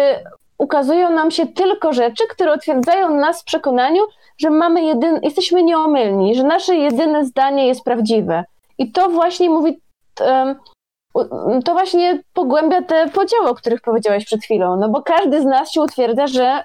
ukazują 0.59 1.11
nam 1.11 1.31
się 1.31 1.47
tylko 1.47 1.93
rzeczy, 1.93 2.25
które 2.31 2.55
utwierdzają 2.55 3.15
nas 3.15 3.43
w 3.43 3.45
przekonaniu, 3.45 4.03
że 4.39 4.51
mamy 4.51 4.85
jedyn, 4.85 5.21
jesteśmy 5.23 5.63
nieomylni, 5.63 6.35
że 6.35 6.43
nasze 6.43 6.77
jedyne 6.77 7.25
zdanie 7.25 7.67
jest 7.67 7.85
prawdziwe. 7.85 8.45
I 8.79 8.93
to 8.93 9.11
właśnie 9.11 9.51
mówi, 9.51 9.81
to 11.65 11.73
właśnie 11.73 12.23
pogłębia 12.33 12.83
te 12.83 13.09
podziały, 13.09 13.49
o 13.49 13.55
których 13.55 13.81
powiedziałaś 13.81 14.25
przed 14.25 14.43
chwilą, 14.43 14.77
no 14.77 14.89
bo 14.89 15.03
każdy 15.03 15.43
z 15.43 15.45
nas 15.45 15.73
się 15.73 15.81
utwierdza, 15.81 16.27
że 16.27 16.65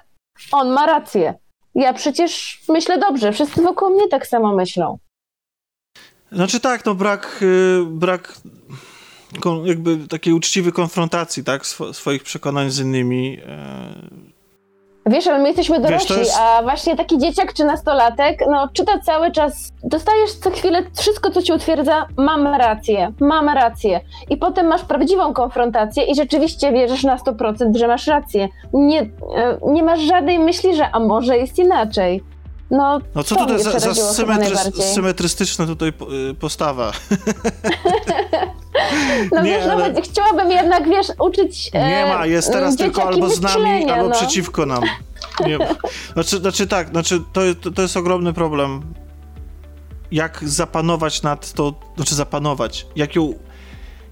on 0.52 0.70
ma 0.70 0.86
rację. 0.86 1.34
Ja 1.74 1.92
przecież 1.92 2.60
myślę 2.68 2.98
dobrze, 2.98 3.32
wszyscy 3.32 3.62
wokół 3.62 3.90
mnie 3.90 4.08
tak 4.08 4.26
samo 4.26 4.54
myślą. 4.54 4.98
Znaczy 6.32 6.60
tak, 6.60 6.84
no 6.84 6.94
brak, 6.94 7.38
y, 7.42 7.78
brak 7.86 8.34
jakby 9.64 10.08
takiej 10.08 10.32
uczciwej 10.32 10.72
konfrontacji, 10.72 11.44
tak, 11.44 11.66
Swo 11.66 11.92
swoich 11.92 12.22
przekonań 12.22 12.70
z 12.70 12.80
innymi. 12.80 13.38
E... 13.46 14.32
Wiesz, 15.06 15.26
ale 15.26 15.38
my 15.38 15.46
jesteśmy 15.46 15.80
dorośli, 15.80 16.16
Wiesz, 16.16 16.26
jest... 16.26 16.38
a 16.40 16.62
właśnie 16.62 16.96
taki 16.96 17.18
dzieciak 17.18 17.54
czy 17.54 17.64
nastolatek, 17.64 18.38
no 18.50 18.68
czyta 18.72 18.98
cały 18.98 19.30
czas, 19.30 19.72
dostajesz 19.84 20.32
co 20.32 20.50
chwilę 20.50 20.82
wszystko, 20.98 21.30
co 21.30 21.42
ci 21.42 21.52
utwierdza, 21.52 22.06
mam 22.16 22.46
rację, 22.46 23.12
mam 23.20 23.48
rację. 23.48 24.00
I 24.30 24.36
potem 24.36 24.66
masz 24.66 24.82
prawdziwą 24.82 25.34
konfrontację 25.34 26.04
i 26.04 26.14
rzeczywiście 26.14 26.72
wierzysz 26.72 27.02
na 27.02 27.16
100%, 27.16 27.76
że 27.76 27.88
masz 27.88 28.06
rację. 28.06 28.48
Nie, 28.72 29.00
e, 29.00 29.58
nie 29.66 29.82
masz 29.82 30.00
żadnej 30.00 30.38
myśli, 30.38 30.76
że 30.76 30.90
a 30.90 31.00
może 31.00 31.36
jest 31.38 31.58
inaczej. 31.58 32.22
No, 32.70 33.00
no 33.14 33.24
co 33.24 33.36
tutaj 33.36 33.62
za, 33.62 33.78
za 33.78 33.94
symetrys, 33.94 34.92
symetrystyczna 34.94 35.66
tutaj 35.66 35.88
y, 36.30 36.34
postawa? 36.34 36.92
no 39.32 39.42
nie, 39.42 39.50
wiesz, 39.50 39.66
ale... 39.66 39.92
no, 39.92 40.02
chciałabym 40.02 40.50
jednak, 40.50 40.88
wiesz, 40.88 41.06
uczyć 41.20 41.72
Nie 41.72 42.06
ma, 42.08 42.26
jest 42.26 42.52
teraz 42.52 42.76
tylko 42.76 43.04
albo 43.04 43.28
z 43.28 43.40
nami, 43.40 43.90
albo 43.90 44.08
no. 44.08 44.14
przeciwko 44.14 44.66
nam. 44.66 44.82
Nie, 45.46 45.58
znaczy, 46.12 46.38
znaczy 46.38 46.66
tak, 46.66 46.88
znaczy 46.88 47.20
to, 47.32 47.40
to, 47.60 47.70
to 47.70 47.82
jest 47.82 47.96
ogromny 47.96 48.32
problem. 48.32 48.94
Jak 50.12 50.40
zapanować 50.44 51.22
nad 51.22 51.52
to, 51.52 51.74
znaczy 51.96 52.14
zapanować, 52.14 52.86
jak 52.96 53.16
ją, 53.16 53.34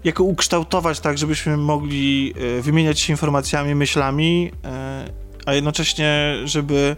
jak 0.03 0.19
ukształtować 0.19 0.99
tak, 0.99 1.17
żebyśmy 1.17 1.57
mogli 1.57 2.33
e, 2.57 2.61
wymieniać 2.61 2.99
się 2.99 3.13
informacjami, 3.13 3.75
myślami, 3.75 4.51
e, 4.65 5.05
a 5.45 5.53
jednocześnie, 5.53 6.35
żeby 6.43 6.95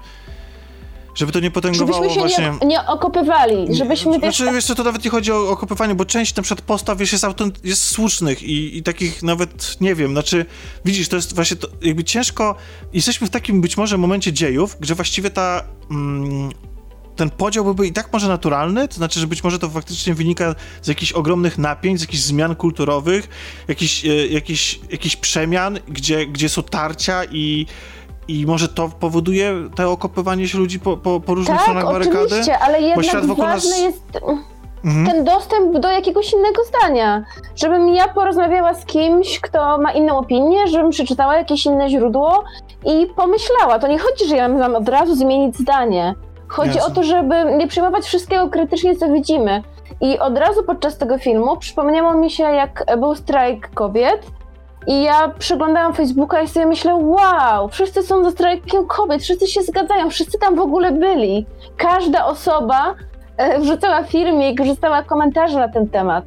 żeby 1.16 1.32
to 1.32 1.39
nie 1.39 1.51
potęgowało 1.51 2.03
żebyśmy 2.03 2.14
się 2.14 2.20
właśnie... 2.20 2.57
nie, 2.61 2.68
nie 2.68 2.88
okopywali, 2.88 3.76
żebyśmy... 3.76 4.20
Znaczy, 4.20 4.51
wiesz 4.53 4.66
co, 4.66 4.76
to 4.76 4.84
nawet 4.84 5.03
nie 5.03 5.11
chodzi 5.11 5.32
o 5.32 5.49
okopywanie, 5.49 5.95
bo 5.95 6.05
część 6.05 6.36
na 6.36 6.43
przykład 6.43 6.66
postaw, 6.66 6.97
wiesz, 6.97 7.11
jest, 7.11 7.24
autent... 7.24 7.66
jest 7.66 7.84
słusznych 7.84 8.43
i, 8.43 8.78
i 8.78 8.84
takich 8.84 9.24
nawet, 9.24 9.82
nie 9.82 9.95
wiem, 9.95 10.11
znaczy, 10.11 10.45
widzisz, 10.86 11.09
to 11.09 11.16
jest 11.16 11.36
właśnie, 11.36 11.57
to, 11.57 11.68
jakby 11.82 12.03
ciężko, 12.03 12.55
jesteśmy 12.93 13.28
w 13.28 13.30
takim 13.30 13.61
być 13.61 13.78
może 13.78 13.97
momencie 13.97 14.34
dziejów, 14.34 14.78
gdzie 14.80 14.95
właściwie 14.95 15.30
ta... 15.30 15.64
Mm, 15.91 16.49
ten 17.16 17.30
podział 17.30 17.64
byłby 17.64 17.88
i 17.88 17.93
tak 17.93 18.14
może 18.14 18.28
naturalny, 18.28 18.88
to 18.88 18.95
znaczy, 18.95 19.20
że 19.20 19.28
być 19.28 19.43
może 19.43 19.59
to 19.59 19.70
faktycznie 19.70 20.14
wynika 20.14 20.55
z 20.82 20.88
jakichś 20.88 21.11
ogromnych 21.11 21.57
napięć, 21.57 21.99
z 21.99 22.01
jakichś 22.01 22.24
zmian 22.24 22.55
kulturowych, 22.55 23.30
jakichś, 23.68 24.05
e, 24.05 24.28
jakichś, 24.28 24.80
jakichś 24.89 25.16
przemian, 25.16 25.80
gdzie, 25.88 26.28
gdzie 26.28 26.49
są 26.49 26.64
tarcia 26.64 27.24
i 27.32 27.66
i 28.28 28.45
może 28.45 28.67
to 28.67 28.89
powoduje 28.99 29.53
te 29.76 29.89
okopywanie 29.89 30.47
się 30.47 30.57
ludzi 30.57 30.80
po, 30.80 30.97
po, 30.97 31.19
po 31.19 31.36
różnych 31.36 31.57
tak, 31.57 31.61
stronach 31.61 31.86
barykady? 31.86 32.26
oczywiście, 32.26 32.59
ale 32.59 32.82
jednak 32.82 33.26
ważny 33.26 33.69
nas... 33.69 33.80
jest 33.80 34.19
mhm. 34.86 35.07
ten 35.07 35.24
dostęp 35.24 35.80
do 35.80 35.91
jakiegoś 35.91 36.34
innego 36.34 36.63
zdania. 36.63 37.26
Żebym 37.55 37.89
ja 37.89 38.07
porozmawiała 38.07 38.74
z 38.74 38.86
kimś, 38.86 39.39
kto 39.39 39.78
ma 39.78 39.91
inną 39.91 40.17
opinię, 40.17 40.67
żebym 40.67 40.89
przeczytała 40.89 41.36
jakieś 41.36 41.65
inne 41.65 41.89
źródło 41.89 42.43
i 42.86 43.07
pomyślała. 43.15 43.80
To 43.80 43.88
nie 43.88 43.99
chodzi, 43.99 44.28
że 44.28 44.36
ja 44.36 44.49
mam 44.49 44.76
od 44.76 44.89
razu 44.89 45.15
zmienić 45.15 45.57
zdanie. 45.57 46.15
Chodzi 46.47 46.76
Jasne. 46.76 46.91
o 46.91 46.95
to, 46.95 47.03
żeby 47.03 47.36
nie 47.57 47.67
przyjmować 47.67 48.05
wszystkiego 48.05 48.49
krytycznie, 48.49 48.95
co 48.95 49.11
widzimy. 49.11 49.63
I 50.01 50.19
od 50.19 50.38
razu 50.38 50.63
podczas 50.63 50.97
tego 50.97 51.17
filmu 51.17 51.57
przypomniało 51.57 52.13
mi 52.13 52.32
się, 52.32 52.43
jak 52.43 52.86
był 52.97 53.15
strajk 53.15 53.69
kobiet 53.74 54.28
i 54.88 55.04
ja 55.04 55.30
przeglądałam 55.40 55.94
Facebooka 55.94 56.42
i 56.42 56.48
sobie 56.48 56.66
myślę, 56.66 56.96
wow, 56.96 57.70
wszyscy 57.70 58.04
są 58.04 58.24
za 58.24 58.32
strajkiem 58.32 58.88
kobiet, 58.88 59.22
wszyscy 59.22 59.48
się 59.48 59.62
zgadzają, 59.62 60.10
wszyscy 60.10 60.40
tam 60.40 60.56
w 60.56 60.60
ogóle 60.60 60.92
byli. 60.92 61.46
Każda 61.78 62.26
osoba 62.26 62.96
e, 63.38 63.60
wrzucała 63.60 64.04
filmik, 64.04 64.62
wrzucała 64.62 65.04
komentarze 65.04 65.60
na 65.60 65.70
ten 65.70 65.90
temat. 65.90 66.26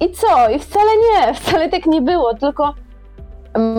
I 0.00 0.10
co? 0.10 0.50
I 0.50 0.58
wcale 0.58 0.90
nie, 0.96 1.34
wcale 1.40 1.68
tak 1.68 1.86
nie 1.86 2.02
było, 2.02 2.34
tylko 2.34 2.74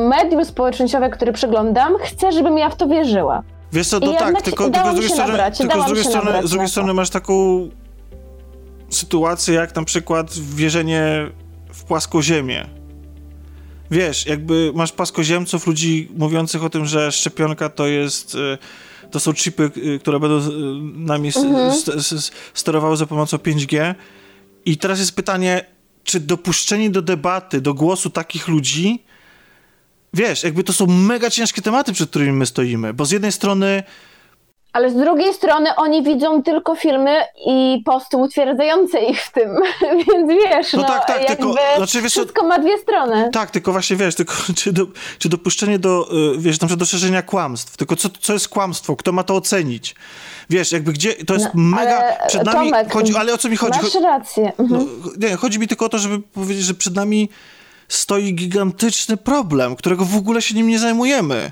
medium 0.10 0.46
społecznościowe, 0.46 1.10
które 1.10 1.34
przeglądam, 1.34 1.94
chcę, 2.00 2.32
żebym 2.32 2.58
ja 2.58 2.70
w 2.70 2.76
to 2.76 2.88
wierzyła. 2.88 3.44
Wiesz 3.72 3.88
co, 3.88 4.00
no 4.00 4.14
tak, 4.14 4.42
tylko, 4.42 4.70
tylko 4.70 4.92
z 4.92 4.94
drugiej 4.94 5.10
strony, 5.10 5.32
nabrać, 5.32 5.58
tylko 5.58 5.82
z 5.82 5.86
drugiej 5.86 6.04
strony, 6.04 6.48
z 6.48 6.50
drugiej 6.50 6.70
strony 6.70 6.94
masz 6.94 7.10
taką 7.10 7.34
sytuację, 8.90 9.54
jak 9.54 9.76
na 9.76 9.84
przykład 9.84 10.28
wierzenie 10.34 11.28
w 11.74 11.84
płaskoziemię 11.84 12.83
wiesz, 13.94 14.26
jakby 14.26 14.72
masz 14.76 14.92
paskoziemców, 14.92 15.68
ludzi 15.68 16.10
mówiących 16.18 16.64
o 16.64 16.70
tym, 16.70 16.86
że 16.86 17.12
szczepionka 17.12 17.70
to 17.70 17.88
jest 17.88 18.36
y, 18.36 18.58
to 19.12 19.20
są 19.20 19.34
chipy, 19.34 19.72
y, 19.78 20.00
które 20.00 20.20
będą 20.20 20.38
y, 20.38 20.52
nami 20.96 21.32
mhm. 21.36 21.74
sterowały 22.54 22.98
za 22.98 23.06
pomocą 23.06 23.38
5G. 23.38 23.96
I 24.66 24.78
teraz 24.78 25.00
jest 25.00 25.16
pytanie, 25.16 25.66
czy 26.04 26.20
dopuszczenie 26.20 26.90
do 26.90 27.02
debaty, 27.02 27.62
do 27.62 27.74
głosu 27.74 28.10
takich 28.10 28.48
ludzi, 28.48 29.04
wiesz, 30.14 30.44
jakby 30.44 30.64
to 30.64 30.74
są 30.74 30.88
mega 30.88 31.30
ciężkie 31.30 31.62
tematy, 31.62 31.94
przed 31.94 32.10
którymi 32.10 32.32
my 32.32 32.46
stoimy, 32.46 32.94
bo 32.94 33.06
z 33.06 33.12
jednej 33.12 33.32
strony 33.32 33.84
ale 34.74 34.90
z 34.90 34.96
drugiej 34.96 35.34
strony 35.34 35.76
oni 35.76 36.04
widzą 36.04 36.44
tylko 36.44 36.76
filmy 36.76 37.22
i 37.48 37.82
posty 37.86 38.18
utwierdzające 38.18 39.00
ich 39.00 39.22
w 39.22 39.32
tym, 39.32 39.50
więc 40.08 40.30
wiesz, 40.30 40.74
no, 40.74 40.82
no 40.82 40.88
tak, 40.88 41.08
tak, 41.08 41.26
tylko, 41.26 41.56
znaczy, 41.78 42.02
wiesz, 42.02 42.12
wszystko 42.12 42.48
ma 42.48 42.60
dwie 42.60 42.78
strony. 42.78 43.30
Tak, 43.34 43.52
tylko 43.52 43.72
właśnie 43.72 43.96
wiesz, 43.96 44.16
tylko 44.16 44.34
czy, 44.58 44.74
do, 44.74 44.88
czy 45.20 45.30
dopuszczenie 45.30 45.80
do, 45.80 46.10
y, 46.34 46.38
wiesz, 46.38 46.62
na 46.62 46.68
przykład 46.68 46.80
do 46.80 46.86
szerzenia 46.86 47.22
kłamstw, 47.22 47.78
tylko 47.78 47.96
co, 47.96 48.10
co 48.22 48.34
jest 48.34 48.50
kłamstwo, 48.50 48.96
kto 48.96 49.12
ma 49.12 49.24
to 49.24 49.36
ocenić? 49.36 49.96
Wiesz, 50.50 50.72
jakby 50.72 50.94
gdzie, 50.94 51.14
to 51.14 51.34
jest 51.34 51.46
no, 51.46 51.62
mega, 51.62 52.02
przed 52.28 52.46
nami, 52.46 52.72
Tomek, 52.72 52.94
chodzi, 52.94 53.16
ale 53.16 53.34
o 53.34 53.38
co 53.38 53.50
mi 53.50 53.58
chodzi? 53.58 53.80
Masz 53.84 53.96
rację. 53.96 54.52
No, 54.58 54.64
mhm. 54.64 54.90
nie, 55.18 55.36
chodzi 55.36 55.60
mi 55.60 55.68
tylko 55.68 55.86
o 55.86 55.90
to, 55.90 56.00
żeby 56.00 56.20
powiedzieć, 56.20 56.66
że 56.66 56.74
przed 56.74 56.96
nami 56.96 57.30
stoi 57.88 58.34
gigantyczny 58.34 59.18
problem, 59.18 59.76
którego 59.76 60.06
w 60.06 60.16
ogóle 60.16 60.42
się 60.42 60.56
nim 60.56 60.68
nie 60.68 60.80
zajmujemy 60.80 61.52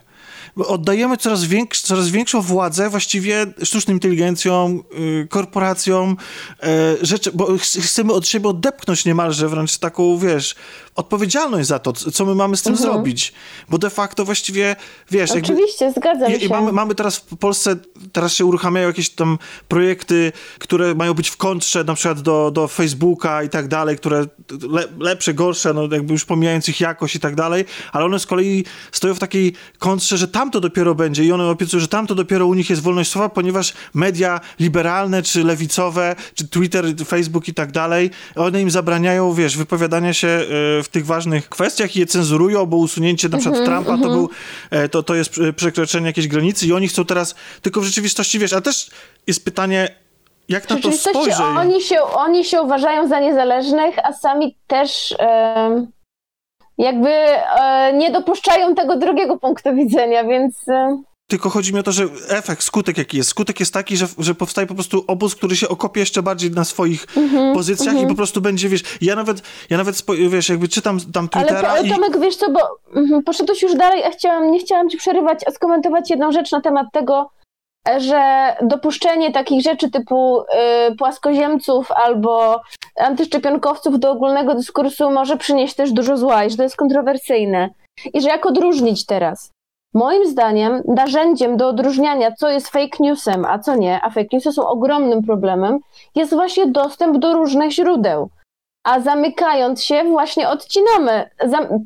oddajemy 0.57 1.17
coraz, 1.17 1.43
większ, 1.43 1.81
coraz 1.81 2.09
większą 2.09 2.41
władzę 2.41 2.89
właściwie 2.89 3.45
sztucznym 3.63 3.95
inteligencjom, 3.95 4.83
yy, 4.99 5.27
korporacjom, 5.29 6.17
yy, 6.63 6.69
rzeczy, 7.01 7.31
bo 7.33 7.57
chcemy 7.57 8.13
od 8.13 8.27
siebie 8.27 8.49
odepchnąć 8.49 9.05
niemalże 9.05 9.49
wręcz 9.49 9.77
taką, 9.77 10.17
wiesz, 10.17 10.55
odpowiedzialność 10.95 11.67
za 11.67 11.79
to, 11.79 11.93
co 11.93 12.25
my 12.25 12.35
mamy 12.35 12.57
z 12.57 12.61
tym 12.61 12.73
mhm. 12.73 12.91
zrobić. 12.91 13.33
Bo 13.69 13.77
de 13.77 13.89
facto 13.89 14.25
właściwie, 14.25 14.75
wiesz... 15.11 15.31
Oczywiście, 15.31 15.85
jakby, 15.85 15.99
zgadzam 16.01 16.39
się. 16.39 16.49
Mamy, 16.49 16.71
mamy 16.71 16.95
teraz 16.95 17.17
w 17.17 17.37
Polsce, 17.37 17.75
teraz 18.11 18.33
się 18.33 18.45
uruchamiają 18.45 18.87
jakieś 18.87 19.09
tam 19.09 19.37
projekty, 19.67 20.31
które 20.59 20.95
mają 20.95 21.13
być 21.13 21.29
w 21.29 21.37
kontrze 21.37 21.83
na 21.83 21.93
przykład 21.93 22.21
do, 22.21 22.51
do 22.51 22.67
Facebooka 22.67 23.43
i 23.43 23.49
tak 23.49 23.67
dalej, 23.67 23.97
które 23.97 24.25
le, 24.69 24.83
lepsze, 24.99 25.33
gorsze, 25.33 25.73
no 25.73 25.87
jakby 25.91 26.13
już 26.13 26.25
pomijając 26.25 26.69
ich 26.69 26.79
jakość 26.79 27.15
i 27.15 27.19
tak 27.19 27.35
dalej, 27.35 27.65
ale 27.91 28.05
one 28.05 28.19
z 28.19 28.25
kolei 28.25 28.65
stoją 28.91 29.13
w 29.13 29.19
takiej 29.19 29.53
kontrze, 29.79 30.17
że 30.17 30.27
tam 30.27 30.40
to 30.49 30.59
dopiero 30.59 30.95
będzie 30.95 31.23
i 31.23 31.31
one 31.31 31.45
obiecują, 31.45 31.81
że 31.81 31.87
tam 31.87 32.07
to 32.07 32.15
dopiero 32.15 32.45
u 32.45 32.53
nich 32.53 32.69
jest 32.69 32.81
wolność 32.81 33.11
słowa, 33.11 33.29
ponieważ 33.29 33.73
media 33.93 34.39
liberalne, 34.59 35.23
czy 35.23 35.43
lewicowe, 35.43 36.15
czy 36.35 36.47
Twitter, 36.47 36.85
Facebook 37.05 37.47
i 37.47 37.53
tak 37.53 37.71
dalej, 37.71 38.09
one 38.35 38.61
im 38.61 38.71
zabraniają, 38.71 39.33
wiesz, 39.33 39.57
wypowiadania 39.57 40.13
się 40.13 40.27
y, 40.27 40.47
w 40.83 40.87
tych 40.91 41.05
ważnych 41.05 41.49
kwestiach 41.49 41.95
i 41.95 41.99
je 41.99 42.05
cenzurują, 42.05 42.65
bo 42.65 42.77
usunięcie 42.77 43.29
na 43.29 43.37
przykład 43.37 43.61
mm 43.61 43.69
-hmm, 43.69 43.83
Trumpa 43.83 44.03
to, 44.03 44.09
mhm. 44.09 44.13
był, 44.13 44.29
e, 44.69 44.89
to, 44.89 45.03
to 45.03 45.15
jest 45.15 45.39
przekroczenie 45.55 46.07
jakiejś 46.07 46.27
granicy 46.27 46.67
i 46.67 46.73
oni 46.73 46.87
chcą 46.87 47.05
teraz, 47.05 47.35
tylko 47.61 47.81
w 47.81 47.83
rzeczywistości, 47.83 48.39
wiesz, 48.39 48.53
ale 48.53 48.61
też 48.61 48.89
jest 49.27 49.45
pytanie, 49.45 49.95
jak 50.49 50.69
na 50.69 50.79
to 50.79 50.91
spojrzeć? 50.91 51.39
Oni 51.39 51.81
się, 51.81 52.01
oni 52.01 52.45
się 52.45 52.61
uważają 52.61 53.07
za 53.07 53.19
niezależnych, 53.19 53.95
a 54.03 54.13
sami 54.13 54.55
też 54.67 55.15
e, 55.19 55.85
jakby 56.77 57.09
e, 57.09 57.93
nie 57.93 58.11
dopuszczają 58.11 58.75
tego 58.75 58.97
drugiego 58.97 59.37
punktu 59.37 59.75
widzenia, 59.75 60.23
więc... 60.23 60.69
E, 60.69 61.01
tylko 61.27 61.49
chodzi 61.49 61.73
mi 61.73 61.79
o 61.79 61.83
to, 61.83 61.91
że 61.91 62.03
efekt, 62.29 62.63
skutek 62.63 62.97
jaki 62.97 63.17
jest. 63.17 63.29
Skutek 63.29 63.59
jest 63.59 63.73
taki, 63.73 63.97
że, 63.97 64.07
że 64.17 64.35
powstaje 64.35 64.67
po 64.67 64.73
prostu 64.73 65.03
obóz, 65.07 65.35
który 65.35 65.55
się 65.55 65.69
okopie 65.69 65.99
jeszcze 65.99 66.23
bardziej 66.23 66.51
na 66.51 66.65
swoich 66.65 67.05
mm-hmm, 67.05 67.53
pozycjach 67.53 67.95
mm-hmm. 67.95 68.05
i 68.05 68.07
po 68.07 68.15
prostu 68.15 68.41
będzie, 68.41 68.69
wiesz, 68.69 68.83
ja 69.01 69.15
nawet, 69.15 69.41
ja 69.69 69.77
nawet, 69.77 70.03
wiesz, 70.29 70.49
jakby 70.49 70.67
czytam 70.67 70.99
tam 71.13 71.29
Twittera 71.29 71.69
Ale, 71.69 71.87
i... 71.87 71.89
Tomek, 71.89 72.19
wiesz 72.19 72.35
co, 72.35 72.51
bo 72.51 72.59
mm, 72.95 73.23
poszedłeś 73.23 73.61
już 73.61 73.75
dalej, 73.75 74.03
a 74.03 74.09
chciałam, 74.09 74.51
nie 74.51 74.59
chciałam 74.59 74.89
ci 74.89 74.97
przerywać, 74.97 75.39
a 75.47 75.51
skomentować 75.51 76.09
jedną 76.09 76.31
rzecz 76.31 76.51
na 76.51 76.61
temat 76.61 76.87
tego, 76.93 77.29
że 77.97 78.55
dopuszczenie 78.61 79.31
takich 79.31 79.63
rzeczy 79.63 79.91
typu 79.91 80.41
y, 80.41 80.95
płaskoziemców 80.95 81.91
albo 81.91 82.61
antyszczepionkowców 82.97 83.99
do 83.99 84.11
ogólnego 84.11 84.55
dyskursu 84.55 85.11
może 85.11 85.37
przynieść 85.37 85.75
też 85.75 85.91
dużo 85.91 86.17
zła 86.17 86.43
i 86.43 86.49
że 86.49 86.57
to 86.57 86.63
jest 86.63 86.75
kontrowersyjne. 86.77 87.69
I 88.13 88.21
że 88.21 88.29
jak 88.29 88.45
odróżnić 88.45 89.05
teraz? 89.05 89.51
Moim 89.93 90.25
zdaniem 90.25 90.81
narzędziem 90.87 91.57
do 91.57 91.67
odróżniania, 91.67 92.31
co 92.31 92.49
jest 92.49 92.69
fake 92.69 92.97
newsem, 92.99 93.45
a 93.45 93.59
co 93.59 93.75
nie, 93.75 93.99
a 94.03 94.09
fake 94.09 94.27
newsy 94.33 94.51
są 94.51 94.67
ogromnym 94.67 95.23
problemem, 95.23 95.79
jest 96.15 96.33
właśnie 96.33 96.67
dostęp 96.67 97.17
do 97.17 97.33
różnych 97.33 97.71
źródeł. 97.71 98.29
A 98.83 98.99
zamykając 98.99 99.83
się, 99.83 100.03
właśnie 100.03 100.49
odcinamy, 100.49 101.29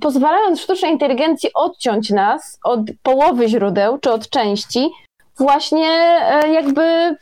pozwalając 0.01 0.61
sztucznej 0.61 0.91
inteligencji 0.91 1.49
odciąć 1.53 2.09
nas 2.09 2.59
od 2.63 2.79
połowy 3.03 3.49
źródeł 3.49 3.97
czy 3.97 4.11
od 4.11 4.29
części, 4.29 4.89
właśnie 5.37 5.89
e, 6.21 6.53
jakby 6.53 7.15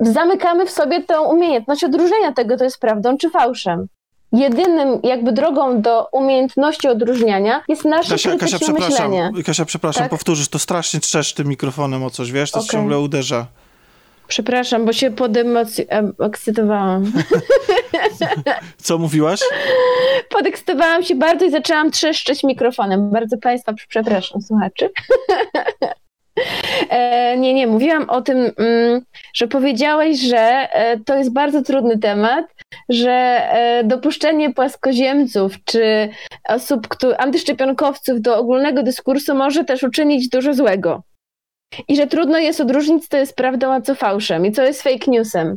zamykamy 0.00 0.66
w 0.66 0.70
sobie 0.70 1.02
tę 1.02 1.20
umiejętność 1.20 1.84
odróżnienia 1.84 2.32
tego, 2.32 2.56
to 2.56 2.64
jest 2.64 2.78
prawdą 2.78 3.16
czy 3.16 3.30
fałszem 3.30 3.88
jedynym 4.32 5.00
jakby 5.02 5.32
drogą 5.32 5.80
do 5.80 6.08
umiejętności 6.12 6.88
odróżniania 6.88 7.62
jest 7.68 7.84
nasze 7.84 8.10
Kasia, 8.10 8.36
Kasia, 8.36 8.58
przepraszam, 8.58 8.90
myślenie. 8.90 9.30
Kasia, 9.46 9.64
przepraszam, 9.64 10.02
tak? 10.02 10.10
powtórzysz, 10.10 10.48
to 10.48 10.58
strasznie 10.58 11.00
trzesz 11.00 11.34
tym 11.34 11.48
mikrofonem 11.48 12.04
o 12.04 12.10
coś, 12.10 12.32
wiesz, 12.32 12.50
to 12.50 12.58
okay. 12.58 12.68
ciągle 12.68 12.98
uderza. 12.98 13.46
Przepraszam, 14.28 14.84
bo 14.84 14.92
się 14.92 15.10
podekscytowałam. 15.10 17.12
Co 18.76 18.98
mówiłaś? 18.98 19.40
Podekscytowałam 20.30 21.02
się 21.02 21.14
bardzo 21.14 21.44
i 21.44 21.50
zaczęłam 21.50 21.90
trzeszczeć 21.90 22.44
mikrofonem. 22.44 23.10
Bardzo 23.10 23.38
Państwa 23.38 23.72
przepraszam, 23.88 24.42
słuchaczy. 24.42 24.90
E, 26.90 27.36
nie, 27.38 27.54
nie, 27.54 27.66
mówiłam 27.66 28.10
o 28.10 28.22
tym, 28.22 28.52
mm, 28.56 29.02
że 29.34 29.48
powiedziałeś, 29.48 30.20
że 30.20 30.38
e, 30.38 30.98
to 31.06 31.16
jest 31.16 31.32
bardzo 31.32 31.62
trudny 31.62 31.98
temat, 31.98 32.46
że 32.88 33.10
e, 33.10 33.84
dopuszczenie 33.84 34.54
płaskoziemców 34.54 35.64
czy 35.64 36.08
osób, 36.48 36.88
kto, 36.88 37.20
antyszczepionkowców 37.20 38.20
do 38.20 38.38
ogólnego 38.38 38.82
dyskursu 38.82 39.34
może 39.34 39.64
też 39.64 39.82
uczynić 39.82 40.28
dużo 40.28 40.54
złego. 40.54 41.02
I 41.88 41.96
że 41.96 42.06
trudno 42.06 42.38
jest 42.38 42.60
odróżnić, 42.60 43.08
co 43.08 43.16
jest 43.16 43.36
prawdą, 43.36 43.72
a 43.72 43.80
co 43.80 43.94
fałszem 43.94 44.46
i 44.46 44.52
co 44.52 44.62
jest 44.62 44.82
fake 44.82 45.10
newsem. 45.10 45.56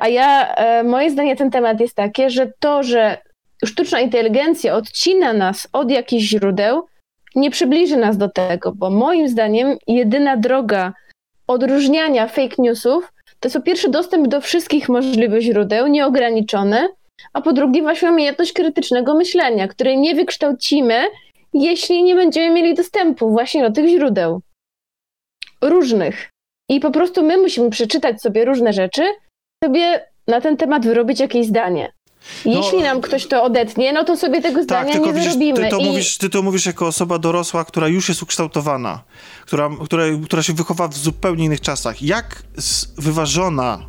A 0.00 0.08
ja, 0.08 0.54
moje 0.84 1.10
zdanie 1.10 1.36
ten 1.36 1.50
temat 1.50 1.80
jest 1.80 1.94
takie, 1.94 2.30
że 2.30 2.52
to, 2.58 2.82
że 2.82 3.18
sztuczna 3.64 4.00
inteligencja 4.00 4.74
odcina 4.74 5.32
nas 5.32 5.68
od 5.72 5.90
jakichś 5.90 6.24
źródeł, 6.24 6.86
nie 7.36 7.50
przybliży 7.50 7.96
nas 7.96 8.16
do 8.16 8.28
tego, 8.28 8.72
bo 8.72 8.90
moim 8.90 9.28
zdaniem 9.28 9.76
jedyna 9.86 10.36
droga 10.36 10.92
odróżniania 11.46 12.28
fake 12.28 12.54
newsów 12.58 13.12
to 13.40 13.48
jest 13.48 13.56
po 13.56 13.62
pierwsze 13.62 13.88
dostęp 13.88 14.28
do 14.28 14.40
wszystkich 14.40 14.88
możliwych 14.88 15.40
źródeł, 15.40 15.86
nieograniczony, 15.86 16.88
a 17.32 17.40
po 17.40 17.52
drugie 17.52 17.82
właśnie 17.82 18.10
umiejętność 18.10 18.52
krytycznego 18.52 19.14
myślenia, 19.14 19.68
której 19.68 19.98
nie 19.98 20.14
wykształcimy, 20.14 21.04
jeśli 21.54 22.02
nie 22.02 22.14
będziemy 22.14 22.54
mieli 22.54 22.74
dostępu 22.74 23.30
właśnie 23.30 23.62
do 23.62 23.70
tych 23.70 23.88
źródeł. 23.88 24.40
Różnych. 25.62 26.30
I 26.70 26.80
po 26.80 26.90
prostu 26.90 27.22
my 27.22 27.38
musimy 27.38 27.70
przeczytać 27.70 28.22
sobie 28.22 28.44
różne 28.44 28.72
rzeczy, 28.72 29.02
sobie 29.64 30.08
na 30.26 30.40
ten 30.40 30.56
temat 30.56 30.86
wyrobić 30.86 31.20
jakieś 31.20 31.46
zdanie. 31.46 31.92
No, 32.44 32.52
Jeśli 32.52 32.82
nam 32.82 33.00
ktoś 33.00 33.26
to 33.26 33.42
odetnie, 33.42 33.92
no 33.92 34.04
to 34.04 34.16
sobie 34.16 34.42
tego 34.42 34.56
tak, 34.56 34.64
zdania 34.64 34.92
tak, 34.92 35.02
nie 35.02 35.12
widzisz, 35.12 35.36
wyrobimy. 35.36 35.64
Ty 35.64 35.68
to, 35.68 35.78
I... 35.78 35.84
mówisz, 35.84 36.18
ty 36.18 36.30
to 36.30 36.42
mówisz 36.42 36.66
jako 36.66 36.86
osoba 36.86 37.18
dorosła, 37.18 37.64
która 37.64 37.88
już 37.88 38.08
jest 38.08 38.22
ukształtowana, 38.22 39.02
która, 39.46 39.70
która, 39.84 40.04
która 40.24 40.42
się 40.42 40.52
wychowa 40.52 40.88
w 40.88 40.96
zupełnie 40.96 41.44
innych 41.44 41.60
czasach. 41.60 42.02
Jak 42.02 42.42
wyważona, 42.98 43.86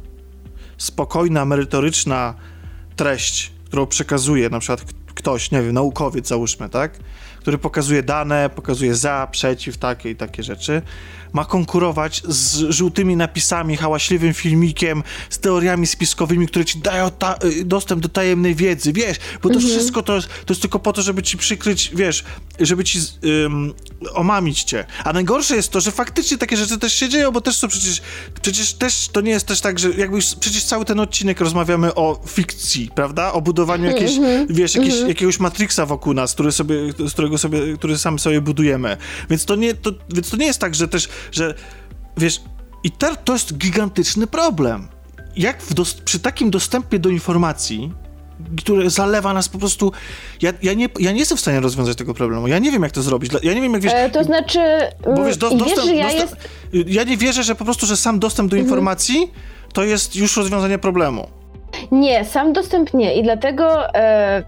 spokojna, 0.77 1.45
merytoryczna 1.45 2.33
treść, 2.95 3.51
którą 3.65 3.85
przekazuje 3.85 4.49
na 4.49 4.59
przykład 4.59 4.81
ktoś, 5.15 5.51
nie 5.51 5.61
wiem, 5.61 5.73
naukowiec 5.73 6.27
załóżmy, 6.27 6.69
tak? 6.69 6.99
Który 7.39 7.57
pokazuje 7.57 8.03
dane, 8.03 8.49
pokazuje 8.55 8.95
za, 8.95 9.27
przeciw, 9.31 9.77
takie 9.77 10.09
i 10.09 10.15
takie 10.15 10.43
rzeczy 10.43 10.81
ma 11.33 11.45
konkurować 11.45 12.21
z 12.27 12.69
żółtymi 12.69 13.15
napisami, 13.15 13.77
hałaśliwym 13.77 14.33
filmikiem, 14.33 15.03
z 15.29 15.39
teoriami 15.39 15.87
spiskowymi, 15.87 16.47
które 16.47 16.65
ci 16.65 16.79
dają 16.79 17.11
y, 17.43 17.65
dostęp 17.65 18.01
do 18.01 18.09
tajemnej 18.09 18.55
wiedzy, 18.55 18.93
wiesz, 18.93 19.17
bo 19.43 19.49
to 19.49 19.55
mhm. 19.55 19.73
wszystko 19.73 20.03
to 20.03 20.15
jest, 20.15 20.27
to 20.27 20.53
jest 20.53 20.61
tylko 20.61 20.79
po 20.79 20.93
to, 20.93 21.01
żeby 21.01 21.23
ci 21.23 21.37
przykryć, 21.37 21.91
wiesz, 21.95 22.23
żeby 22.59 22.83
ci 22.83 22.99
um, 23.43 23.73
omamić 24.13 24.63
cię. 24.63 24.85
A 25.03 25.13
najgorsze 25.13 25.55
jest 25.55 25.71
to, 25.71 25.81
że 25.81 25.91
faktycznie 25.91 26.37
takie 26.37 26.57
rzeczy 26.57 26.77
też 26.77 26.93
się 26.93 27.09
dzieją, 27.09 27.31
bo 27.31 27.41
też 27.41 27.57
są 27.57 27.67
przecież, 27.67 28.01
przecież 28.41 28.73
też 28.73 29.07
to 29.07 29.21
nie 29.21 29.31
jest 29.31 29.47
też 29.47 29.61
tak, 29.61 29.79
że 29.79 29.89
jakby 29.89 30.19
przecież 30.39 30.63
cały 30.63 30.85
ten 30.85 30.99
odcinek 30.99 31.39
rozmawiamy 31.39 31.95
o 31.95 32.21
fikcji, 32.27 32.91
prawda? 32.95 33.33
O 33.33 33.41
budowaniu 33.41 33.85
jakiejś, 33.85 34.17
mhm. 34.17 34.47
wiesz, 34.49 34.75
jakiejś, 34.75 34.93
mhm. 34.93 35.09
jakiegoś 35.09 35.39
Matrixa 35.39 35.85
wokół 35.85 36.13
nas, 36.13 36.33
który 36.33 36.51
sobie, 36.51 36.75
z 37.07 37.13
którego 37.13 37.37
sobie, 37.37 37.59
który 37.77 37.97
sam 37.97 38.19
sobie 38.19 38.41
budujemy. 38.41 38.97
Więc 39.29 39.45
to 39.45 39.55
nie, 39.55 39.73
to, 39.73 39.91
więc 40.09 40.29
to 40.29 40.37
nie 40.37 40.45
jest 40.45 40.59
tak, 40.59 40.75
że 40.75 40.87
też 40.87 41.09
że 41.31 41.53
wiesz, 42.17 42.41
i 42.83 42.91
to, 42.91 43.15
to 43.15 43.33
jest 43.33 43.57
gigantyczny 43.57 44.27
problem. 44.27 44.87
Jak 45.35 45.57
przy 46.05 46.19
takim 46.19 46.49
dostępie 46.49 46.99
do 46.99 47.09
informacji, 47.09 47.91
które 48.57 48.89
zalewa 48.89 49.33
nas 49.33 49.49
po 49.49 49.59
prostu. 49.59 49.91
Ja, 50.41 50.53
ja, 50.63 50.73
nie, 50.73 50.89
ja 50.99 51.11
nie 51.11 51.19
jestem 51.19 51.37
w 51.37 51.41
stanie 51.41 51.59
rozwiązać 51.59 51.97
tego 51.97 52.13
problemu. 52.13 52.47
Ja 52.47 52.59
nie 52.59 52.71
wiem, 52.71 52.83
jak 52.83 52.91
to 52.91 53.01
zrobić. 53.01 53.31
Ja 53.43 53.53
nie 53.53 53.61
wiem, 53.61 53.73
jak 53.73 53.81
wiesz. 53.81 53.93
E, 53.95 54.09
to 54.09 54.23
znaczy. 54.23 54.59
Bo 55.15 55.25
wiesz, 55.25 55.37
do, 55.37 55.49
dostęp, 55.49 55.87
wiesz, 55.87 55.97
ja, 55.97 56.03
dostęp, 56.03 56.31
jest... 56.73 56.89
ja 56.89 57.03
nie 57.03 57.17
wierzę, 57.17 57.43
że 57.43 57.55
po 57.55 57.65
prostu, 57.65 57.85
że 57.85 57.97
sam 57.97 58.19
dostęp 58.19 58.51
do 58.51 58.57
mhm. 58.57 58.67
informacji 58.67 59.31
to 59.73 59.83
jest 59.83 60.15
już 60.15 60.37
rozwiązanie 60.37 60.77
problemu. 60.77 61.27
Nie, 61.91 62.25
sam 62.25 62.53
dostęp 62.53 62.93
nie. 62.93 63.15
I 63.15 63.23
dlatego 63.23 63.95
e, 63.95 64.43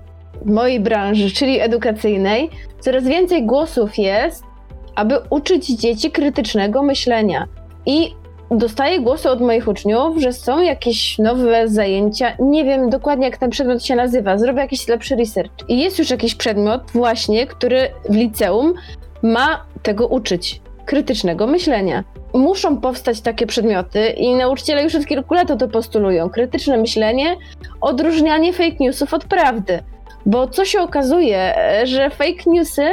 w 0.45 0.49
mojej 0.49 0.79
branży, 0.79 1.31
czyli 1.31 1.59
edukacyjnej, 1.59 2.49
coraz 2.79 3.03
więcej 3.03 3.45
głosów 3.45 3.97
jest 3.97 4.43
aby 4.99 5.15
uczyć 5.29 5.67
dzieci 5.67 6.11
krytycznego 6.11 6.83
myślenia. 6.83 7.47
I 7.85 8.13
dostaję 8.51 8.99
głosy 8.99 9.29
od 9.29 9.41
moich 9.41 9.67
uczniów, 9.67 10.17
że 10.17 10.33
są 10.33 10.61
jakieś 10.61 11.19
nowe 11.19 11.67
zajęcia. 11.67 12.35
Nie 12.39 12.63
wiem 12.63 12.89
dokładnie, 12.89 13.25
jak 13.25 13.37
ten 13.37 13.49
przedmiot 13.49 13.85
się 13.85 13.95
nazywa. 13.95 14.37
Zrobię 14.37 14.61
jakiś 14.61 14.87
lepszy 14.87 15.15
research. 15.15 15.51
I 15.67 15.79
jest 15.79 15.99
już 15.99 16.09
jakiś 16.09 16.35
przedmiot, 16.35 16.81
właśnie, 16.93 17.47
który 17.47 17.87
w 18.09 18.15
liceum 18.15 18.73
ma 19.23 19.65
tego 19.83 20.07
uczyć 20.07 20.61
krytycznego 20.85 21.47
myślenia. 21.47 22.03
Muszą 22.33 22.77
powstać 22.77 23.21
takie 23.21 23.47
przedmioty 23.47 24.09
i 24.09 24.35
nauczyciele 24.35 24.83
już 24.83 24.95
od 24.95 25.05
kilku 25.05 25.33
lat 25.33 25.59
to 25.59 25.67
postulują. 25.67 26.29
Krytyczne 26.29 26.77
myślenie, 26.77 27.35
odróżnianie 27.81 28.53
fake 28.53 28.75
newsów 28.79 29.13
od 29.13 29.25
prawdy. 29.25 29.79
Bo 30.25 30.47
co 30.47 30.65
się 30.65 30.81
okazuje, 30.81 31.53
że 31.83 32.09
fake 32.09 32.43
newsy 32.45 32.91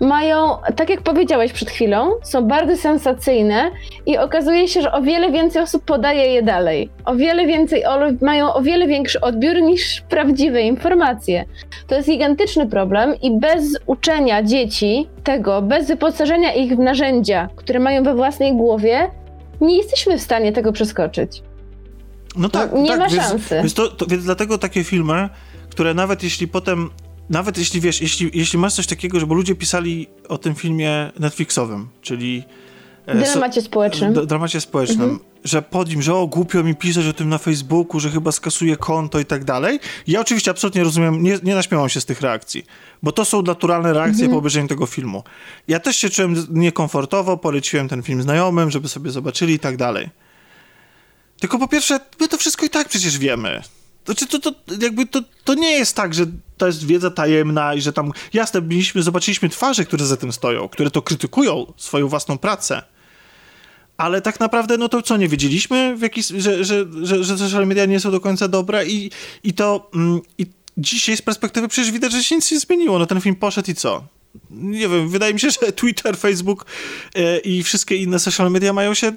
mają, 0.00 0.56
tak 0.76 0.90
jak 0.90 1.02
powiedziałeś 1.02 1.52
przed 1.52 1.70
chwilą, 1.70 2.10
są 2.22 2.44
bardzo 2.44 2.76
sensacyjne 2.76 3.70
i 4.06 4.18
okazuje 4.18 4.68
się, 4.68 4.82
że 4.82 4.92
o 4.92 5.02
wiele 5.02 5.32
więcej 5.32 5.62
osób 5.62 5.84
podaje 5.84 6.26
je 6.26 6.42
dalej. 6.42 6.90
O 7.04 7.16
wiele 7.16 7.46
więcej, 7.46 7.82
mają 8.20 8.54
o 8.54 8.62
wiele 8.62 8.86
większy 8.86 9.20
odbiór 9.20 9.62
niż 9.62 10.00
prawdziwe 10.00 10.62
informacje. 10.62 11.44
To 11.86 11.94
jest 11.94 12.08
gigantyczny 12.08 12.66
problem 12.66 13.14
i 13.22 13.38
bez 13.38 13.78
uczenia 13.86 14.42
dzieci 14.42 15.08
tego, 15.24 15.62
bez 15.62 15.88
wyposażenia 15.88 16.54
ich 16.54 16.76
w 16.76 16.78
narzędzia, 16.78 17.48
które 17.56 17.80
mają 17.80 18.02
we 18.02 18.14
własnej 18.14 18.52
głowie, 18.52 19.10
nie 19.60 19.76
jesteśmy 19.76 20.18
w 20.18 20.22
stanie 20.22 20.52
tego 20.52 20.72
przeskoczyć. 20.72 21.42
No 22.36 22.48
tak, 22.48 22.72
nie 22.72 22.88
tak, 22.88 22.98
ma 22.98 23.08
więc, 23.08 23.22
szansy. 23.22 23.54
Więc, 23.54 23.74
to, 23.74 23.88
to, 23.88 24.06
więc 24.06 24.24
dlatego 24.24 24.58
takie 24.58 24.84
filmy, 24.84 25.28
które 25.70 25.94
nawet 25.94 26.22
jeśli 26.22 26.48
potem 26.48 26.90
nawet 27.30 27.58
jeśli 27.58 27.80
wiesz, 27.80 28.00
jeśli, 28.00 28.30
jeśli 28.34 28.58
masz 28.58 28.74
coś 28.74 28.86
takiego, 28.86 29.20
żeby 29.20 29.34
ludzie 29.34 29.54
pisali 29.54 30.06
o 30.28 30.38
tym 30.38 30.54
filmie 30.54 31.12
Netflixowym, 31.18 31.88
czyli 32.02 32.44
e, 33.06 33.14
dramacie 33.14 33.62
społecznym. 33.62 34.26
Dramacie 34.26 34.60
społecznym, 34.60 35.10
mhm. 35.10 35.20
że 35.44 35.62
pod 35.62 35.88
nim, 35.88 36.02
że 36.02 36.14
o, 36.14 36.26
głupio 36.26 36.62
mi 36.62 36.74
pisać 36.74 37.06
o 37.06 37.12
tym 37.12 37.28
na 37.28 37.38
Facebooku, 37.38 38.00
że 38.00 38.10
chyba 38.10 38.32
skasuje 38.32 38.76
konto 38.76 39.20
i 39.20 39.24
tak 39.24 39.44
dalej. 39.44 39.80
Ja 40.06 40.20
oczywiście 40.20 40.50
absolutnie 40.50 40.84
rozumiem, 40.84 41.22
nie, 41.22 41.38
nie 41.42 41.54
naśmiałam 41.54 41.88
się 41.88 42.00
z 42.00 42.04
tych 42.04 42.20
reakcji, 42.20 42.64
bo 43.02 43.12
to 43.12 43.24
są 43.24 43.42
naturalne 43.42 43.92
reakcje 43.92 44.24
mhm. 44.24 44.30
po 44.30 44.38
obejrzeniu 44.38 44.68
tego 44.68 44.86
filmu. 44.86 45.22
Ja 45.68 45.80
też 45.80 45.96
się 45.96 46.10
czułem 46.10 46.46
niekomfortowo, 46.50 47.36
poleciłem 47.36 47.88
ten 47.88 48.02
film 48.02 48.22
znajomym, 48.22 48.70
żeby 48.70 48.88
sobie 48.88 49.10
zobaczyli 49.10 49.54
i 49.54 49.58
tak 49.58 49.76
dalej. 49.76 50.08
Tylko 51.40 51.58
po 51.58 51.68
pierwsze, 51.68 52.00
my 52.20 52.28
to 52.28 52.38
wszystko 52.38 52.66
i 52.66 52.70
tak 52.70 52.88
przecież 52.88 53.18
wiemy. 53.18 53.62
Znaczy, 54.04 54.26
to, 54.26 54.38
to, 54.38 54.52
jakby 54.80 55.06
to, 55.06 55.20
to 55.44 55.54
nie 55.54 55.70
jest 55.70 55.96
tak, 55.96 56.14
że 56.14 56.26
to 56.58 56.66
jest 56.66 56.86
wiedza 56.86 57.10
tajemna 57.10 57.74
i 57.74 57.80
że 57.80 57.92
tam, 57.92 58.12
jasne, 58.32 58.60
byliśmy, 58.60 59.02
zobaczyliśmy 59.02 59.48
twarze, 59.48 59.84
które 59.84 60.06
za 60.06 60.16
tym 60.16 60.32
stoją, 60.32 60.68
które 60.68 60.90
to 60.90 61.02
krytykują 61.02 61.72
swoją 61.76 62.08
własną 62.08 62.38
pracę. 62.38 62.82
Ale 63.96 64.20
tak 64.20 64.40
naprawdę, 64.40 64.76
no 64.76 64.88
to 64.88 65.02
co, 65.02 65.16
nie 65.16 65.28
wiedzieliśmy, 65.28 65.96
w 65.96 66.02
jaki, 66.02 66.22
że, 66.22 66.64
że, 66.64 66.84
że, 67.02 67.24
że 67.24 67.38
social 67.38 67.66
media 67.66 67.86
nie 67.86 68.00
są 68.00 68.10
do 68.10 68.20
końca 68.20 68.48
dobre 68.48 68.86
i, 68.86 69.10
i 69.44 69.54
to, 69.54 69.90
mm, 69.94 70.20
i 70.38 70.46
dzisiaj 70.76 71.16
z 71.16 71.22
perspektywy 71.22 71.68
przecież 71.68 71.90
widać, 71.90 72.12
że 72.12 72.24
się 72.24 72.36
nic 72.36 72.52
nie 72.52 72.60
zmieniło. 72.60 72.98
No 72.98 73.06
ten 73.06 73.20
film 73.20 73.36
poszedł 73.36 73.70
i 73.70 73.74
co? 73.74 74.04
nie 74.50 74.88
wiem, 74.88 75.08
wydaje 75.08 75.34
mi 75.34 75.40
się, 75.40 75.50
że 75.50 75.72
Twitter, 75.72 76.16
Facebook 76.16 76.66
e, 77.14 77.38
i 77.38 77.62
wszystkie 77.62 77.96
inne 77.96 78.18
social 78.18 78.50
media 78.50 78.72
mają 78.72 78.94
się 78.94 79.06
e, 79.06 79.12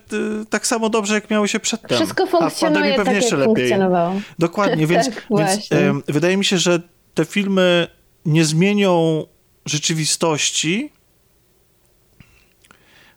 tak 0.50 0.68
samo 0.68 0.89
dobrze, 0.89 1.14
jak 1.14 1.30
miały 1.30 1.48
się 1.48 1.60
przedtem. 1.60 1.98
Wszystko 1.98 2.28
funkcjonuje 2.28 2.92
A 2.92 2.94
w 2.94 2.98
pewnie 2.98 3.14
tak, 3.14 3.22
jeszcze 3.22 3.38
lepiej. 3.38 3.56
funkcjonowało. 3.56 4.22
Dokładnie, 4.39 4.88
więc, 4.88 5.06
tak, 5.10 5.28
więc 5.32 5.70
wydaje 6.08 6.38
mi 6.38 6.46
się, 6.46 6.58
że 6.58 6.82
te 7.14 7.26
filmy 7.26 7.88
nie 8.26 8.45
zmienią 8.45 9.26
rzeczywistości 9.66 10.91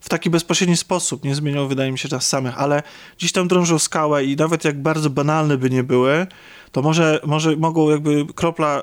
w 0.00 0.08
taki 0.08 0.30
bezpośredni 0.30 0.76
sposób, 0.76 1.24
nie 1.24 1.34
zmienią, 1.34 1.68
wydaje 1.68 1.92
mi 1.92 1.98
się, 1.98 2.08
czas 2.08 2.26
samych, 2.26 2.58
ale 2.58 2.82
dziś 3.18 3.32
tam 3.32 3.48
drążą 3.48 3.78
skałę 3.78 4.24
i 4.24 4.36
nawet 4.36 4.64
jak 4.64 4.82
bardzo 4.82 5.10
banalne 5.10 5.58
by 5.58 5.70
nie 5.70 5.82
były, 5.82 6.26
to 6.72 6.82
może, 6.82 7.20
może 7.26 7.56
mogą 7.56 7.90
jakby 7.90 8.26
kropla, 8.34 8.82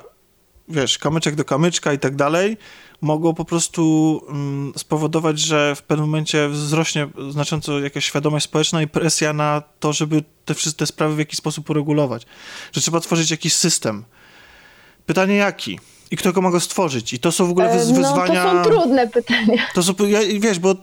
wiesz, 0.68 0.98
kamyczek 0.98 1.34
do 1.34 1.44
kamyczka 1.44 1.92
i 1.92 1.98
tak 1.98 2.16
dalej, 2.16 2.56
mogą 3.00 3.34
po 3.34 3.44
prostu 3.44 4.20
mm, 4.28 4.72
spowodować, 4.76 5.38
że 5.38 5.74
w 5.74 5.82
pewnym 5.82 6.06
momencie 6.06 6.48
wzrośnie 6.48 7.08
znacząco 7.30 7.80
jakaś 7.80 8.04
świadomość 8.04 8.44
społeczna 8.44 8.82
i 8.82 8.88
presja 8.88 9.32
na 9.32 9.62
to, 9.80 9.92
żeby 9.92 10.24
te 10.44 10.54
wszystkie 10.54 10.86
sprawy 10.86 11.14
w 11.14 11.18
jakiś 11.18 11.38
sposób 11.38 11.70
uregulować. 11.70 12.26
Że 12.72 12.80
trzeba 12.80 13.00
tworzyć 13.00 13.30
jakiś 13.30 13.54
system. 13.54 14.04
Pytanie 15.06 15.36
jaki? 15.36 15.78
I 16.10 16.16
kto 16.16 16.32
go 16.32 16.40
ma 16.40 16.50
go 16.50 16.60
stworzyć? 16.60 17.12
I 17.12 17.18
to 17.18 17.32
są 17.32 17.46
w 17.46 17.50
ogóle 17.50 17.72
wyz 17.72 17.90
wyzwania... 17.90 18.54
No, 18.54 18.64
to 18.64 18.70
są 18.70 18.70
trudne 18.70 19.08
pytania. 19.08 19.62
To 19.74 19.82
są, 19.82 19.92
ja, 20.08 20.18
wiesz, 20.40 20.58
bo 20.58 20.74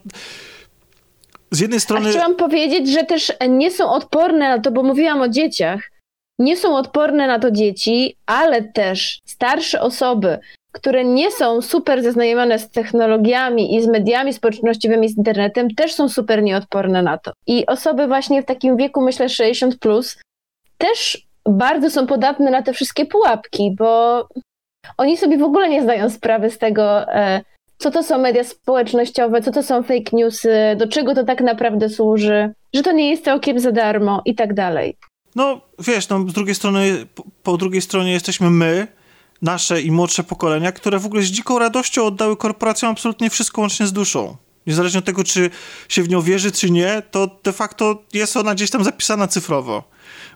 z 1.52 1.60
jednej 1.60 1.80
strony... 1.80 2.10
A 2.10 2.12
chciałam 2.12 2.36
powiedzieć, 2.36 2.90
że 2.90 3.04
też 3.04 3.34
nie 3.50 3.72
są 3.72 3.92
odporne 3.92 4.50
na 4.50 4.60
to, 4.60 4.72
bo 4.72 4.84
mówiłam 4.84 5.22
o 5.22 5.28
dzieciach, 5.28 5.92
nie 6.40 6.58
są 6.58 6.78
odporne 6.78 7.28
na 7.28 7.40
to 7.40 7.52
dzieci, 7.52 8.16
ale 8.26 8.64
też 8.64 9.20
starsze 9.26 9.82
osoby, 9.82 10.40
które 10.72 11.06
nie 11.06 11.32
są 11.32 11.62
super 11.62 12.04
zaznajomione 12.04 12.60
z 12.60 12.70
technologiami 12.70 13.76
i 13.76 13.82
z 13.82 13.88
mediami 13.88 14.34
społecznościowymi, 14.34 15.10
z 15.10 15.18
internetem, 15.18 15.76
też 15.76 15.94
są 15.94 16.10
super 16.10 16.44
nieodporne 16.44 17.04
na 17.04 17.18
to. 17.18 17.32
I 17.48 17.66
osoby 17.66 18.08
właśnie 18.08 18.44
w 18.44 18.46
takim 18.46 18.78
wieku, 18.78 19.02
myślę 19.02 19.30
60, 19.30 19.80
plus, 19.80 20.18
też 20.78 21.28
bardzo 21.50 21.90
są 21.90 22.08
podatne 22.08 22.52
na 22.52 22.62
te 22.62 22.74
wszystkie 22.74 23.06
pułapki, 23.06 23.76
bo 23.78 24.28
oni 24.98 25.18
sobie 25.18 25.38
w 25.38 25.44
ogóle 25.44 25.70
nie 25.70 25.84
zdają 25.84 26.10
sprawy 26.10 26.50
z 26.50 26.58
tego, 26.58 27.14
e, 27.14 27.42
co 27.78 27.92
to 27.92 28.04
są 28.04 28.18
media 28.18 28.44
społecznościowe, 28.44 29.42
co 29.42 29.52
to 29.52 29.64
są 29.64 29.84
fake 29.84 30.12
newsy, 30.14 30.76
do 30.78 30.88
czego 30.88 31.16
to 31.16 31.24
tak 31.24 31.42
naprawdę 31.42 31.90
służy, 31.90 32.54
że 32.74 32.84
to 32.84 32.92
nie 32.92 33.10
jest 33.10 33.26
całkiem 33.26 33.60
za 33.60 33.72
darmo 33.72 34.22
i 34.26 34.36
tak 34.36 34.54
dalej. 34.54 34.98
No, 35.36 35.62
wiesz, 35.80 36.10
no, 36.10 36.20
z 36.20 36.34
drugiej 36.34 36.56
strony, 36.56 37.06
po, 37.16 37.24
po 37.44 37.58
drugiej 37.58 37.82
stronie 37.82 38.12
jesteśmy 38.12 38.50
my, 38.50 38.88
nasze 39.42 39.82
i 39.82 39.92
młodsze 39.92 40.24
pokolenia, 40.24 40.72
które 40.72 41.00
w 41.00 41.06
ogóle 41.06 41.22
z 41.22 41.26
dziką 41.26 41.60
radością 41.60 42.06
oddały 42.06 42.38
korporacjom 42.38 42.92
absolutnie 42.92 43.30
wszystko 43.30 43.62
łącznie 43.62 43.88
z 43.88 43.94
duszą. 43.94 44.38
Niezależnie 44.70 45.00
od 45.00 45.06
tego, 45.06 45.24
czy 45.24 45.50
się 45.90 46.04
w 46.04 46.10
nią 46.10 46.22
wierzy, 46.22 46.52
czy 46.52 46.72
nie, 46.72 47.02
to 47.12 47.28
de 47.44 47.54
facto 47.54 48.04
jest 48.14 48.38
ona 48.38 48.56
gdzieś 48.56 48.70
tam 48.70 48.84
zapisana 48.84 49.28
cyfrowo. 49.28 49.84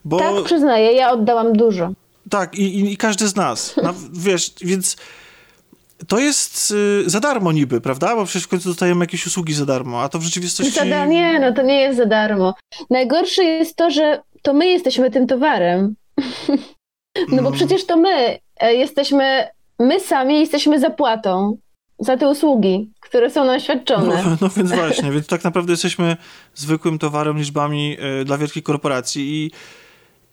Bo... 0.06 0.20
Tak, 0.20 0.44
przyznaję, 0.46 0.92
ja 0.94 1.12
oddałam 1.12 1.54
dużo. 1.54 1.92
Tak, 2.30 2.56
i, 2.56 2.80
i, 2.80 2.94
i 2.94 2.98
każdy 2.98 3.28
z 3.28 3.36
nas. 3.36 3.76
No, 3.84 3.94
wiesz, 4.26 4.54
więc 4.62 4.98
to 6.08 6.20
jest 6.20 6.72
y, 6.72 7.10
za 7.10 7.20
darmo 7.20 7.52
niby, 7.52 7.82
prawda? 7.82 8.16
Bo 8.16 8.26
przecież 8.26 8.44
w 8.44 8.48
końcu 8.48 8.70
dostajemy 8.70 9.04
jakieś 9.04 9.28
usługi 9.28 9.54
za 9.54 9.66
darmo, 9.66 10.02
a 10.02 10.10
to 10.10 10.20
w 10.20 10.24
rzeczywistości... 10.24 10.90
Za 10.90 11.06
nie, 11.06 11.40
no 11.40 11.54
to 11.54 11.62
nie 11.62 11.82
jest 11.82 11.98
za 11.98 12.06
darmo. 12.06 12.54
Najgorsze 12.90 13.44
jest 13.44 13.76
to, 13.76 13.92
że 13.92 14.22
to 14.42 14.54
my 14.54 14.68
jesteśmy 14.68 15.12
tym 15.12 15.28
towarem. 15.28 15.96
no 17.32 17.44
bo 17.44 17.48
mm. 17.48 17.54
przecież 17.54 17.86
to 17.86 17.98
my 17.98 18.40
e, 18.60 18.74
jesteśmy, 18.74 19.48
my 19.80 20.00
sami 20.00 20.40
jesteśmy 20.40 20.80
zapłatą 20.80 21.58
za 22.00 22.18
te 22.18 22.30
usługi, 22.30 22.91
które 23.00 23.30
są 23.30 23.46
nam 23.46 23.60
świadczone. 23.60 24.24
No, 24.24 24.38
no 24.41 24.50
więc 24.50 24.72
właśnie, 24.72 25.12
więc 25.12 25.28
tak 25.28 25.44
naprawdę 25.44 25.74
jesteśmy 25.74 26.18
zwykłym 26.56 27.00
towarem 27.00 27.38
liczbami 27.38 27.98
y, 28.22 28.26
dla 28.26 28.38
wielkich 28.38 28.64
korporacji 28.64 29.22
i 29.36 29.52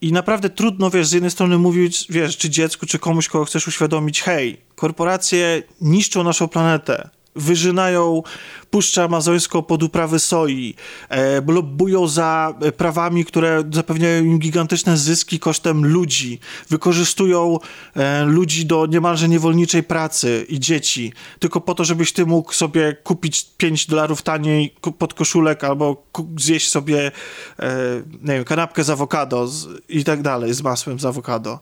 i 0.01 0.11
naprawdę 0.11 0.49
trudno, 0.49 0.89
wiesz, 0.89 1.07
z 1.07 1.11
jednej 1.11 1.31
strony 1.31 1.57
mówić, 1.57 2.05
wiesz, 2.09 2.37
czy 2.37 2.49
dziecku, 2.49 2.85
czy 2.85 2.99
komuś, 2.99 3.27
kogo 3.27 3.45
chcesz 3.45 3.67
uświadomić, 3.67 4.21
hej, 4.21 4.61
korporacje 4.75 5.63
niszczą 5.81 6.23
naszą 6.23 6.47
planetę, 6.47 7.09
wyżynają 7.35 8.23
Puszczę 8.71 9.03
Amazońską 9.03 9.61
pod 9.61 9.83
uprawy 9.83 10.19
soi, 10.19 10.75
e, 11.09 11.41
lobbują 11.41 12.07
za 12.07 12.53
prawami, 12.77 13.25
które 13.25 13.63
zapewniają 13.73 14.23
im 14.23 14.39
gigantyczne 14.39 14.97
zyski 14.97 15.39
kosztem 15.39 15.85
ludzi, 15.85 16.39
wykorzystują 16.69 17.59
e, 17.95 18.25
ludzi 18.25 18.65
do 18.65 18.85
niemalże 18.85 19.29
niewolniczej 19.29 19.83
pracy 19.83 20.45
i 20.49 20.59
dzieci, 20.59 21.13
tylko 21.39 21.61
po 21.61 21.75
to, 21.75 21.83
żebyś 21.85 22.13
ty 22.13 22.25
mógł 22.25 22.53
sobie 22.53 22.93
kupić 23.03 23.45
5 23.57 23.87
dolarów 23.87 24.21
taniej 24.21 24.75
pod 24.97 25.13
koszulek 25.13 25.63
albo 25.63 26.03
zjeść 26.37 26.69
sobie, 26.69 27.11
e, 27.59 28.01
nie 28.21 28.33
wiem, 28.33 28.43
kanapkę 28.43 28.83
z 28.83 28.89
awokado 28.89 29.49
i 29.89 30.03
tak 30.03 30.21
dalej, 30.21 30.53
z 30.53 30.61
masłem 30.61 30.99
z 30.99 31.05
awokado. 31.05 31.59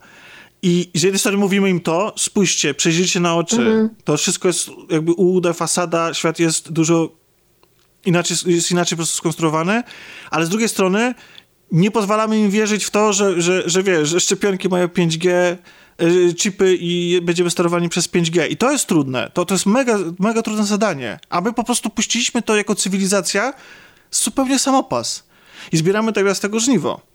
I 0.62 0.90
z 0.96 1.04
jednej 1.04 1.20
strony 1.20 1.38
mówimy 1.38 1.70
im 1.70 1.80
to, 1.80 2.14
spójrzcie, 2.18 2.74
przejrzyjcie 2.74 3.20
na 3.20 3.36
oczy. 3.36 3.56
Mhm. 3.56 3.90
To 4.04 4.18
wszystko 4.18 4.48
jest 4.48 4.70
jakby 4.90 5.12
ułuda, 5.14 5.54
fasada, 5.54 6.14
świat 6.14 6.40
jest 6.40 6.72
dużo 6.72 7.12
inaczej, 8.06 8.38
jest 8.46 8.72
inaczej 8.72 8.96
po 8.96 9.00
prostu 9.00 9.18
skonstruowany, 9.18 9.84
ale 10.32 10.46
z 10.46 10.50
drugiej 10.50 10.70
strony 10.70 11.14
nie 11.72 11.92
pozwalamy 11.92 12.40
im 12.40 12.50
wierzyć 12.50 12.86
w 12.86 12.90
to, 12.90 13.14
że, 13.14 13.42
że, 13.42 13.70
że 13.70 13.84
wiesz, 13.84 14.10
że 14.10 14.20
szczepionki 14.20 14.70
mają 14.70 14.88
5G, 14.88 15.30
e, 15.30 15.58
chipy 16.34 16.78
i 16.80 17.20
będziemy 17.22 17.50
sterowani 17.50 17.90
przez 17.90 18.10
5G. 18.10 18.50
I 18.50 18.58
to 18.58 18.72
jest 18.72 18.86
trudne. 18.86 19.32
To, 19.34 19.46
to 19.46 19.54
jest 19.56 19.66
mega, 19.66 19.98
mega 20.20 20.42
trudne 20.42 20.66
zadanie. 20.66 21.20
A 21.30 21.42
my 21.42 21.54
po 21.54 21.64
prostu 21.64 21.90
puściliśmy 21.90 22.42
to 22.42 22.56
jako 22.56 22.76
cywilizacja 22.76 23.54
zupełnie 24.12 24.60
samopas. 24.60 25.24
I 25.72 25.78
zbieramy 25.78 26.14
teraz 26.14 26.40
tego 26.40 26.60
żniwo. 26.60 27.09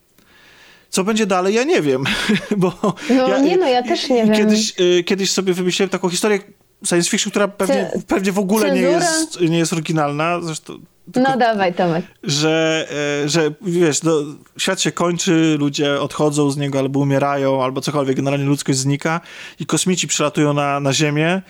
Co 0.94 1.04
będzie 1.04 1.26
dalej, 1.26 1.54
ja 1.54 1.64
nie 1.64 1.82
wiem. 1.82 2.04
Bo 2.56 2.72
no 3.10 3.28
ja, 3.28 3.38
nie, 3.38 3.56
no 3.56 3.68
ja 3.68 3.82
też 3.82 4.08
nie 4.08 4.24
wiem. 4.26 4.34
Kiedyś, 4.34 4.80
y, 4.80 5.04
kiedyś 5.04 5.30
sobie 5.30 5.54
wymyśliłem 5.54 5.90
taką 5.90 6.08
historię 6.08 6.38
science 6.86 7.10
fiction, 7.10 7.30
która 7.30 7.48
pewnie, 7.48 7.90
pewnie 8.06 8.32
w 8.32 8.38
ogóle 8.38 8.74
nie 8.74 8.80
jest, 8.80 9.40
nie 9.40 9.58
jest 9.58 9.72
oryginalna. 9.72 10.40
Zresztą, 10.40 10.78
tylko, 11.12 11.30
no 11.30 11.36
dawaj, 11.36 11.74
Tomek. 11.74 12.04
Że, 12.22 12.86
e, 13.24 13.28
że 13.28 13.50
wiesz, 13.62 14.02
no, 14.02 14.12
świat 14.58 14.80
się 14.80 14.92
kończy, 14.92 15.56
ludzie 15.58 16.00
odchodzą 16.00 16.50
z 16.50 16.56
niego 16.56 16.78
albo 16.78 17.00
umierają, 17.00 17.64
albo 17.64 17.80
cokolwiek, 17.80 18.16
generalnie 18.16 18.46
ludzkość 18.46 18.78
znika 18.78 19.20
i 19.60 19.66
kosmici 19.66 20.06
przylatują 20.08 20.52
na, 20.52 20.80
na 20.80 20.92
Ziemię 20.92 21.42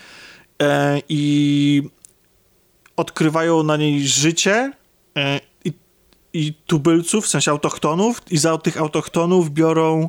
e, 0.62 1.00
i 1.08 1.82
odkrywają 2.96 3.62
na 3.62 3.76
niej 3.76 4.08
życie 4.08 4.72
e, 5.16 5.40
i 6.34 6.54
tubylców, 6.66 7.24
w 7.24 7.28
sensie 7.28 7.50
autochtonów 7.50 8.22
i 8.30 8.38
za 8.38 8.58
tych 8.58 8.76
autochtonów 8.76 9.50
biorą 9.50 10.08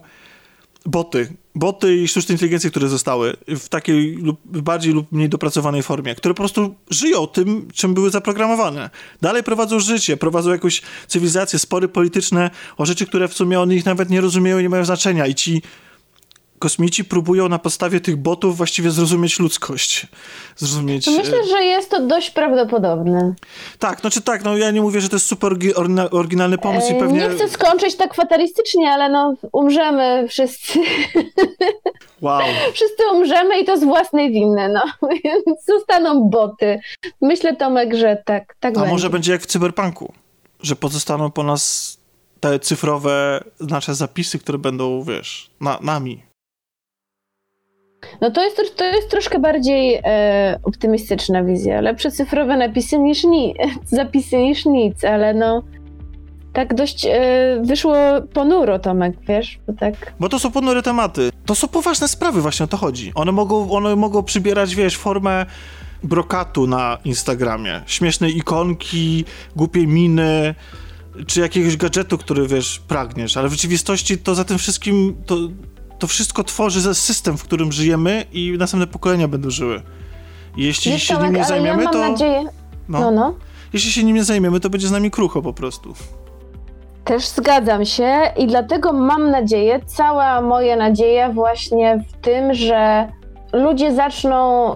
boty. 0.85 1.33
Boty 1.55 1.95
i 1.95 2.07
sztuczne 2.07 2.33
inteligencje, 2.33 2.69
które 2.69 2.89
zostały 2.89 3.33
w 3.47 3.69
takiej 3.69 4.15
lub 4.15 4.39
bardziej 4.45 4.93
lub 4.93 5.11
mniej 5.11 5.29
dopracowanej 5.29 5.83
formie, 5.83 6.15
które 6.15 6.33
po 6.33 6.37
prostu 6.37 6.75
żyją 6.89 7.27
tym, 7.27 7.67
czym 7.73 7.93
były 7.93 8.09
zaprogramowane. 8.09 8.89
Dalej 9.21 9.43
prowadzą 9.43 9.79
życie, 9.79 10.17
prowadzą 10.17 10.51
jakąś 10.51 10.81
cywilizację, 11.07 11.59
spory 11.59 11.87
polityczne 11.87 12.49
o 12.77 12.85
rzeczy, 12.85 13.05
które 13.05 13.27
w 13.27 13.33
sumie 13.33 13.59
oni 13.59 13.75
ich 13.75 13.85
nawet 13.85 14.09
nie 14.09 14.21
rozumieją 14.21 14.59
i 14.59 14.63
nie 14.63 14.69
mają 14.69 14.85
znaczenia. 14.85 15.27
I 15.27 15.35
ci 15.35 15.61
kosmici 16.65 17.05
próbują 17.05 17.49
na 17.49 17.59
podstawie 17.59 17.99
tych 17.99 18.17
botów 18.17 18.57
właściwie 18.57 18.91
zrozumieć 18.91 19.39
ludzkość. 19.39 20.07
Zrozumieć... 20.55 21.07
Myślę, 21.07 21.39
e, 21.39 21.47
że 21.47 21.63
jest 21.63 21.89
to 21.89 22.07
dość 22.07 22.29
prawdopodobne. 22.29 23.33
Tak, 23.79 24.01
znaczy 24.01 24.21
tak, 24.21 24.43
no 24.43 24.57
ja 24.57 24.71
nie 24.71 24.81
mówię, 24.81 25.01
że 25.01 25.09
to 25.09 25.15
jest 25.15 25.25
super 25.25 25.53
oryginalny 26.11 26.57
pomysł 26.57 26.93
i 26.93 26.95
e, 26.95 26.99
pewnie... 26.99 27.19
Nie 27.19 27.29
chcę 27.29 27.49
skończyć 27.49 27.95
tak 27.95 28.13
fatalistycznie, 28.13 28.91
ale 28.91 29.09
no 29.09 29.33
umrzemy 29.51 30.27
wszyscy. 30.29 30.79
Wow. 32.21 32.41
Wszyscy 32.73 33.03
umrzemy 33.13 33.59
i 33.59 33.65
to 33.65 33.77
z 33.77 33.83
własnej 33.83 34.31
winy, 34.31 34.69
no. 34.69 34.83
Więc 35.23 35.65
zostaną 35.67 36.29
boty. 36.29 36.79
Myślę, 37.21 37.55
Tomek, 37.55 37.93
że 37.95 38.23
tak, 38.25 38.55
tak 38.59 38.77
A 38.77 38.79
będzie. 38.79 38.91
może 38.91 39.09
będzie 39.09 39.31
jak 39.31 39.41
w 39.41 39.45
cyberpunku, 39.45 40.13
że 40.61 40.75
pozostaną 40.75 41.31
po 41.31 41.43
nas 41.43 41.97
te 42.39 42.59
cyfrowe 42.59 43.43
nasze 43.59 43.95
zapisy, 43.95 44.39
które 44.39 44.57
będą, 44.57 45.03
wiesz, 45.03 45.49
na, 45.61 45.79
nami. 45.81 46.34
No 48.21 48.31
to 48.31 48.43
jest, 48.43 48.77
to 48.77 48.85
jest 48.85 49.09
troszkę 49.09 49.39
bardziej 49.39 50.01
e, 50.03 50.59
optymistyczna 50.63 51.43
wizja. 51.43 51.81
Lepsze 51.81 52.11
cyfrowe 52.11 52.57
napisy 52.57 52.99
niż 52.99 53.23
ni 53.23 53.55
zapisy 53.85 54.37
niż 54.37 54.65
nic, 54.65 55.03
ale 55.03 55.33
no 55.33 55.63
tak 56.55 56.73
dość 56.73 57.05
e, 57.05 57.11
wyszło 57.63 57.95
ponuro, 58.33 58.79
Tomek, 58.79 59.15
wiesz? 59.27 59.59
Bo, 59.67 59.73
tak... 59.73 60.13
Bo 60.19 60.29
to 60.29 60.39
są 60.39 60.51
ponure 60.51 60.81
tematy. 60.81 61.29
To 61.45 61.55
są 61.55 61.67
poważne 61.67 62.07
sprawy, 62.07 62.41
właśnie 62.41 62.63
o 62.63 62.67
to 62.67 62.77
chodzi. 62.77 63.11
One 63.15 63.31
mogą, 63.31 63.71
one 63.71 63.95
mogą 63.95 64.23
przybierać, 64.23 64.75
wiesz, 64.75 64.97
formę 64.97 65.45
brokatu 66.03 66.67
na 66.67 66.97
Instagramie. 67.05 67.81
Śmiesznej 67.85 68.37
ikonki, 68.37 69.25
głupie 69.55 69.87
miny, 69.87 70.55
czy 71.27 71.39
jakiegoś 71.39 71.77
gadżetu, 71.77 72.17
który, 72.17 72.47
wiesz, 72.47 72.79
pragniesz. 72.87 73.37
Ale 73.37 73.49
w 73.49 73.51
rzeczywistości 73.51 74.17
to 74.17 74.35
za 74.35 74.43
tym 74.43 74.57
wszystkim, 74.57 75.15
to 75.25 75.37
to 75.99 76.07
wszystko 76.07 76.43
tworzy 76.43 76.95
system, 76.95 77.37
w 77.37 77.43
którym 77.43 77.71
żyjemy 77.71 78.25
i 78.31 78.55
następne 78.59 78.87
pokolenia 78.87 79.27
będą 79.27 79.49
żyły. 79.49 79.81
Jeśli 80.57 80.91
Wiesz, 80.91 81.03
się 81.03 81.13
Tomek, 81.13 81.31
nim 81.31 81.39
nie 81.39 81.45
zajmiemy, 81.47 81.83
ja 81.83 81.89
to. 81.89 82.09
Nadzieję... 82.09 82.43
No. 82.89 82.99
no, 82.99 83.11
no. 83.11 83.33
Jeśli 83.73 83.91
się 83.91 84.03
nim 84.03 84.15
nie 84.15 84.23
zajmiemy, 84.23 84.59
to 84.59 84.69
będzie 84.69 84.87
z 84.87 84.91
nami 84.91 85.11
krucho 85.11 85.41
po 85.41 85.53
prostu. 85.53 85.93
Też 87.03 87.27
zgadzam 87.27 87.85
się 87.85 88.21
i 88.37 88.47
dlatego 88.47 88.93
mam 88.93 89.31
nadzieję, 89.31 89.79
cała 89.85 90.41
moja 90.41 90.75
nadzieja 90.75 91.29
właśnie 91.29 92.03
w 92.09 92.25
tym, 92.25 92.53
że 92.53 93.07
ludzie 93.53 93.95
zaczną 93.95 94.75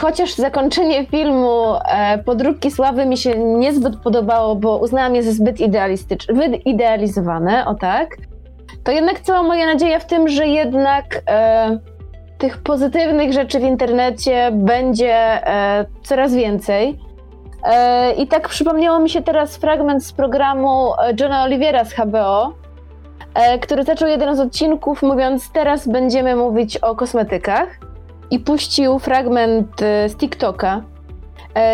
chociaż 0.00 0.34
zakończenie 0.34 1.06
filmu 1.06 1.74
e, 1.84 2.18
Podróbki 2.18 2.70
Sławy 2.70 3.06
mi 3.06 3.16
się 3.16 3.38
niezbyt 3.38 3.96
podobało, 3.96 4.56
bo 4.56 4.78
uznałam 4.78 5.14
je 5.14 5.22
za 5.22 5.32
zbyt 5.32 5.60
idealistyczne, 5.60 6.34
wyidealizowane, 6.34 7.66
o 7.66 7.74
tak 7.74 8.16
to 8.84 8.92
jednak 8.92 9.20
cała 9.20 9.42
moja 9.42 9.66
nadzieja 9.66 9.98
w 9.98 10.06
tym, 10.06 10.28
że 10.28 10.46
jednak 10.46 11.22
e, 11.30 11.78
tych 12.38 12.58
pozytywnych 12.58 13.32
rzeczy 13.32 13.60
w 13.60 13.62
internecie 13.62 14.50
będzie 14.52 15.14
e, 15.14 15.84
coraz 16.02 16.34
więcej. 16.34 16.98
E, 17.64 18.12
I 18.12 18.26
tak 18.26 18.48
przypomniało 18.48 18.98
mi 18.98 19.10
się 19.10 19.22
teraz 19.22 19.56
fragment 19.56 20.04
z 20.04 20.12
programu 20.12 20.92
e, 20.92 21.14
Johna 21.20 21.44
Oliviera 21.44 21.84
z 21.84 21.94
HBO, 21.94 22.52
e, 23.34 23.58
który 23.58 23.84
zaczął 23.84 24.08
jeden 24.08 24.36
z 24.36 24.40
odcinków 24.40 25.02
mówiąc: 25.02 25.52
Teraz 25.52 25.88
będziemy 25.88 26.36
mówić 26.36 26.76
o 26.76 26.96
kosmetykach. 26.96 27.78
I 28.30 28.38
puścił 28.38 28.98
fragment 28.98 29.82
e, 29.82 30.08
z 30.08 30.16
TikToka, 30.16 30.82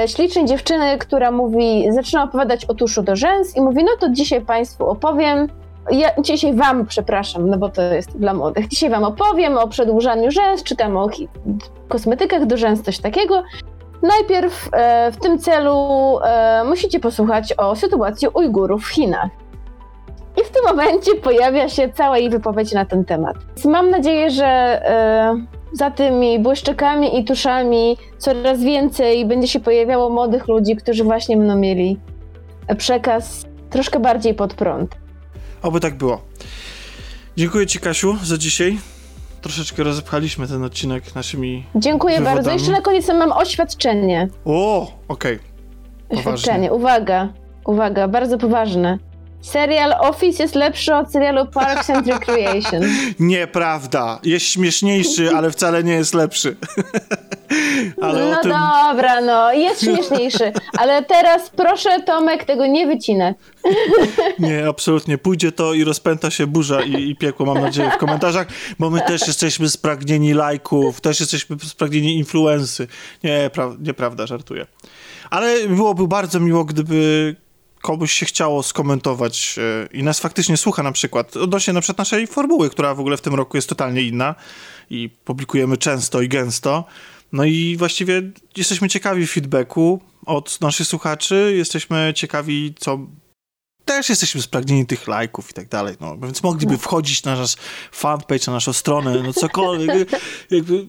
ślicznej 0.06 0.44
dziewczyny, 0.44 0.98
która 0.98 1.30
mówi, 1.30 1.92
zaczyna 1.92 2.24
opowiadać 2.24 2.64
o 2.64 2.74
tuszu 2.74 3.02
do 3.02 3.16
rzęs 3.16 3.56
i 3.56 3.60
mówi, 3.60 3.84
no 3.84 3.90
to 4.00 4.08
dzisiaj 4.08 4.40
Państwu 4.40 4.86
opowiem, 4.86 5.48
ja 5.90 6.10
dzisiaj 6.22 6.54
wam, 6.54 6.86
przepraszam, 6.86 7.50
no 7.50 7.58
bo 7.58 7.68
to 7.68 7.82
jest 7.82 8.18
dla 8.18 8.34
młodych, 8.34 8.68
dzisiaj 8.68 8.90
wam 8.90 9.04
opowiem 9.04 9.58
o 9.58 9.68
przedłużaniu 9.68 10.30
rzęs, 10.30 10.62
czy 10.62 10.76
tam 10.76 10.96
o 10.96 11.08
kosmetykach 11.88 12.46
do 12.46 12.56
rzęs, 12.56 12.82
coś 12.82 12.98
takiego. 12.98 13.42
Najpierw 14.02 14.68
e, 14.72 15.12
w 15.12 15.16
tym 15.16 15.38
celu 15.38 15.78
e, 16.24 16.64
musicie 16.64 17.00
posłuchać 17.00 17.52
o 17.52 17.76
sytuacji 17.76 18.28
Ujgurów 18.28 18.84
w 18.84 18.88
Chinach. 18.88 19.30
I 20.40 20.44
w 20.44 20.50
tym 20.50 20.64
momencie 20.64 21.14
pojawia 21.14 21.68
się 21.68 21.88
cała 21.92 22.18
jej 22.18 22.30
wypowiedź 22.30 22.72
na 22.72 22.84
ten 22.84 23.04
temat. 23.04 23.36
Więc 23.48 23.64
mam 23.64 23.90
nadzieję, 23.90 24.30
że 24.30 24.46
e, 24.46 25.34
za 25.72 25.90
tymi 25.90 26.38
błyszczykami 26.38 27.18
i 27.18 27.24
tuszami 27.24 27.96
coraz 28.18 28.62
więcej 28.62 29.26
będzie 29.26 29.48
się 29.48 29.60
pojawiało 29.60 30.10
młodych 30.10 30.48
ludzi, 30.48 30.76
którzy 30.76 31.04
właśnie 31.04 31.36
będą 31.36 31.56
mieli 31.56 31.98
przekaz 32.78 33.44
troszkę 33.70 34.00
bardziej 34.00 34.34
pod 34.34 34.54
prąd. 34.54 35.03
Oby 35.64 35.80
tak 35.80 35.94
było. 35.94 36.22
Dziękuję 37.36 37.66
Ci, 37.66 37.78
Kasiu, 37.80 38.16
za 38.22 38.38
dzisiaj. 38.38 38.78
Troszeczkę 39.40 39.82
rozepchaliśmy 39.82 40.48
ten 40.48 40.64
odcinek 40.64 41.14
naszymi. 41.14 41.64
Dziękuję 41.74 42.14
wywodami. 42.14 42.36
bardzo. 42.36 42.50
Jeszcze 42.50 42.72
na 42.72 42.80
koniec 42.80 43.08
mam 43.08 43.32
oświadczenie. 43.32 44.28
O, 44.44 44.92
okej. 45.08 45.38
Okay. 46.08 46.18
Oświadczenie, 46.18 46.72
uwaga, 46.72 47.28
uwaga, 47.64 48.08
bardzo 48.08 48.38
poważne. 48.38 48.98
Serial 49.44 49.92
Office 50.00 50.42
jest 50.42 50.54
lepszy 50.54 50.94
od 50.94 51.12
serialu 51.12 51.46
Parks 51.46 51.90
and 51.90 52.06
Recreation. 52.06 52.82
Nieprawda. 53.18 54.20
Jest 54.22 54.46
śmieszniejszy, 54.46 55.30
ale 55.36 55.50
wcale 55.50 55.84
nie 55.84 55.92
jest 55.92 56.14
lepszy. 56.14 56.56
ale 58.02 58.30
no 58.30 58.42
tym... 58.42 58.50
dobra, 58.50 59.20
no, 59.20 59.52
jest 59.52 59.80
śmieszniejszy. 59.80 60.52
Ale 60.78 61.02
teraz 61.02 61.50
proszę, 61.50 62.02
Tomek, 62.02 62.44
tego 62.44 62.66
nie 62.66 62.86
wycinać. 62.86 63.36
nie, 64.38 64.68
absolutnie. 64.68 65.18
Pójdzie 65.18 65.52
to 65.52 65.74
i 65.74 65.84
rozpęta 65.84 66.30
się 66.30 66.46
burza 66.46 66.82
i, 66.82 67.10
i 67.10 67.16
piekło, 67.16 67.46
mam 67.46 67.60
nadzieję, 67.60 67.90
w 67.90 67.98
komentarzach, 67.98 68.46
bo 68.78 68.90
my 68.90 69.00
też 69.00 69.26
jesteśmy 69.26 69.68
spragnieni 69.68 70.34
lajków, 70.34 71.00
też 71.00 71.20
jesteśmy 71.20 71.56
spragnieni 71.64 72.18
influensy. 72.18 72.88
Nie, 73.24 73.50
pra... 73.52 73.70
nieprawda, 73.80 74.26
żartuję. 74.26 74.66
Ale 75.30 75.68
byłoby 75.68 76.08
bardzo 76.08 76.40
miło, 76.40 76.64
gdyby 76.64 77.36
komuś 77.84 78.12
się 78.12 78.26
chciało 78.26 78.62
skomentować 78.62 79.56
e, 79.58 79.96
i 79.96 80.02
nas 80.02 80.20
faktycznie 80.20 80.56
słucha 80.56 80.82
na 80.82 80.92
przykład, 80.92 81.36
odnośnie 81.36 81.72
na 81.72 81.80
przykład 81.80 81.98
naszej 81.98 82.26
formuły, 82.26 82.70
która 82.70 82.94
w 82.94 83.00
ogóle 83.00 83.16
w 83.16 83.20
tym 83.20 83.34
roku 83.34 83.56
jest 83.56 83.68
totalnie 83.68 84.02
inna 84.02 84.34
i 84.90 85.10
publikujemy 85.24 85.76
często 85.76 86.22
i 86.22 86.28
gęsto. 86.28 86.84
No 87.32 87.44
i 87.44 87.76
właściwie 87.76 88.22
jesteśmy 88.56 88.88
ciekawi 88.88 89.26
feedbacku 89.26 90.00
od 90.26 90.60
naszych 90.60 90.86
słuchaczy, 90.86 91.54
jesteśmy 91.56 92.12
ciekawi, 92.16 92.74
co 92.78 92.98
też 93.84 94.08
jesteśmy 94.08 94.42
spragnieni 94.42 94.86
tych 94.86 95.08
lajków 95.08 95.50
i 95.50 95.54
tak 95.54 95.68
dalej, 95.68 95.96
no, 96.00 96.18
więc 96.18 96.42
mogliby 96.42 96.78
wchodzić 96.78 97.24
na 97.24 97.36
nasz 97.36 97.56
fanpage, 97.92 98.44
na 98.46 98.52
naszą 98.52 98.72
stronę, 98.72 99.22
no 99.22 99.32
cokolwiek, 99.32 100.10
jakby 100.50 100.88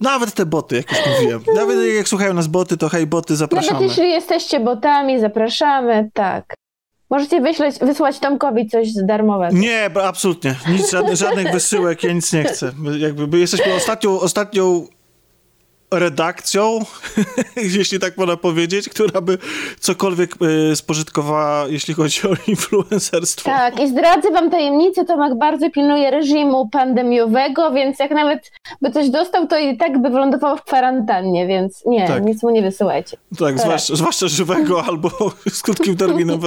nawet 0.00 0.34
te 0.34 0.46
boty, 0.46 0.76
jak 0.76 0.90
już 0.90 1.00
mówiłem. 1.06 1.42
Nawet 1.54 1.78
jak 1.96 2.08
słuchają 2.08 2.34
nas 2.34 2.46
boty, 2.46 2.76
to 2.76 2.88
hej, 2.88 3.06
boty, 3.06 3.36
zapraszamy. 3.36 3.72
Nawet 3.72 3.88
jeśli 3.88 4.10
jesteście 4.10 4.60
botami, 4.60 5.20
zapraszamy, 5.20 6.10
tak. 6.14 6.54
Możecie 7.10 7.40
wyśleć, 7.40 7.78
wysłać 7.78 8.18
Tomkowi 8.18 8.68
coś 8.68 8.88
darmowego. 8.94 9.56
Nie, 9.56 9.90
absolutnie. 10.04 10.54
Nic, 10.68 10.90
żadnych, 10.90 11.16
żadnych 11.16 11.52
wysyłek, 11.52 12.02
ja 12.02 12.12
nic 12.12 12.32
nie 12.32 12.44
chcę. 12.44 12.72
Jakby 12.98 13.38
jesteśmy 13.38 13.74
ostatnią, 13.74 14.20
ostatnią 14.20 14.86
redakcją, 15.90 16.78
jeśli 17.76 17.98
tak 17.98 18.16
można 18.16 18.36
powiedzieć, 18.36 18.88
która 18.88 19.20
by 19.20 19.38
cokolwiek 19.80 20.34
y, 20.72 20.76
spożytkowała, 20.76 21.64
jeśli 21.68 21.94
chodzi 21.94 22.20
o 22.28 22.30
influencerstwo. 22.46 23.50
Tak, 23.50 23.80
i 23.80 23.88
zdradzę 23.88 24.30
wam 24.30 24.50
tajemnicę, 24.50 25.04
Tomek 25.04 25.38
bardzo 25.38 25.70
pilnuje 25.70 26.10
reżimu 26.10 26.68
pandemiowego, 26.68 27.72
więc 27.72 27.98
jak 27.98 28.10
nawet 28.10 28.50
by 28.82 28.90
coś 28.90 29.10
dostał, 29.10 29.46
to 29.46 29.58
i 29.58 29.76
tak 29.76 30.02
by 30.02 30.10
wylądował 30.10 30.56
w 30.56 30.62
kwarantannie, 30.62 31.46
więc 31.46 31.82
nie, 31.86 32.06
tak. 32.06 32.24
nic 32.24 32.42
mu 32.42 32.50
nie 32.50 32.62
wysyłajcie. 32.62 33.16
Tak, 33.38 33.58
zwłaszcza, 33.58 33.96
zwłaszcza, 33.96 34.28
żywego 34.28 34.84
albo 34.88 35.10
z 35.50 35.62
krótkim 35.62 35.96
terminem 35.96 36.40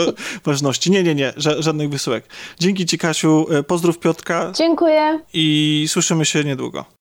ważności. 0.45 0.91
Nie, 0.91 1.03
nie, 1.03 1.15
nie, 1.15 1.33
żadnych 1.37 1.89
wysyłek. 1.89 2.23
Dzięki 2.59 2.85
ci, 2.85 2.97
Kasiu. 2.97 3.45
E, 3.51 3.63
pozdrów 3.63 3.99
Piotka. 3.99 4.51
Dziękuję. 4.55 5.19
I 5.33 5.85
słyszymy 5.87 6.25
się 6.25 6.43
niedługo. 6.43 7.00